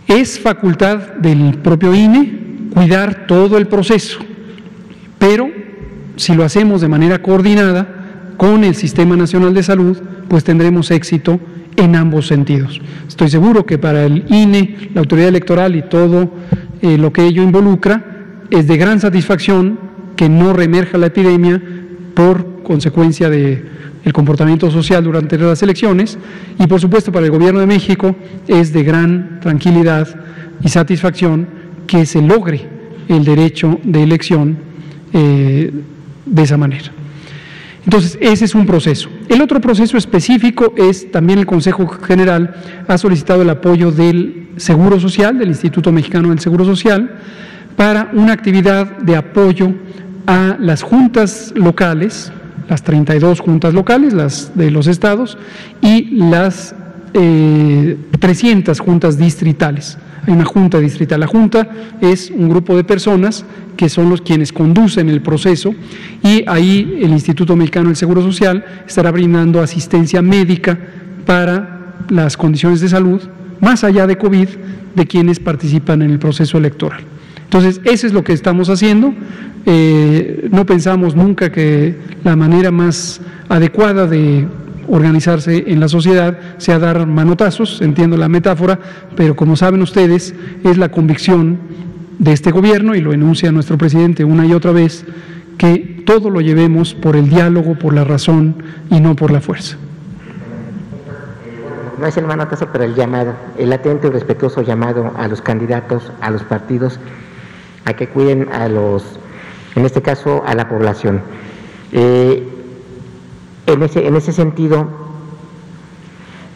Es 0.08 0.40
facultad 0.40 1.16
del 1.16 1.58
propio 1.58 1.94
INE 1.94 2.46
cuidar 2.74 3.28
todo 3.28 3.58
el 3.58 3.68
proceso, 3.68 4.20
pero 5.20 5.50
si 6.16 6.34
lo 6.36 6.44
hacemos 6.44 6.82
de 6.82 6.88
manera 6.88 7.22
coordinada 7.22 7.88
con 8.38 8.64
el 8.64 8.76
Sistema 8.76 9.18
Nacional 9.18 9.54
de 9.54 9.64
Salud, 9.64 9.98
pues 10.30 10.44
tendremos 10.44 10.92
éxito 10.92 11.40
en 11.76 11.96
ambos 11.96 12.28
sentidos. 12.28 12.80
Estoy 13.08 13.30
seguro 13.30 13.66
que 13.66 13.78
para 13.78 14.06
el 14.06 14.24
INE, 14.30 14.90
la 14.94 15.02
autoridad 15.02 15.30
electoral 15.30 15.76
y 15.76 15.82
todo 15.84 16.32
eh, 16.86 16.98
lo 16.98 17.12
que 17.12 17.26
ello 17.26 17.42
involucra, 17.42 18.04
es 18.52 18.68
de 18.68 18.78
gran 18.78 19.00
satisfacción 19.00 19.80
que 20.16 20.30
no 20.30 20.54
reemerja 20.54 21.00
la 21.00 21.08
epidemia 21.08 21.62
por 22.14 22.62
consecuencia 22.62 23.30
del 23.30 23.66
el 24.06 24.14
comportamiento 24.14 24.70
social 24.70 25.04
durante 25.04 25.36
las 25.36 25.64
elecciones 25.64 26.20
y 26.60 26.68
por 26.68 26.80
supuesto 26.80 27.12
para 27.12 27.26
el 27.26 27.32
Gobierno 27.32 27.60
de 27.60 27.66
México 27.66 28.16
es 28.48 28.72
de 28.72 28.84
gran 28.84 29.40
tranquilidad 29.42 30.08
y 30.64 30.70
satisfacción 30.70 31.48
que 31.88 32.06
se 32.06 32.22
logre 32.22 32.62
el 33.08 33.26
derecho 33.26 33.80
de 33.84 34.04
elección 34.04 34.58
eh, 35.12 35.72
de 36.24 36.42
esa 36.42 36.56
manera. 36.56 36.92
Entonces, 37.86 38.18
ese 38.20 38.46
es 38.46 38.56
un 38.56 38.66
proceso. 38.66 39.10
El 39.30 39.42
otro 39.42 39.62
proceso 39.62 39.96
específico 39.96 40.74
es 40.76 41.12
también 41.12 41.40
el 41.40 41.46
Consejo 41.46 41.88
General 41.88 42.56
ha 42.88 42.98
solicitado 42.98 43.44
el 43.44 43.50
apoyo 43.50 43.92
del 43.92 44.50
Seguro 44.58 45.00
Social, 45.00 45.38
del 45.38 45.50
Instituto 45.50 45.92
Mexicano 45.92 46.30
del 46.30 46.40
Seguro 46.40 46.66
Social, 46.66 47.16
para 47.76 48.10
una 48.14 48.34
actividad 48.34 48.98
de 48.98 49.16
apoyo 49.16 49.74
a 50.26 50.58
las 50.60 50.82
juntas 50.82 51.54
locales, 51.56 52.32
las 52.68 52.82
32 52.84 53.40
juntas 53.40 53.74
locales, 53.74 54.14
las 54.14 54.52
de 54.56 54.72
los 54.72 54.88
estados, 54.88 55.38
y 55.82 56.16
las 56.16 56.74
300 57.12 58.80
eh, 58.80 58.82
juntas 58.84 59.18
distritales. 59.18 59.98
Hay 60.28 60.34
una 60.34 60.46
junta 60.46 60.80
distrital. 60.80 61.20
La 61.20 61.28
junta 61.28 61.70
es 62.02 62.32
un 62.32 62.50
grupo 62.50 62.76
de 62.76 62.84
personas 62.84 63.46
que 63.78 63.90
son 63.90 64.10
los 64.10 64.22
quienes 64.22 64.52
conducen 64.52 65.10
el 65.10 65.22
proceso 65.22 65.74
y 66.24 66.44
ahí 66.48 67.00
el 67.02 67.12
Instituto 67.12 67.56
Mexicano 67.56 67.88
del 67.88 67.96
Seguro 67.96 68.22
Social 68.22 68.66
estará 68.88 69.12
brindando 69.12 69.62
asistencia 69.62 70.22
médica 70.22 70.78
para 71.26 71.96
las 72.10 72.38
condiciones 72.38 72.82
de 72.82 72.90
salud, 72.90 73.22
más 73.62 73.84
allá 73.84 74.08
de 74.08 74.18
COVID, 74.18 74.48
de 74.96 75.08
quienes 75.08 75.40
participan 75.40 76.02
en 76.02 76.12
el 76.12 76.20
proceso 76.20 76.58
electoral. 76.58 77.04
Entonces, 77.44 77.82
eso 77.84 78.08
es 78.08 78.14
lo 78.14 78.24
que 78.24 78.34
estamos 78.34 78.70
haciendo. 78.70 79.14
Eh, 79.66 80.48
no 80.52 80.66
pensamos 80.66 81.16
nunca 81.16 81.52
que 81.52 81.96
la 82.24 82.36
manera 82.36 82.72
más 82.72 83.22
adecuada 83.50 84.08
de 84.08 84.48
organizarse 84.88 85.66
en 85.68 85.80
la 85.80 85.88
sociedad 85.88 86.38
sea 86.58 86.80
dar 86.80 87.06
manotazos, 87.06 87.82
entiendo 87.82 88.18
la 88.18 88.30
metáfora, 88.30 88.80
pero 89.16 89.36
como 89.36 89.56
saben 89.56 89.82
ustedes, 89.82 90.34
es 90.64 90.78
la 90.78 90.90
convicción 90.90 91.60
de 92.20 92.34
este 92.34 92.52
gobierno, 92.52 92.96
y 92.96 93.02
lo 93.02 93.14
enuncia 93.14 93.52
nuestro 93.52 93.78
presidente 93.78 94.24
una 94.24 94.46
y 94.46 94.54
otra 94.54 94.72
vez, 94.72 95.06
que 95.58 96.04
todo 96.06 96.30
lo 96.30 96.42
llevemos 96.42 96.94
por 96.94 97.16
el 97.16 97.30
diálogo, 97.30 97.76
por 97.76 97.94
la 97.94 98.04
razón 98.04 98.56
y 98.90 99.00
no 99.00 99.16
por 99.16 99.32
la 99.32 99.42
fuerza. 99.42 99.78
No 102.00 102.08
es 102.08 102.18
el 102.18 102.26
manotazo, 102.26 102.68
pero 102.72 102.84
el 102.84 102.94
llamado, 102.94 103.34
el 103.58 103.72
atento 103.72 104.08
y 104.08 104.10
respetuoso 104.10 104.62
llamado 104.62 105.14
a 105.18 105.28
los 105.28 105.42
candidatos, 105.42 106.12
a 106.20 106.30
los 106.30 106.44
partidos, 106.44 107.00
a 107.86 107.94
que 107.94 108.10
cuiden 108.10 108.50
a 108.52 108.68
los 108.68 109.20
en 109.76 109.86
este 109.86 110.02
caso 110.02 110.44
a 110.46 110.56
la 110.56 110.68
población. 110.68 111.22
Eh, 111.92 112.55
en, 113.68 113.84
ese, 113.84 114.08
en 114.08 114.16
ese 114.16 114.32
sentido, 114.32 114.88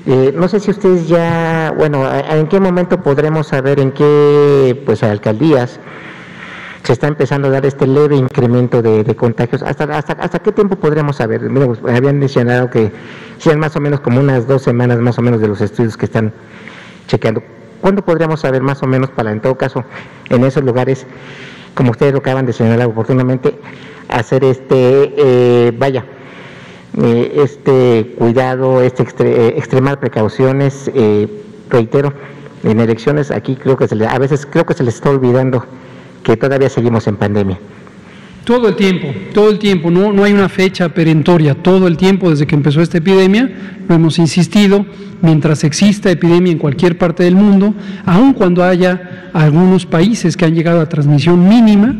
eh, 0.05 0.33
no 0.35 0.47
sé 0.47 0.59
si 0.59 0.71
ustedes 0.71 1.07
ya, 1.07 1.73
bueno, 1.77 2.09
¿en 2.11 2.47
qué 2.47 2.59
momento 2.59 3.01
podremos 3.01 3.47
saber 3.47 3.79
en 3.79 3.91
qué 3.91 4.81
pues 4.85 5.03
alcaldías 5.03 5.79
se 6.83 6.93
está 6.93 7.07
empezando 7.07 7.49
a 7.49 7.51
dar 7.51 7.65
este 7.65 7.85
leve 7.85 8.15
incremento 8.15 8.81
de, 8.81 9.15
contagios? 9.15 9.61
¿Hasta, 9.61 9.83
hasta, 9.83 10.13
¿Hasta 10.13 10.39
qué 10.39 10.51
tiempo 10.51 10.77
podremos 10.77 11.17
saber? 11.17 11.41
Pues, 11.51 11.79
habían 11.95 12.17
mencionado 12.19 12.69
que 12.69 12.91
sean 13.37 13.59
más 13.59 13.75
o 13.75 13.81
menos 13.81 13.99
como 13.99 14.19
unas 14.19 14.47
dos 14.47 14.61
semanas 14.61 14.99
más 14.99 15.17
o 15.19 15.21
menos 15.21 15.41
de 15.41 15.47
los 15.47 15.61
estudios 15.61 15.97
que 15.97 16.05
están 16.05 16.33
chequeando. 17.07 17.43
¿Cuándo 17.81 18.03
podríamos 18.03 18.41
saber 18.41 18.61
más 18.61 18.81
o 18.83 18.87
menos 18.87 19.09
para, 19.09 19.31
en 19.31 19.41
todo 19.41 19.55
caso, 19.55 19.83
en 20.29 20.43
esos 20.43 20.63
lugares, 20.63 21.05
como 21.75 21.91
ustedes 21.91 22.13
lo 22.13 22.19
acaban 22.19 22.45
de 22.45 22.53
señalar 22.53 22.87
oportunamente, 22.87 23.59
hacer 24.09 24.43
este, 24.43 25.13
eh, 25.17 25.71
vaya, 25.77 26.05
eh, 26.97 27.41
este 27.43 28.15
cuidado, 28.17 28.81
este 28.81 29.03
eh, 29.19 29.53
extremar 29.57 29.99
precauciones, 29.99 30.91
reitero, 31.69 32.13
en 32.63 32.79
elecciones 32.79 33.31
aquí 33.31 33.55
creo 33.55 33.77
que 33.77 33.87
se 33.87 33.95
le, 33.95 34.07
a 34.07 34.17
veces 34.17 34.45
creo 34.49 34.65
que 34.65 34.73
se 34.73 34.83
les 34.83 34.95
está 34.95 35.09
olvidando 35.09 35.65
que 36.23 36.35
todavía 36.35 36.69
seguimos 36.69 37.07
en 37.07 37.15
pandemia. 37.15 37.59
Todo 38.43 38.69
el 38.69 38.75
tiempo, 38.75 39.07
todo 39.33 39.49
el 39.51 39.59
tiempo, 39.59 39.91
no, 39.91 40.11
no 40.11 40.23
hay 40.23 40.33
una 40.33 40.49
fecha 40.49 40.89
perentoria, 40.89 41.53
todo 41.55 41.87
el 41.87 41.97
tiempo 41.97 42.31
desde 42.31 42.47
que 42.47 42.55
empezó 42.55 42.81
esta 42.81 42.97
epidemia, 42.97 43.77
lo 43.87 43.95
hemos 43.95 44.17
insistido, 44.17 44.85
mientras 45.21 45.63
exista 45.63 46.09
epidemia 46.09 46.51
en 46.51 46.57
cualquier 46.57 46.97
parte 46.97 47.23
del 47.23 47.35
mundo, 47.35 47.75
aun 48.05 48.33
cuando 48.33 48.63
haya 48.63 49.29
algunos 49.33 49.85
países 49.85 50.35
que 50.35 50.45
han 50.45 50.55
llegado 50.55 50.81
a 50.81 50.89
transmisión 50.89 51.47
mínima, 51.47 51.95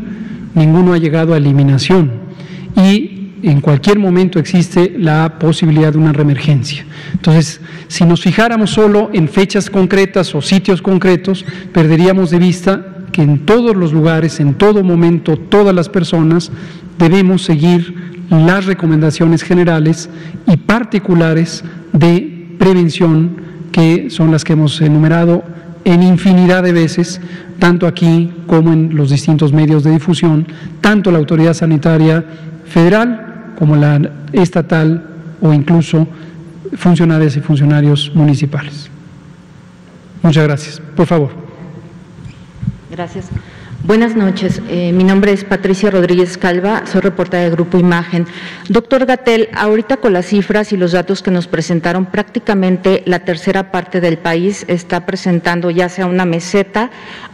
ninguno 0.54 0.92
ha 0.92 0.98
llegado 0.98 1.34
a 1.34 1.36
eliminación. 1.36 2.10
Y 2.76 3.19
en 3.42 3.60
cualquier 3.60 3.98
momento 3.98 4.38
existe 4.38 4.94
la 4.98 5.38
posibilidad 5.38 5.92
de 5.92 5.98
una 5.98 6.12
reemergencia. 6.12 6.84
Entonces, 7.12 7.60
si 7.88 8.04
nos 8.04 8.22
fijáramos 8.22 8.70
solo 8.70 9.10
en 9.12 9.28
fechas 9.28 9.70
concretas 9.70 10.34
o 10.34 10.42
sitios 10.42 10.82
concretos, 10.82 11.44
perderíamos 11.72 12.30
de 12.30 12.38
vista 12.38 12.86
que 13.12 13.22
en 13.22 13.44
todos 13.46 13.76
los 13.76 13.92
lugares, 13.92 14.40
en 14.40 14.54
todo 14.54 14.84
momento, 14.84 15.36
todas 15.36 15.74
las 15.74 15.88
personas 15.88 16.50
debemos 16.98 17.42
seguir 17.42 17.94
las 18.30 18.66
recomendaciones 18.66 19.42
generales 19.42 20.08
y 20.46 20.56
particulares 20.56 21.64
de 21.92 22.56
prevención 22.58 23.36
que 23.72 24.10
son 24.10 24.30
las 24.30 24.44
que 24.44 24.52
hemos 24.52 24.80
enumerado 24.80 25.42
en 25.84 26.02
infinidad 26.02 26.62
de 26.62 26.72
veces, 26.72 27.20
tanto 27.58 27.86
aquí 27.86 28.30
como 28.46 28.72
en 28.72 28.94
los 28.94 29.10
distintos 29.10 29.52
medios 29.52 29.82
de 29.82 29.92
difusión, 29.92 30.46
tanto 30.80 31.10
la 31.10 31.18
autoridad 31.18 31.54
sanitaria 31.54 32.24
federal 32.66 33.29
como 33.58 33.76
la 33.76 34.00
estatal 34.32 35.04
o 35.40 35.52
incluso 35.52 36.06
funcionarias 36.74 37.36
y 37.36 37.40
funcionarios 37.40 38.12
municipales. 38.14 38.90
Muchas 40.22 40.44
gracias. 40.44 40.82
Por 40.96 41.06
favor. 41.06 41.30
Gracias. 42.90 43.26
Buenas 43.82 44.14
noches. 44.14 44.60
Eh, 44.68 44.92
mi 44.92 45.04
nombre 45.04 45.32
es 45.32 45.42
Patricia 45.42 45.90
Rodríguez 45.90 46.36
Calva, 46.36 46.82
soy 46.84 47.00
reportera 47.00 47.44
de 47.44 47.50
Grupo 47.50 47.78
Imagen. 47.78 48.26
Doctor 48.68 49.06
Gatel, 49.06 49.48
ahorita 49.54 49.96
con 49.96 50.12
las 50.12 50.26
cifras 50.26 50.74
y 50.74 50.76
los 50.76 50.92
datos 50.92 51.22
que 51.22 51.30
nos 51.30 51.46
presentaron, 51.46 52.04
prácticamente 52.04 53.02
la 53.06 53.20
tercera 53.20 53.72
parte 53.72 54.02
del 54.02 54.18
país 54.18 54.66
está 54.68 55.06
presentando 55.06 55.70
ya 55.70 55.88
sea 55.88 56.04
una 56.04 56.26
meseta 56.26 56.90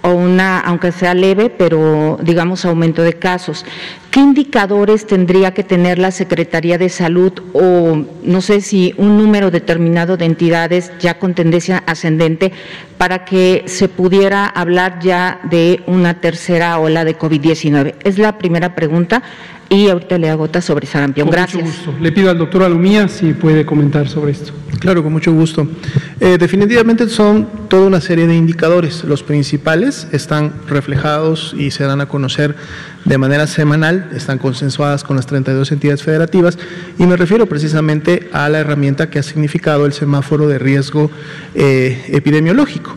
o 0.06 0.14
una, 0.14 0.60
aunque 0.60 0.92
sea 0.92 1.14
leve, 1.14 1.50
pero 1.50 2.16
digamos 2.22 2.64
aumento 2.64 3.02
de 3.02 3.14
casos. 3.14 3.64
¿Qué 4.12 4.20
indicadores 4.20 5.04
tendría 5.04 5.52
que 5.52 5.64
tener 5.64 5.98
la 5.98 6.12
Secretaría 6.12 6.78
de 6.78 6.88
Salud 6.88 7.32
o 7.52 8.04
no 8.22 8.40
sé 8.40 8.60
si 8.60 8.94
un 8.98 9.18
número 9.18 9.50
determinado 9.50 10.16
de 10.16 10.26
entidades 10.26 10.92
ya 11.00 11.18
con 11.18 11.34
tendencia 11.34 11.82
ascendente 11.86 12.52
para 12.98 13.24
que 13.24 13.64
se 13.66 13.88
pudiera 13.88 14.46
hablar 14.46 15.00
ya 15.00 15.40
de 15.50 15.82
una 15.86 16.20
tercera 16.20 16.78
ola 16.78 17.04
de 17.04 17.18
COVID-19? 17.18 17.96
Es 18.04 18.16
la 18.16 18.38
primera 18.38 18.76
pregunta 18.76 19.24
y 19.68 19.88
ahorita 19.88 20.18
le 20.18 20.30
hago 20.30 20.48
sobre 20.60 20.86
sarampión. 20.86 21.28
Gracias. 21.30 21.62
Mucho 21.62 21.76
gusto. 21.76 21.94
Le 22.00 22.12
pido 22.12 22.30
al 22.30 22.38
doctor 22.38 22.62
Alumía 22.62 23.08
si 23.08 23.32
puede 23.32 23.66
comentar 23.66 24.08
sobre 24.08 24.32
esto. 24.32 24.52
Claro, 24.78 25.02
con 25.02 25.12
mucho 25.12 25.32
gusto. 25.32 25.66
Eh, 26.20 26.36
definitivamente 26.38 27.08
son 27.08 27.48
toda 27.68 27.86
una 27.86 28.00
serie 28.00 28.26
de 28.26 28.36
indicadores. 28.36 29.04
Los 29.04 29.22
principales 29.22 30.06
están 30.12 30.52
reflejados 30.68 31.54
y 31.58 31.70
se 31.70 31.84
dan 31.84 32.00
a 32.00 32.06
conocer 32.06 32.54
de 33.04 33.18
manera 33.18 33.46
semanal, 33.46 34.10
están 34.14 34.38
consensuadas 34.38 35.04
con 35.04 35.16
las 35.16 35.26
32 35.26 35.70
entidades 35.72 36.02
federativas 36.02 36.58
y 36.98 37.06
me 37.06 37.16
refiero 37.16 37.46
precisamente 37.46 38.28
a 38.32 38.48
la 38.48 38.58
herramienta 38.58 39.10
que 39.10 39.20
ha 39.20 39.22
significado 39.22 39.86
el 39.86 39.92
semáforo 39.92 40.48
de 40.48 40.58
riesgo 40.58 41.10
eh, 41.54 42.04
epidemiológico. 42.08 42.96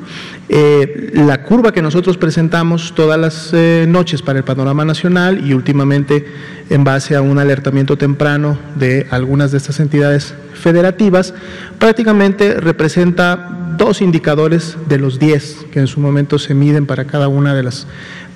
Eh, 0.52 1.12
la 1.14 1.44
curva 1.44 1.72
que 1.72 1.84
nosotros 1.84 2.18
presentamos 2.18 2.94
todas 2.96 3.20
las 3.20 3.52
eh, 3.54 3.86
noches 3.88 4.24
para 4.24 4.40
el 4.40 4.44
panorama 4.44 4.84
nacional 4.84 5.46
y 5.46 5.54
últimamente 5.54 6.26
en 6.72 6.84
base 6.84 7.16
a 7.16 7.22
un 7.22 7.38
alertamiento 7.38 8.00
temprano 8.00 8.58
de 8.76 9.06
algunas 9.12 9.52
de 9.52 9.58
estas 9.58 9.80
entidades 9.80 10.34
federativas, 10.56 11.36
prácticamente 11.78 12.56
representa 12.56 13.76
dos 13.78 14.02
indicadores 14.02 14.76
de 14.88 14.98
los 14.98 15.20
10 15.20 15.68
que 15.72 15.80
en 15.80 15.88
su 15.88 16.00
momento 16.00 16.40
se 16.40 16.56
miden 16.56 16.88
para 16.88 17.06
cada 17.06 17.28
una 17.28 17.54
de 17.54 17.64
las 17.64 17.86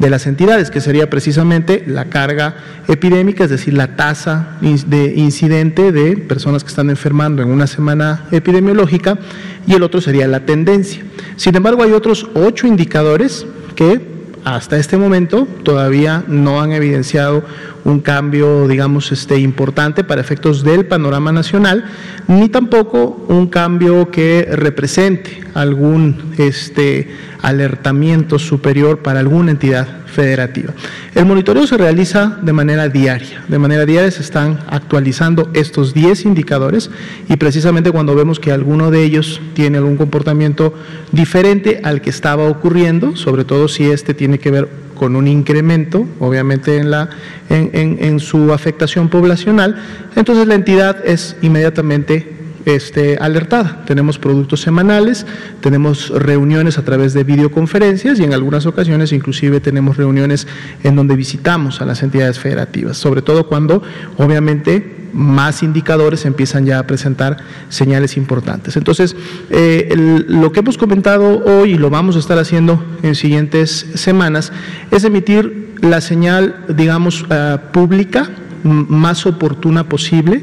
de 0.03 0.09
las 0.09 0.27
entidades, 0.27 0.69
que 0.69 0.81
sería 0.81 1.09
precisamente 1.09 1.83
la 1.87 2.05
carga 2.05 2.55
epidémica, 2.87 3.45
es 3.45 3.49
decir, 3.49 3.73
la 3.73 3.95
tasa 3.95 4.57
de 4.61 5.13
incidente 5.15 5.91
de 5.91 6.17
personas 6.17 6.63
que 6.63 6.69
están 6.69 6.89
enfermando 6.89 7.41
en 7.41 7.49
una 7.49 7.67
semana 7.67 8.25
epidemiológica, 8.31 9.17
y 9.65 9.73
el 9.73 9.83
otro 9.83 10.01
sería 10.01 10.27
la 10.27 10.41
tendencia. 10.41 11.03
Sin 11.37 11.55
embargo, 11.55 11.83
hay 11.83 11.93
otros 11.93 12.27
ocho 12.33 12.67
indicadores 12.67 13.47
que 13.75 14.01
hasta 14.43 14.77
este 14.77 14.97
momento 14.97 15.47
todavía 15.63 16.23
no 16.27 16.61
han 16.61 16.73
evidenciado 16.73 17.45
un 17.85 17.99
cambio, 17.99 18.67
digamos, 18.67 19.11
este, 19.11 19.39
importante 19.39 20.03
para 20.03 20.21
efectos 20.21 20.63
del 20.63 20.85
panorama 20.85 21.31
nacional, 21.31 21.85
ni 22.27 22.49
tampoco 22.49 23.25
un 23.27 23.47
cambio 23.47 24.09
que 24.09 24.47
represente 24.51 25.41
algún 25.53 26.33
este, 26.37 27.09
alertamiento 27.41 28.39
superior 28.39 28.99
para 28.99 29.19
alguna 29.19 29.51
entidad 29.51 30.03
federativa. 30.05 30.73
El 31.15 31.25
monitoreo 31.25 31.67
se 31.67 31.77
realiza 31.77 32.37
de 32.41 32.53
manera 32.53 32.87
diaria. 32.87 33.43
De 33.47 33.59
manera 33.59 33.85
diaria 33.85 34.11
se 34.11 34.21
están 34.21 34.59
actualizando 34.67 35.49
estos 35.53 35.93
10 35.93 36.25
indicadores 36.25 36.89
y 37.27 37.35
precisamente 37.35 37.91
cuando 37.91 38.15
vemos 38.15 38.39
que 38.39 38.51
alguno 38.51 38.91
de 38.91 39.03
ellos 39.03 39.41
tiene 39.53 39.79
algún 39.79 39.97
comportamiento 39.97 40.73
diferente 41.11 41.81
al 41.83 42.01
que 42.01 42.11
estaba 42.11 42.47
ocurriendo, 42.47 43.15
sobre 43.15 43.43
todo 43.43 43.67
si 43.67 43.89
este 43.89 44.13
tiene 44.13 44.39
que 44.39 44.51
ver 44.51 44.82
con 44.95 45.15
un 45.15 45.27
incremento, 45.27 46.05
obviamente 46.19 46.77
en, 46.77 46.91
la, 46.91 47.09
en, 47.49 47.97
en 47.99 48.19
su 48.19 48.53
afectación 48.53 49.09
poblacional, 49.09 49.81
entonces 50.15 50.47
la 50.47 50.55
entidad 50.55 51.05
es 51.05 51.35
inmediatamente 51.41 52.42
este, 52.65 53.17
alertada. 53.17 53.83
Tenemos 53.85 54.19
productos 54.19 54.61
semanales, 54.61 55.25
tenemos 55.61 56.09
reuniones 56.09 56.77
a 56.77 56.83
través 56.83 57.13
de 57.13 57.23
videoconferencias 57.23 58.19
y 58.19 58.23
en 58.23 58.33
algunas 58.33 58.65
ocasiones 58.65 59.11
inclusive 59.11 59.59
tenemos 59.59 59.97
reuniones 59.97 60.47
en 60.83 60.95
donde 60.95 61.15
visitamos 61.15 61.81
a 61.81 61.85
las 61.85 62.03
entidades 62.03 62.39
federativas, 62.39 62.97
sobre 62.97 63.21
todo 63.21 63.47
cuando 63.47 63.83
obviamente 64.17 65.03
más 65.13 65.61
indicadores 65.63 66.25
empiezan 66.25 66.65
ya 66.65 66.79
a 66.79 66.87
presentar 66.87 67.37
señales 67.69 68.17
importantes. 68.17 68.75
Entonces, 68.75 69.15
eh, 69.49 69.93
lo 70.27 70.51
que 70.51 70.61
hemos 70.61 70.77
comentado 70.77 71.43
hoy 71.45 71.73
y 71.73 71.77
lo 71.77 71.89
vamos 71.89 72.15
a 72.15 72.19
estar 72.19 72.37
haciendo 72.39 72.83
en 73.03 73.15
siguientes 73.15 73.85
semanas 73.93 74.51
es 74.91 75.03
emitir 75.03 75.75
la 75.81 76.01
señal, 76.01 76.65
digamos, 76.69 77.25
eh, 77.29 77.57
pública 77.71 78.29
más 78.63 79.25
oportuna 79.25 79.89
posible 79.89 80.41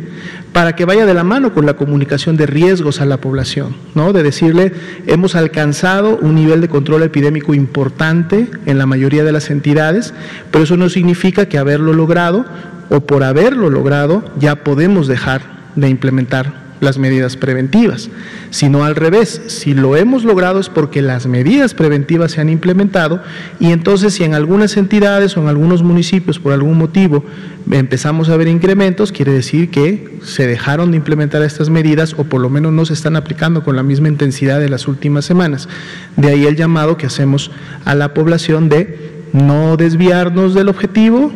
para 0.53 0.75
que 0.75 0.85
vaya 0.85 1.07
de 1.07 1.15
la 1.15 1.25
mano 1.25 1.55
con 1.55 1.67
la 1.67 1.75
comunicación 1.75 2.37
de 2.37 2.47
riesgos 2.47 3.01
a 3.01 3.07
la 3.07 3.19
población, 3.19 3.77
¿no? 3.95 4.13
De 4.13 4.23
decirle, 4.23 4.73
hemos 5.07 5.37
alcanzado 5.37 6.19
un 6.21 6.35
nivel 6.35 6.61
de 6.61 6.69
control 6.69 7.03
epidémico 7.03 7.55
importante 7.55 8.49
en 8.67 8.79
la 8.79 8.87
mayoría 8.87 9.25
de 9.25 9.33
las 9.33 9.51
entidades, 9.51 10.13
pero 10.51 10.65
eso 10.65 10.77
no 10.77 10.89
significa 10.89 11.47
que 11.47 11.59
haberlo 11.59 11.93
logrado 11.93 12.45
o 12.89 13.01
por 13.01 13.23
haberlo 13.23 13.71
logrado 13.71 14.25
ya 14.39 14.57
podemos 14.57 15.07
dejar 15.07 15.43
de 15.77 15.89
implementar 15.89 16.70
las 16.81 16.99
medidas 16.99 17.37
preventivas, 17.37 18.11
sino 18.51 18.85
al 18.85 18.97
revés, 18.97 19.41
si 19.47 19.75
lo 19.75 19.97
hemos 19.97 20.25
logrado 20.25 20.61
es 20.61 20.69
porque 20.69 21.03
las 21.03 21.27
medidas 21.27 21.75
preventivas 21.75 22.33
se 22.33 22.41
han 22.41 22.49
implementado 22.49 23.23
y 23.59 23.73
entonces 23.73 24.15
si 24.15 24.25
en 24.25 24.35
algunas 24.35 24.77
entidades 24.77 25.37
o 25.37 25.43
en 25.43 25.49
algunos 25.49 25.83
municipios 25.83 26.39
por 26.39 26.53
algún 26.53 26.79
motivo 26.79 27.25
empezamos 27.71 28.29
a 28.29 28.37
ver 28.37 28.49
incrementos, 28.49 29.13
quiere 29.13 29.33
decir 29.33 29.71
que 29.71 30.19
se 30.23 30.47
dejaron 30.47 30.91
de 30.91 30.97
implementar 30.97 31.43
estas 31.43 31.71
medidas 31.71 32.15
o 32.17 32.25
por 32.25 32.41
lo 32.41 32.51
menos 32.51 32.73
no 32.73 32.85
se 32.87 32.95
están 32.95 33.17
aplicando 33.17 33.63
con 33.63 33.77
la 33.77 33.83
misma 33.83 34.09
intensidad 34.09 34.59
de 34.61 34.69
las 34.69 34.89
últimas 34.89 35.25
semanas. 35.25 35.69
De 36.17 36.29
ahí 36.29 36.47
el 36.47 36.57
llamado 36.57 36.97
que 36.97 37.07
hacemos 37.07 37.51
a 37.85 37.95
la 37.95 38.15
población 38.15 38.69
de 38.69 39.11
no 39.33 39.77
desviarnos 39.77 40.55
del 40.55 40.69
objetivo, 40.69 41.33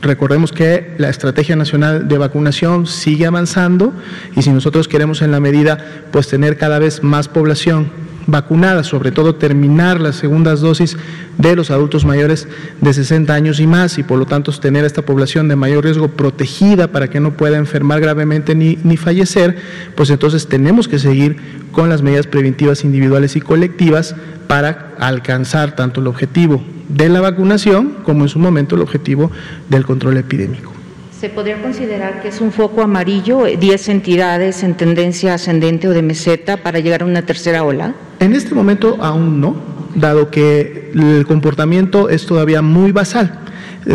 Recordemos 0.00 0.52
que 0.52 0.94
la 0.98 1.08
Estrategia 1.08 1.56
Nacional 1.56 2.06
de 2.06 2.18
Vacunación 2.18 2.86
sigue 2.86 3.26
avanzando 3.26 3.92
y 4.36 4.42
si 4.42 4.50
nosotros 4.50 4.86
queremos 4.86 5.22
en 5.22 5.32
la 5.32 5.40
medida 5.40 6.04
pues 6.12 6.28
tener 6.28 6.56
cada 6.56 6.78
vez 6.78 7.02
más 7.02 7.26
población 7.26 8.07
vacunadas, 8.28 8.86
sobre 8.86 9.10
todo 9.10 9.34
terminar 9.34 10.00
las 10.00 10.16
segundas 10.16 10.60
dosis 10.60 10.96
de 11.38 11.56
los 11.56 11.70
adultos 11.70 12.04
mayores 12.04 12.46
de 12.80 12.92
60 12.92 13.32
años 13.32 13.58
y 13.58 13.66
más 13.66 13.98
y 13.98 14.02
por 14.02 14.18
lo 14.18 14.26
tanto 14.26 14.52
tener 14.52 14.84
a 14.84 14.86
esta 14.86 15.02
población 15.02 15.48
de 15.48 15.56
mayor 15.56 15.84
riesgo 15.84 16.08
protegida 16.08 16.88
para 16.88 17.08
que 17.08 17.20
no 17.20 17.32
pueda 17.32 17.56
enfermar 17.56 18.00
gravemente 18.00 18.54
ni, 18.54 18.78
ni 18.84 18.96
fallecer, 18.98 19.56
pues 19.96 20.10
entonces 20.10 20.46
tenemos 20.46 20.88
que 20.88 20.98
seguir 20.98 21.38
con 21.72 21.88
las 21.88 22.02
medidas 22.02 22.26
preventivas 22.26 22.84
individuales 22.84 23.34
y 23.34 23.40
colectivas 23.40 24.14
para 24.46 24.94
alcanzar 24.98 25.74
tanto 25.74 26.00
el 26.00 26.06
objetivo 26.06 26.62
de 26.88 27.08
la 27.08 27.20
vacunación 27.20 27.96
como 28.04 28.24
en 28.24 28.28
su 28.28 28.38
momento 28.38 28.76
el 28.76 28.82
objetivo 28.82 29.30
del 29.70 29.86
control 29.86 30.18
epidémico. 30.18 30.77
¿Se 31.18 31.28
podría 31.28 31.60
considerar 31.60 32.22
que 32.22 32.28
es 32.28 32.40
un 32.40 32.52
foco 32.52 32.80
amarillo, 32.80 33.42
10 33.46 33.88
entidades 33.88 34.62
en 34.62 34.76
tendencia 34.76 35.34
ascendente 35.34 35.88
o 35.88 35.90
de 35.90 36.00
meseta 36.00 36.58
para 36.58 36.78
llegar 36.78 37.02
a 37.02 37.06
una 37.06 37.22
tercera 37.22 37.64
ola? 37.64 37.92
En 38.20 38.36
este 38.36 38.54
momento 38.54 38.96
aún 39.00 39.40
no, 39.40 39.56
dado 39.96 40.30
que 40.30 40.92
el 40.94 41.26
comportamiento 41.26 42.08
es 42.08 42.24
todavía 42.24 42.62
muy 42.62 42.92
basal 42.92 43.40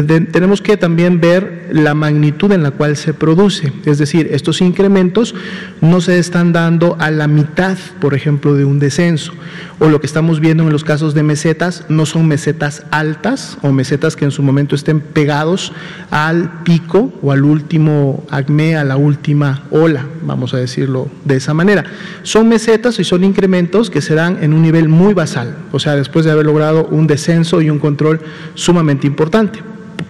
tenemos 0.02 0.62
que 0.62 0.76
también 0.76 1.22
ver 1.22 1.68
la 1.72 1.94
magnitud 1.94 2.52
en 2.52 2.64
la 2.64 2.72
cual 2.72 2.98
se 2.98 3.14
produce. 3.14 3.72
Es 3.86 4.00
decir, 4.00 4.30
estos 4.32 4.60
incrementos 4.62 5.36
no 5.82 6.02
se 6.02 6.18
están 6.18 6.52
dando 6.52 6.98
a 7.00 7.12
la 7.12 7.28
mitad, 7.28 7.78
por 8.02 8.16
ejemplo, 8.16 8.56
de 8.56 8.66
un 8.66 8.80
descenso. 8.80 9.34
O 9.78 9.89
lo 9.89 10.02
que 10.02 10.08
estamos 10.08 10.39
viendo 10.39 10.64
en 10.64 10.72
los 10.72 10.84
casos 10.84 11.14
de 11.14 11.22
mesetas 11.22 11.86
no 11.89 12.08
son 12.08 12.28
mesetas 12.28 12.86
altas 12.89 13.60
o 13.62 13.72
mesetas 13.72 14.16
que 14.16 14.26
en 14.26 14.32
su 14.32 14.41
momento 14.41 14.74
estén 14.76 15.00
pegados 15.00 15.74
al 16.10 16.64
pico 16.64 17.14
o 17.22 17.32
al 17.32 17.44
último 17.44 18.26
acme, 18.32 18.76
a 18.76 18.84
la 18.84 18.98
última 18.98 19.64
ola, 19.70 20.08
vamos 20.24 20.56
a 20.56 20.58
decirlo 20.58 21.08
de 21.24 21.36
esa 21.36 21.54
manera. 21.54 21.84
Son 22.24 22.48
mesetas 22.48 23.00
y 23.00 23.04
son 23.04 23.24
incrementos 23.24 23.91
que 23.91 24.02
se 24.02 24.16
dan 24.16 24.39
en 24.41 24.54
un 24.54 24.64
nivel 24.64 24.89
muy 24.89 25.14
basal, 25.14 25.56
o 25.72 25.80
sea, 25.80 25.96
después 25.96 26.26
de 26.26 26.32
haber 26.32 26.46
logrado 26.46 26.86
un 26.86 27.06
descenso 27.06 27.62
y 27.62 27.70
un 27.70 27.78
control 27.78 28.22
sumamente 28.56 29.06
importante. 29.06 29.60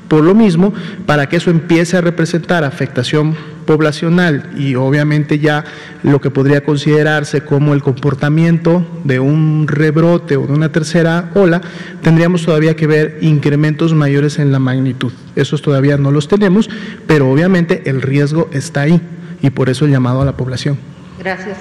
Por 0.07 0.23
lo 0.23 0.35
mismo, 0.35 0.73
para 1.05 1.27
que 1.27 1.37
eso 1.37 1.49
empiece 1.49 1.97
a 1.97 2.01
representar 2.01 2.63
afectación 2.63 3.35
poblacional 3.65 4.51
y 4.57 4.75
obviamente 4.75 5.39
ya 5.39 5.63
lo 6.03 6.21
que 6.21 6.29
podría 6.29 6.63
considerarse 6.63 7.41
como 7.41 7.73
el 7.73 7.81
comportamiento 7.81 8.85
de 9.03 9.19
un 9.19 9.67
rebrote 9.67 10.37
o 10.37 10.45
de 10.45 10.53
una 10.53 10.71
tercera 10.71 11.31
ola, 11.33 11.61
tendríamos 12.01 12.45
todavía 12.45 12.75
que 12.75 12.85
ver 12.85 13.17
incrementos 13.21 13.93
mayores 13.93 14.37
en 14.37 14.51
la 14.51 14.59
magnitud. 14.59 15.13
Esos 15.35 15.61
todavía 15.61 15.97
no 15.97 16.11
los 16.11 16.27
tenemos, 16.27 16.69
pero 17.07 17.31
obviamente 17.31 17.89
el 17.89 18.01
riesgo 18.01 18.49
está 18.51 18.81
ahí 18.81 19.01
y 19.41 19.49
por 19.49 19.69
eso 19.69 19.85
el 19.85 19.91
llamado 19.91 20.21
a 20.21 20.25
la 20.25 20.37
población. 20.37 20.77
Gracias. 21.17 21.57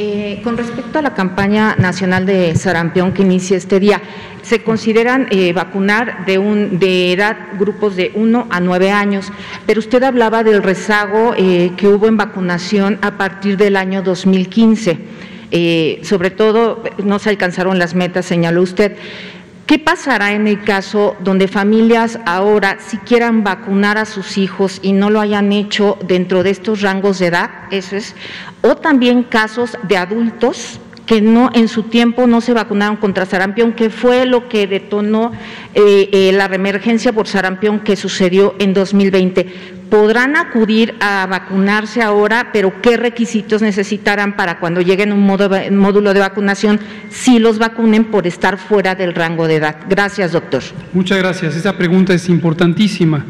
Eh, 0.00 0.40
con 0.44 0.56
respecto 0.56 1.00
a 1.00 1.02
la 1.02 1.12
campaña 1.12 1.74
nacional 1.74 2.24
de 2.24 2.54
sarampión 2.54 3.12
que 3.12 3.22
inicia 3.22 3.56
este 3.56 3.80
día, 3.80 4.00
se 4.42 4.62
consideran 4.62 5.26
eh, 5.32 5.52
vacunar 5.52 6.24
de, 6.24 6.38
un, 6.38 6.78
de 6.78 7.12
edad 7.12 7.36
grupos 7.58 7.96
de 7.96 8.12
1 8.14 8.46
a 8.48 8.60
9 8.60 8.92
años, 8.92 9.32
pero 9.66 9.80
usted 9.80 10.00
hablaba 10.04 10.44
del 10.44 10.62
rezago 10.62 11.34
eh, 11.36 11.72
que 11.76 11.88
hubo 11.88 12.06
en 12.06 12.16
vacunación 12.16 13.00
a 13.02 13.18
partir 13.18 13.56
del 13.56 13.74
año 13.74 14.02
2015. 14.02 15.00
sobre 16.04 16.30
todo, 16.30 16.84
no 17.02 17.18
se 17.18 17.30
alcanzaron 17.30 17.80
las 17.80 17.96
metas, 17.96 18.24
señaló 18.24 18.62
usted. 18.62 18.96
¿Qué 19.68 19.78
pasará 19.78 20.32
en 20.32 20.46
el 20.46 20.64
caso 20.64 21.14
donde 21.20 21.46
familias 21.46 22.18
ahora 22.24 22.78
si 22.80 22.96
quieran 22.96 23.44
vacunar 23.44 23.98
a 23.98 24.06
sus 24.06 24.38
hijos 24.38 24.78
y 24.80 24.94
no 24.94 25.10
lo 25.10 25.20
hayan 25.20 25.52
hecho 25.52 25.98
dentro 26.06 26.42
de 26.42 26.48
estos 26.48 26.80
rangos 26.80 27.18
de 27.18 27.26
edad? 27.26 27.50
Eso 27.70 27.96
es. 27.96 28.16
O 28.62 28.76
también 28.76 29.24
casos 29.24 29.76
de 29.82 29.98
adultos 29.98 30.80
que 31.04 31.20
no 31.20 31.50
en 31.52 31.68
su 31.68 31.82
tiempo 31.82 32.26
no 32.26 32.40
se 32.40 32.54
vacunaron 32.54 32.96
contra 32.96 33.26
sarampión, 33.26 33.74
que 33.74 33.90
fue 33.90 34.24
lo 34.24 34.48
que 34.48 34.66
detonó 34.66 35.32
eh, 35.74 36.08
eh, 36.12 36.32
la 36.32 36.48
reemergencia 36.48 37.12
por 37.12 37.28
sarampión 37.28 37.80
que 37.80 37.94
sucedió 37.96 38.54
en 38.58 38.72
2020 38.72 39.77
podrán 39.90 40.36
acudir 40.36 40.94
a 41.00 41.26
vacunarse 41.26 42.02
ahora, 42.02 42.50
pero 42.52 42.80
¿qué 42.80 42.96
requisitos 42.96 43.62
necesitarán 43.62 44.36
para 44.36 44.58
cuando 44.58 44.80
lleguen 44.80 45.12
a 45.12 45.14
un 45.14 45.26
módulo 45.76 46.14
de 46.14 46.20
vacunación 46.20 46.80
si 47.10 47.38
los 47.38 47.58
vacunen 47.58 48.04
por 48.04 48.26
estar 48.26 48.58
fuera 48.58 48.94
del 48.94 49.14
rango 49.14 49.46
de 49.46 49.56
edad? 49.56 49.76
Gracias, 49.88 50.32
doctor. 50.32 50.62
Muchas 50.92 51.18
gracias. 51.18 51.56
Esa 51.56 51.76
pregunta 51.76 52.14
es 52.14 52.28
importantísima. 52.28 53.24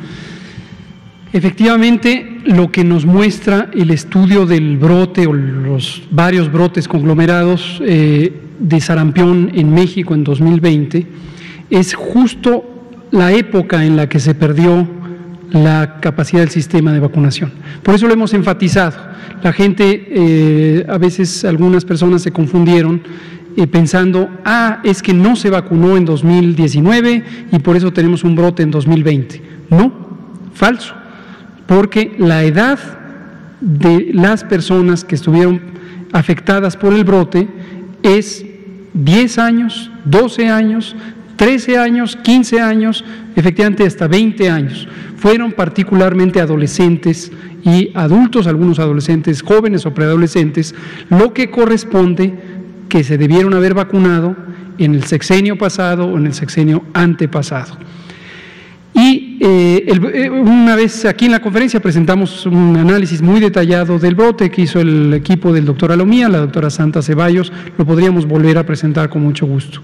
Efectivamente, 1.32 2.40
lo 2.44 2.72
que 2.72 2.84
nos 2.84 3.04
muestra 3.04 3.70
el 3.74 3.90
estudio 3.90 4.46
del 4.46 4.78
brote 4.78 5.26
o 5.26 5.32
los 5.34 6.02
varios 6.10 6.50
brotes 6.50 6.88
conglomerados 6.88 7.82
eh, 7.84 8.32
de 8.58 8.80
sarampión 8.80 9.50
en 9.54 9.72
México 9.72 10.14
en 10.14 10.24
2020 10.24 11.06
es 11.70 11.94
justo 11.94 12.64
la 13.10 13.32
época 13.32 13.84
en 13.84 13.96
la 13.96 14.08
que 14.08 14.20
se 14.20 14.34
perdió 14.34 14.97
la 15.50 16.00
capacidad 16.00 16.40
del 16.40 16.50
sistema 16.50 16.92
de 16.92 17.00
vacunación. 17.00 17.52
Por 17.82 17.94
eso 17.94 18.06
lo 18.06 18.12
hemos 18.12 18.34
enfatizado. 18.34 18.96
La 19.42 19.52
gente, 19.52 20.06
eh, 20.10 20.86
a 20.88 20.98
veces 20.98 21.44
algunas 21.44 21.84
personas 21.84 22.22
se 22.22 22.32
confundieron 22.32 23.02
eh, 23.56 23.66
pensando, 23.66 24.28
ah, 24.44 24.80
es 24.84 25.02
que 25.02 25.14
no 25.14 25.36
se 25.36 25.50
vacunó 25.50 25.96
en 25.96 26.04
2019 26.04 27.24
y 27.52 27.58
por 27.58 27.76
eso 27.76 27.92
tenemos 27.92 28.24
un 28.24 28.36
brote 28.36 28.62
en 28.62 28.70
2020. 28.70 29.42
No, 29.70 29.92
falso, 30.54 30.94
porque 31.66 32.14
la 32.18 32.44
edad 32.44 32.78
de 33.60 34.10
las 34.12 34.44
personas 34.44 35.04
que 35.04 35.14
estuvieron 35.14 35.60
afectadas 36.12 36.76
por 36.76 36.92
el 36.92 37.04
brote 37.04 37.48
es 38.02 38.44
10 38.94 39.38
años, 39.38 39.90
12 40.04 40.48
años, 40.48 40.96
13 41.38 41.78
años, 41.78 42.16
15 42.16 42.60
años, 42.60 43.04
efectivamente 43.36 43.84
hasta 43.84 44.08
20 44.08 44.50
años. 44.50 44.88
Fueron 45.16 45.52
particularmente 45.52 46.40
adolescentes 46.40 47.30
y 47.64 47.90
adultos, 47.94 48.48
algunos 48.48 48.80
adolescentes 48.80 49.42
jóvenes 49.42 49.86
o 49.86 49.94
preadolescentes, 49.94 50.74
lo 51.08 51.32
que 51.32 51.48
corresponde 51.48 52.34
que 52.88 53.04
se 53.04 53.16
debieron 53.16 53.54
haber 53.54 53.74
vacunado 53.74 54.36
en 54.78 54.96
el 54.96 55.04
sexenio 55.04 55.56
pasado 55.56 56.06
o 56.06 56.18
en 56.18 56.26
el 56.26 56.34
sexenio 56.34 56.82
antepasado. 56.92 57.78
Y 58.94 59.38
eh, 59.40 59.84
eh, 59.86 60.30
una 60.30 60.74
vez 60.74 61.04
aquí 61.04 61.26
en 61.26 61.32
la 61.32 61.40
conferencia 61.40 61.78
presentamos 61.78 62.46
un 62.46 62.76
análisis 62.76 63.22
muy 63.22 63.38
detallado 63.38 64.00
del 64.00 64.16
brote 64.16 64.50
que 64.50 64.62
hizo 64.62 64.80
el 64.80 65.14
equipo 65.14 65.52
del 65.52 65.66
doctor 65.66 65.92
Alomía, 65.92 66.28
la 66.28 66.38
doctora 66.38 66.68
Santa 66.68 67.00
Ceballos, 67.00 67.52
lo 67.76 67.86
podríamos 67.86 68.26
volver 68.26 68.58
a 68.58 68.66
presentar 68.66 69.08
con 69.08 69.22
mucho 69.22 69.46
gusto. 69.46 69.80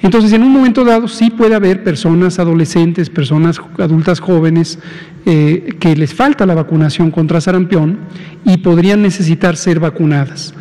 Entonces, 0.00 0.32
en 0.32 0.44
un 0.44 0.52
momento 0.52 0.84
dado 0.84 1.08
sí 1.08 1.30
puede 1.30 1.54
haber 1.54 1.82
personas 1.82 2.38
adolescentes, 2.38 3.10
personas 3.10 3.60
adultas 3.78 4.20
jóvenes 4.20 4.78
eh, 5.26 5.74
que 5.80 5.96
les 5.96 6.14
falta 6.14 6.46
la 6.46 6.54
vacunación 6.54 7.10
contra 7.10 7.40
sarampión 7.40 7.98
y 8.44 8.58
podrían 8.58 9.02
necesitar 9.02 9.56
ser 9.56 9.80
vacunadas. 9.80 10.54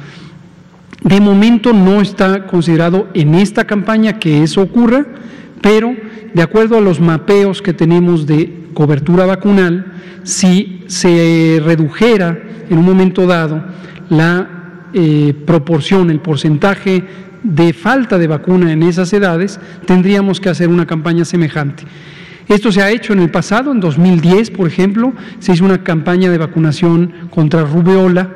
De 1.03 1.21
momento 1.21 1.71
no 1.71 2.01
está 2.01 2.47
considerado 2.47 3.07
en 3.13 3.35
esta 3.35 3.65
campaña 3.65 4.17
que 4.17 4.41
eso 4.41 4.61
ocurra, 4.61 5.05
pero 5.61 5.95
de 6.33 6.41
acuerdo 6.41 6.77
a 6.77 6.81
los 6.81 6.99
mapeos 6.99 7.61
que 7.61 7.73
tenemos 7.73 8.25
de 8.25 8.65
cobertura 8.73 9.25
vacunal, 9.25 9.93
si 10.23 10.83
se 10.87 11.61
redujera 11.63 12.37
en 12.69 12.77
un 12.77 12.85
momento 12.85 13.27
dado 13.27 13.63
la 14.09 14.57
eh, 14.93 15.33
proporción, 15.45 16.09
el 16.09 16.19
porcentaje 16.19 17.03
de 17.47 17.71
falta 17.71 18.17
de 18.17 18.27
vacuna 18.27 18.73
en 18.73 18.83
esas 18.83 19.13
edades, 19.13 19.59
tendríamos 19.85 20.41
que 20.41 20.49
hacer 20.49 20.67
una 20.67 20.85
campaña 20.85 21.23
semejante. 21.23 21.83
Esto 22.49 22.71
se 22.71 22.81
ha 22.81 22.91
hecho 22.91 23.13
en 23.13 23.19
el 23.19 23.31
pasado, 23.31 23.71
en 23.71 23.79
2010, 23.79 24.51
por 24.51 24.67
ejemplo, 24.67 25.13
se 25.39 25.53
hizo 25.53 25.65
una 25.65 25.83
campaña 25.83 26.29
de 26.29 26.37
vacunación 26.37 27.13
contra 27.29 27.63
rubiola 27.63 28.29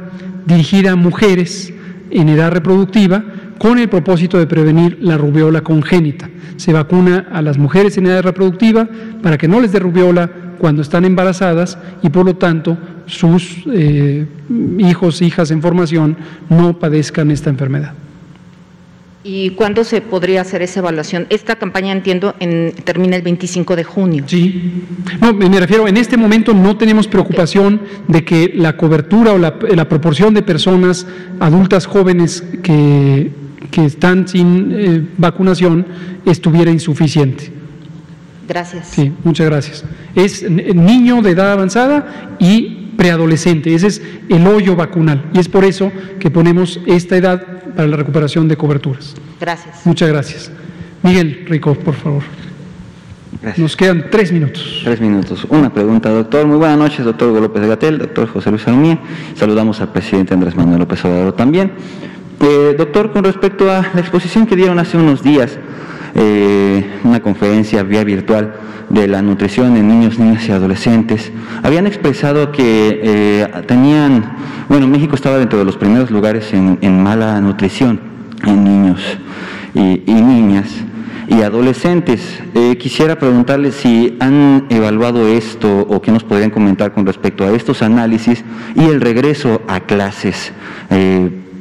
dirigida 0.45 0.93
a 0.93 0.95
mujeres 0.95 1.73
en 2.09 2.29
edad 2.29 2.51
reproductiva 2.51 3.23
con 3.57 3.79
el 3.79 3.89
propósito 3.89 4.37
de 4.37 4.47
prevenir 4.47 4.97
la 5.01 5.17
rubiola 5.17 5.61
congénita. 5.61 6.29
Se 6.55 6.73
vacuna 6.73 7.27
a 7.31 7.41
las 7.41 7.57
mujeres 7.57 7.97
en 7.97 8.07
edad 8.07 8.23
reproductiva 8.23 8.87
para 9.21 9.37
que 9.37 9.47
no 9.47 9.59
les 9.59 9.71
dé 9.71 9.79
rubiola 9.79 10.29
cuando 10.57 10.81
están 10.81 11.05
embarazadas 11.05 11.77
y 12.01 12.09
por 12.09 12.25
lo 12.25 12.35
tanto 12.35 12.77
sus 13.05 13.63
eh, 13.73 14.25
hijos, 14.77 15.21
hijas 15.21 15.51
en 15.51 15.61
formación 15.61 16.17
no 16.49 16.79
padezcan 16.79 17.31
esta 17.31 17.49
enfermedad. 17.49 17.93
¿Y 19.23 19.51
cuándo 19.51 19.83
se 19.83 20.01
podría 20.01 20.41
hacer 20.41 20.63
esa 20.63 20.79
evaluación? 20.79 21.27
Esta 21.29 21.55
campaña, 21.55 21.91
entiendo, 21.91 22.33
en, 22.39 22.73
termina 22.83 23.15
el 23.15 23.21
25 23.21 23.75
de 23.75 23.83
junio. 23.83 24.23
Sí. 24.25 24.83
No, 25.21 25.31
me 25.33 25.59
refiero, 25.59 25.87
en 25.87 25.97
este 25.97 26.17
momento 26.17 26.55
no 26.55 26.75
tenemos 26.75 27.07
preocupación 27.07 27.81
de 28.07 28.25
que 28.25 28.51
la 28.55 28.77
cobertura 28.77 29.33
o 29.33 29.37
la, 29.37 29.89
proporción 29.89 30.33
de 30.33 30.41
personas 30.41 31.05
adultas 31.39 31.85
jóvenes 31.85 32.43
que, 32.63 33.31
están 33.77 34.27
sin 34.27 34.71
eh, 34.73 35.07
vacunación 35.17 35.85
estuviera 36.25 36.71
insuficiente. 36.71 37.51
Gracias. 38.47 38.89
Sí, 38.89 39.13
muchas 39.23 39.45
gracias. 39.45 39.85
Es 40.15 40.43
niño 40.49 41.21
de 41.21 41.31
edad 41.31 41.53
avanzada 41.53 42.35
y 42.39 42.80
preadolescente. 43.01 43.73
Ese 43.73 43.87
es 43.87 44.01
el 44.29 44.45
hoyo 44.45 44.75
vacunal 44.75 45.25
y 45.33 45.39
es 45.39 45.49
por 45.49 45.65
eso 45.65 45.91
que 46.19 46.29
ponemos 46.29 46.79
esta 46.85 47.17
edad 47.17 47.43
para 47.75 47.87
la 47.87 47.97
recuperación 47.97 48.47
de 48.47 48.55
coberturas. 48.55 49.15
Gracias. 49.39 49.83
Muchas 49.85 50.07
gracias. 50.07 50.51
Miguel 51.01 51.45
Rico, 51.49 51.73
por 51.73 51.95
favor. 51.95 52.21
Nos 53.57 53.75
quedan 53.75 54.05
tres 54.11 54.31
minutos. 54.31 54.81
Tres 54.83 55.01
minutos. 55.01 55.47
Una 55.49 55.73
pregunta, 55.73 56.09
doctor. 56.09 56.45
Muy 56.45 56.57
buenas 56.57 56.77
noches, 56.77 57.03
doctor 57.03 57.29
Hugo 57.29 57.39
López 57.39 57.63
de 57.63 57.69
Gatel, 57.69 57.97
doctor 57.97 58.27
José 58.27 58.51
Luis 58.51 58.67
Almía. 58.67 58.99
Saludamos 59.33 59.81
al 59.81 59.91
presidente 59.91 60.35
Andrés 60.35 60.55
Manuel 60.55 60.77
López 60.77 61.03
Obrador 61.03 61.33
también. 61.33 61.71
Eh, 62.39 62.75
doctor, 62.77 63.11
con 63.11 63.23
respecto 63.23 63.71
a 63.71 63.81
la 63.95 63.99
exposición 63.99 64.45
que 64.45 64.55
dieron 64.55 64.77
hace 64.77 64.97
unos 64.97 65.23
días, 65.23 65.57
eh, 66.15 66.99
una 67.03 67.21
conferencia 67.21 67.83
vía 67.83 68.03
virtual 68.03 68.53
de 68.89 69.07
la 69.07 69.21
nutrición 69.21 69.77
en 69.77 69.87
niños, 69.87 70.19
niñas 70.19 70.47
y 70.47 70.51
adolescentes, 70.51 71.31
habían 71.63 71.87
expresado 71.87 72.51
que 72.51 72.99
eh, 73.03 73.47
tenían, 73.67 74.35
bueno, 74.67 74.87
México 74.87 75.15
estaba 75.15 75.37
dentro 75.37 75.59
de 75.59 75.65
los 75.65 75.77
primeros 75.77 76.11
lugares 76.11 76.53
en, 76.53 77.03
mala 77.03 77.39
nutrición 77.39 77.99
en 78.45 78.63
niños 78.63 79.01
y, 79.73 80.01
niñas 80.07 80.67
y 81.27 81.41
adolescentes. 81.41 82.39
Eh, 82.55 82.77
quisiera 82.77 83.17
preguntarles 83.17 83.75
si 83.75 84.17
han 84.19 84.65
evaluado 84.69 85.27
esto 85.27 85.87
o 85.89 86.01
qué 86.01 86.11
nos 86.11 86.23
podrían 86.23 86.49
comentar 86.49 86.93
con 86.93 87.05
respecto 87.05 87.45
a 87.45 87.51
estos 87.51 87.81
análisis 87.81 88.43
y 88.75 88.83
el 88.83 88.99
regreso 88.99 89.61
a 89.67 89.79
clases 89.79 90.51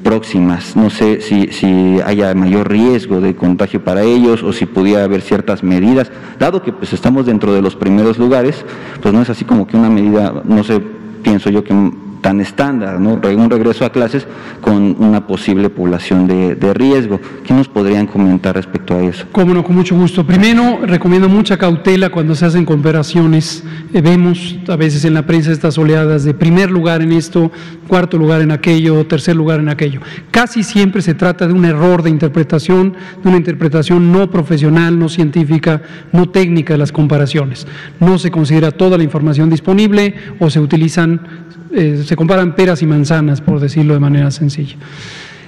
próximas. 0.03 0.76
No 0.76 0.90
sé 0.90 1.20
si, 1.20 1.48
si 1.48 2.01
haya 2.05 2.34
mayor 2.34 2.70
riesgo 2.70 3.20
de 3.20 3.34
contagio 3.34 3.82
para 3.84 4.03
ellos 4.03 4.42
o 4.42 4.53
si 4.53 4.66
pudiera 4.66 5.05
haber 5.05 5.22
ciertas 5.22 5.62
medidas. 5.62 6.11
Dado 6.38 6.62
que 6.62 6.72
pues 6.72 6.92
estamos 6.92 7.26
dentro 7.26 7.53
de 7.53 7.62
los 7.62 7.76
primeros 7.76 8.18
lugares, 8.18 8.64
pues 9.01 9.14
no 9.14 9.22
es 9.22 9.30
así 9.30 9.44
como 9.44 9.66
que 9.66 9.76
una 9.76 9.90
medida, 9.90 10.42
no 10.44 10.64
sé, 10.64 10.80
pienso 11.22 11.51
yo 11.51 11.62
que 11.64 11.74
tan 12.21 12.41
estándar, 12.41 13.01
¿no? 13.01 13.14
un 13.14 13.51
regreso 13.51 13.85
a 13.85 13.91
clases 13.91 14.27
con 14.61 14.97
una 14.99 15.27
posible 15.27 15.71
población 15.71 16.27
de, 16.27 16.75
riesgo. 16.75 17.21
¿Qué 17.45 17.53
nos 17.53 17.68
podrían 17.68 18.07
comentar 18.07 18.55
respecto 18.55 18.95
a 18.95 19.03
eso? 19.03 19.27
Cómo 19.33 19.53
no, 19.55 19.64
con 19.64 19.75
mucho 19.75 19.97
gusto. 19.97 20.25
Primero, 20.25 20.81
recomiendo 20.85 21.29
mucha 21.29 21.57
cautela 21.57 22.11
cuando 22.11 22.35
se 22.35 22.47
hacen 22.47 22.64
comparaciones. 22.64 23.64
Eh, 23.93 24.01
vemos 24.01 24.57
a 24.68 24.77
veces 24.77 25.05
en 25.05 25.14
la 25.14 25.27
prensa 25.27 25.51
estas 25.51 25.77
oleadas 25.79 26.25
de 26.25 26.33
primer 26.35 26.71
lugar 26.71 27.03
en 27.03 27.12
esto, 27.12 27.51
cuarto 27.89 28.16
lugar 28.18 28.41
en 28.41 28.53
aquello, 28.53 29.05
tercer 29.07 29.35
lugar 29.35 29.61
en 29.61 29.68
aquello. 29.68 30.01
Casi 30.31 30.62
siempre 30.62 31.03
se 31.03 31.14
trata 31.14 31.47
de 31.47 31.53
un 31.53 31.64
error 31.64 32.03
de 32.03 32.11
interpretación, 32.11 32.95
de 33.23 33.29
una 33.29 33.39
interpretación 33.39 34.12
no 34.12 34.31
profesional, 34.31 34.99
no 34.99 35.09
científica, 35.09 35.83
no 36.12 36.29
técnica 36.29 36.75
de 36.75 36.79
las 36.79 36.93
comparaciones. 36.93 37.66
No 37.99 38.18
se 38.18 38.31
considera 38.31 38.71
toda 38.71 38.97
la 38.97 39.05
información 39.05 39.51
disponible 39.51 40.14
o 40.39 40.51
se 40.51 40.61
utilizan 40.61 41.21
eh, 41.73 42.03
se 42.11 42.16
comparan 42.16 42.56
peras 42.56 42.82
y 42.82 42.86
manzanas, 42.86 43.40
por 43.40 43.61
decirlo 43.61 43.94
de 43.94 44.00
manera 44.00 44.32
sencilla. 44.32 44.74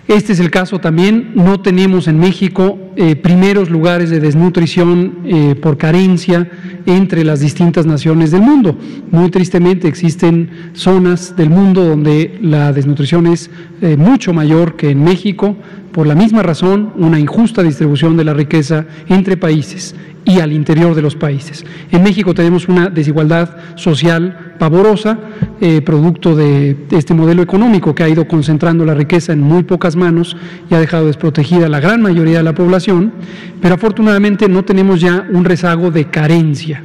Este 0.07 0.33
es 0.33 0.39
el 0.39 0.49
caso 0.49 0.79
también, 0.79 1.33
no 1.35 1.59
tenemos 1.59 2.07
en 2.07 2.21
México 2.21 2.79
eh, 2.95 3.17
primeros 3.17 3.69
lugares 3.69 4.11
de 4.11 4.21
desnutrición 4.21 5.19
eh, 5.25 5.57
por 5.57 5.77
carencia 5.77 6.49
entre 6.87 7.25
las 7.25 7.41
distintas 7.41 7.85
naciones 7.85 8.31
del 8.31 8.43
mundo. 8.43 8.79
Muy 9.11 9.29
tristemente 9.29 9.89
existen 9.89 10.71
zonas 10.73 11.35
del 11.35 11.51
mundo 11.51 11.85
donde 11.85 12.39
la 12.41 12.73
desnutrición 12.73 13.27
es 13.27 13.51
mucho 13.99 14.33
mayor 14.33 14.77
que 14.77 14.91
en 14.91 15.03
México, 15.03 15.57
por 15.91 16.07
la 16.07 16.15
misma 16.15 16.45
razón, 16.45 16.93
una 16.97 17.19
injusta 17.19 17.65
distribución 17.65 18.17
de 18.17 18.23
la 18.23 18.35
riqueza 18.35 18.87
entre 19.09 19.37
países 19.37 19.97
y 20.25 20.41
al 20.41 20.53
interior 20.53 20.95
de 20.95 21.03
los 21.03 21.17
países. 21.17 21.65
En 21.91 22.03
México 22.03 22.35
tenemos 22.35 22.69
una 22.69 22.89
desigualdad 22.89 23.57
social 23.77 24.55
pavorosa, 24.59 25.19
eh, 25.61 25.83
producto 25.83 26.37
de 26.37 26.77
este 26.91 27.15
modelo 27.15 27.43
económico 27.43 27.95
que 27.95 28.05
ha 28.05 28.09
ido 28.09 28.29
concentrando 28.29 28.85
la 28.85 28.95
riqueza 28.95 29.33
en 29.33 29.41
muy 29.41 29.65
pocas 29.65 29.97
manos 29.97 30.37
y 30.71 30.75
ha 30.75 30.81
dejado 30.81 31.07
desprotegida 31.07 31.67
a 31.67 31.69
la 31.69 31.81
gran 31.81 32.03
mayoría 32.03 32.39
de 32.39 32.45
la 32.45 32.55
población, 32.55 33.13
pero 33.61 33.75
afortunadamente 33.75 34.49
no 34.49 34.65
tenemos 34.65 35.01
ya 35.01 35.27
un 35.33 35.45
rezago 35.45 35.91
de 35.91 36.05
carencia. 36.05 36.83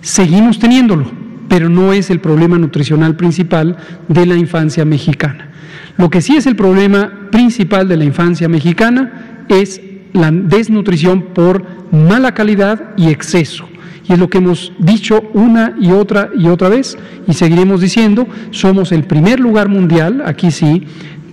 Seguimos 0.00 0.58
teniéndolo, 0.58 1.04
pero 1.48 1.68
no 1.68 1.92
es 1.92 2.10
el 2.10 2.20
problema 2.20 2.58
nutricional 2.58 3.16
principal 3.16 3.76
de 4.08 4.26
la 4.26 4.34
infancia 4.34 4.84
mexicana. 4.84 5.50
Lo 5.98 6.08
que 6.08 6.22
sí 6.22 6.36
es 6.36 6.46
el 6.46 6.56
problema 6.56 7.28
principal 7.30 7.86
de 7.86 7.98
la 7.98 8.04
infancia 8.04 8.48
mexicana 8.48 9.44
es 9.48 9.80
la 10.12 10.30
desnutrición 10.30 11.22
por 11.34 11.64
mala 11.90 12.34
calidad 12.34 12.94
y 12.96 13.08
exceso. 13.08 13.66
Y 14.08 14.12
es 14.12 14.18
lo 14.18 14.28
que 14.28 14.38
hemos 14.38 14.72
dicho 14.78 15.22
una 15.32 15.76
y 15.80 15.92
otra 15.92 16.30
y 16.36 16.48
otra 16.48 16.68
vez 16.68 16.98
y 17.26 17.34
seguiremos 17.34 17.80
diciendo, 17.80 18.26
somos 18.50 18.92
el 18.92 19.04
primer 19.04 19.38
lugar 19.38 19.68
mundial, 19.68 20.22
aquí 20.26 20.50
sí, 20.50 20.84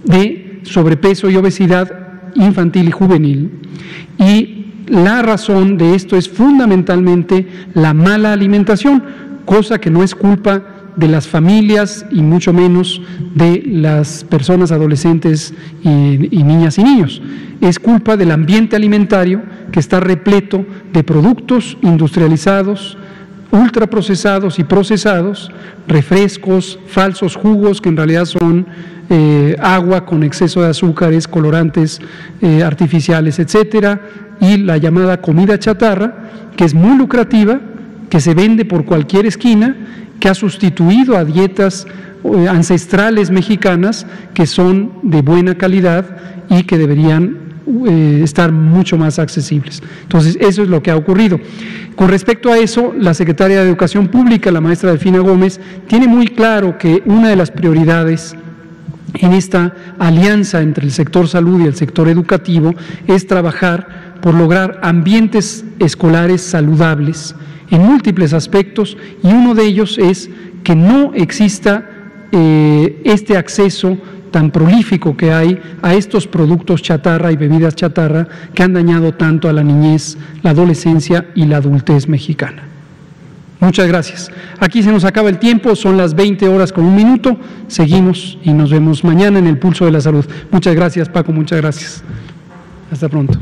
de 0.04 0.62
sobrepeso 0.64 1.30
y 1.30 1.36
obesidad 1.36 1.92
infantil 2.36 2.88
y 2.88 2.92
juvenil. 2.92 3.52
Y 4.18 4.66
la 4.88 5.22
razón 5.22 5.78
de 5.78 5.96
esto 5.96 6.16
es 6.16 6.30
fundamentalmente 6.30 7.48
la 7.74 7.94
mala 7.94 8.34
alimentación, 8.34 9.04
cosa 9.46 9.80
que 9.80 9.90
no 9.90 10.04
es 10.04 10.14
culpa 10.16 10.79
de 10.96 11.08
las 11.08 11.28
familias 11.28 12.06
y 12.12 12.22
mucho 12.22 12.54
menos 12.54 13.02
de 13.36 13.64
las 13.66 14.24
personas 14.24 14.72
adolescentes 14.72 15.54
y, 15.84 15.90
niñas 15.90 16.78
y 16.78 16.84
niños. 16.84 17.22
Es 17.62 17.80
culpa 17.80 18.18
del 18.18 18.32
ambiente 18.32 18.76
alimentario 18.76 19.42
que 19.72 19.80
está 19.80 20.00
repleto 20.00 20.66
de 20.94 21.04
productos 21.04 21.78
industrializados, 21.82 22.98
ultraprocesados 23.52 24.60
y 24.60 24.64
procesados, 24.64 25.52
refrescos, 25.88 26.80
falsos 26.88 27.36
jugos 27.36 27.82
que 27.82 27.90
en 27.90 27.98
realidad 27.98 28.26
son 28.26 28.66
eh, 29.10 29.56
agua 29.60 30.06
con 30.06 30.24
exceso 30.24 30.62
de 30.62 30.70
azúcares, 30.70 31.28
colorantes 31.28 32.00
eh, 32.42 32.64
artificiales, 32.64 33.40
etcétera, 33.40 34.02
y 34.40 34.58
la 34.58 34.78
llamada 34.78 35.22
comida 35.22 35.58
chatarra, 35.58 36.30
que 36.56 36.64
es 36.64 36.74
muy 36.74 36.98
lucrativa, 36.98 37.60
que 38.10 38.20
se 38.20 38.34
vende 38.34 38.66
por 38.66 38.86
cualquier 38.86 39.26
esquina 39.26 39.76
que 40.20 40.30
ha 40.30 40.36
sustituido 40.36 41.18
a 41.18 41.26
dietas 41.26 41.88
eh, 42.24 42.48
ancestrales 42.48 43.32
mexicanas 43.32 44.06
que 44.34 44.46
son 44.46 44.92
de 45.04 45.22
buena 45.22 45.56
calidad 45.56 46.06
y 46.50 46.64
que 46.64 46.78
deberían 46.78 47.50
eh, 47.88 48.22
estar 48.24 48.52
mucho 48.52 48.98
más 48.98 49.20
accesibles. 49.20 49.82
Entonces, 50.02 50.38
eso 50.42 50.64
es 50.64 50.70
lo 50.70 50.82
que 50.82 50.92
ha 50.92 50.96
ocurrido. 50.96 51.40
Con 51.96 52.10
respecto 52.10 52.52
a 52.52 52.58
eso, 52.58 52.94
la 52.98 53.14
secretaria 53.14 53.62
de 53.62 53.68
Educación 53.68 54.08
Pública, 54.08 54.52
la 54.52 54.62
maestra 54.62 54.90
Delfina 54.90 55.20
Gómez, 55.20 55.60
tiene 55.88 56.08
muy 56.08 56.28
claro 56.28 56.78
que 56.78 57.04
una 57.06 57.30
de 57.30 57.36
las 57.36 57.52
prioridades 57.52 58.36
en 59.14 59.34
esta 59.34 59.74
alianza 59.98 60.62
entre 60.62 60.86
el 60.86 60.92
sector 60.92 61.28
salud 61.28 61.62
y 61.62 61.68
el 61.68 61.76
sector 61.76 62.08
educativo 62.10 62.74
es 63.08 63.28
trabajar 63.28 64.18
por 64.22 64.34
lograr 64.34 64.80
ambientes 64.84 65.64
escolares 65.80 66.42
saludables 66.42 67.36
en 67.72 67.82
múltiples 67.82 68.34
aspectos 68.34 68.98
y 69.24 69.28
uno 69.28 69.56
de 69.56 69.66
ellos 69.66 69.98
es 69.98 70.30
que 70.64 70.76
no 70.76 71.14
exista 71.14 71.90
eh, 72.32 73.02
este 73.06 73.38
acceso 73.38 73.98
tan 74.32 74.52
prolífico 74.52 75.18
que 75.18 75.32
hay 75.32 75.60
a 75.82 75.94
estos 75.96 76.28
productos 76.28 76.82
chatarra 76.82 77.32
y 77.32 77.36
bebidas 77.36 77.76
chatarra 77.76 78.28
que 78.54 78.64
han 78.64 78.74
dañado 78.74 79.14
tanto 79.14 79.50
a 79.50 79.54
la 79.54 79.64
niñez, 79.64 80.18
la 80.44 80.52
adolescencia 80.52 81.30
y 81.36 81.46
la 81.46 81.58
adultez 81.58 82.08
mexicana. 82.08 82.64
Muchas 83.60 83.88
gracias. 83.88 84.32
Aquí 84.60 84.82
se 84.84 84.92
nos 84.92 85.04
acaba 85.04 85.30
el 85.30 85.38
tiempo, 85.38 85.76
son 85.76 85.98
las 85.98 86.14
20 86.14 86.48
horas 86.48 86.72
con 86.72 86.86
un 86.86 86.96
minuto. 86.96 87.38
Seguimos 87.68 88.38
y 88.44 88.54
nos 88.54 88.72
vemos 88.72 89.04
mañana 89.04 89.40
en 89.40 89.48
el 89.48 89.58
Pulso 89.58 89.86
de 89.86 89.92
la 89.92 90.00
Salud. 90.00 90.26
Muchas 90.50 90.76
gracias, 90.76 91.10
Paco, 91.10 91.34
muchas 91.34 91.60
gracias. 91.60 92.04
Hasta 92.90 93.10
pronto. 93.10 93.40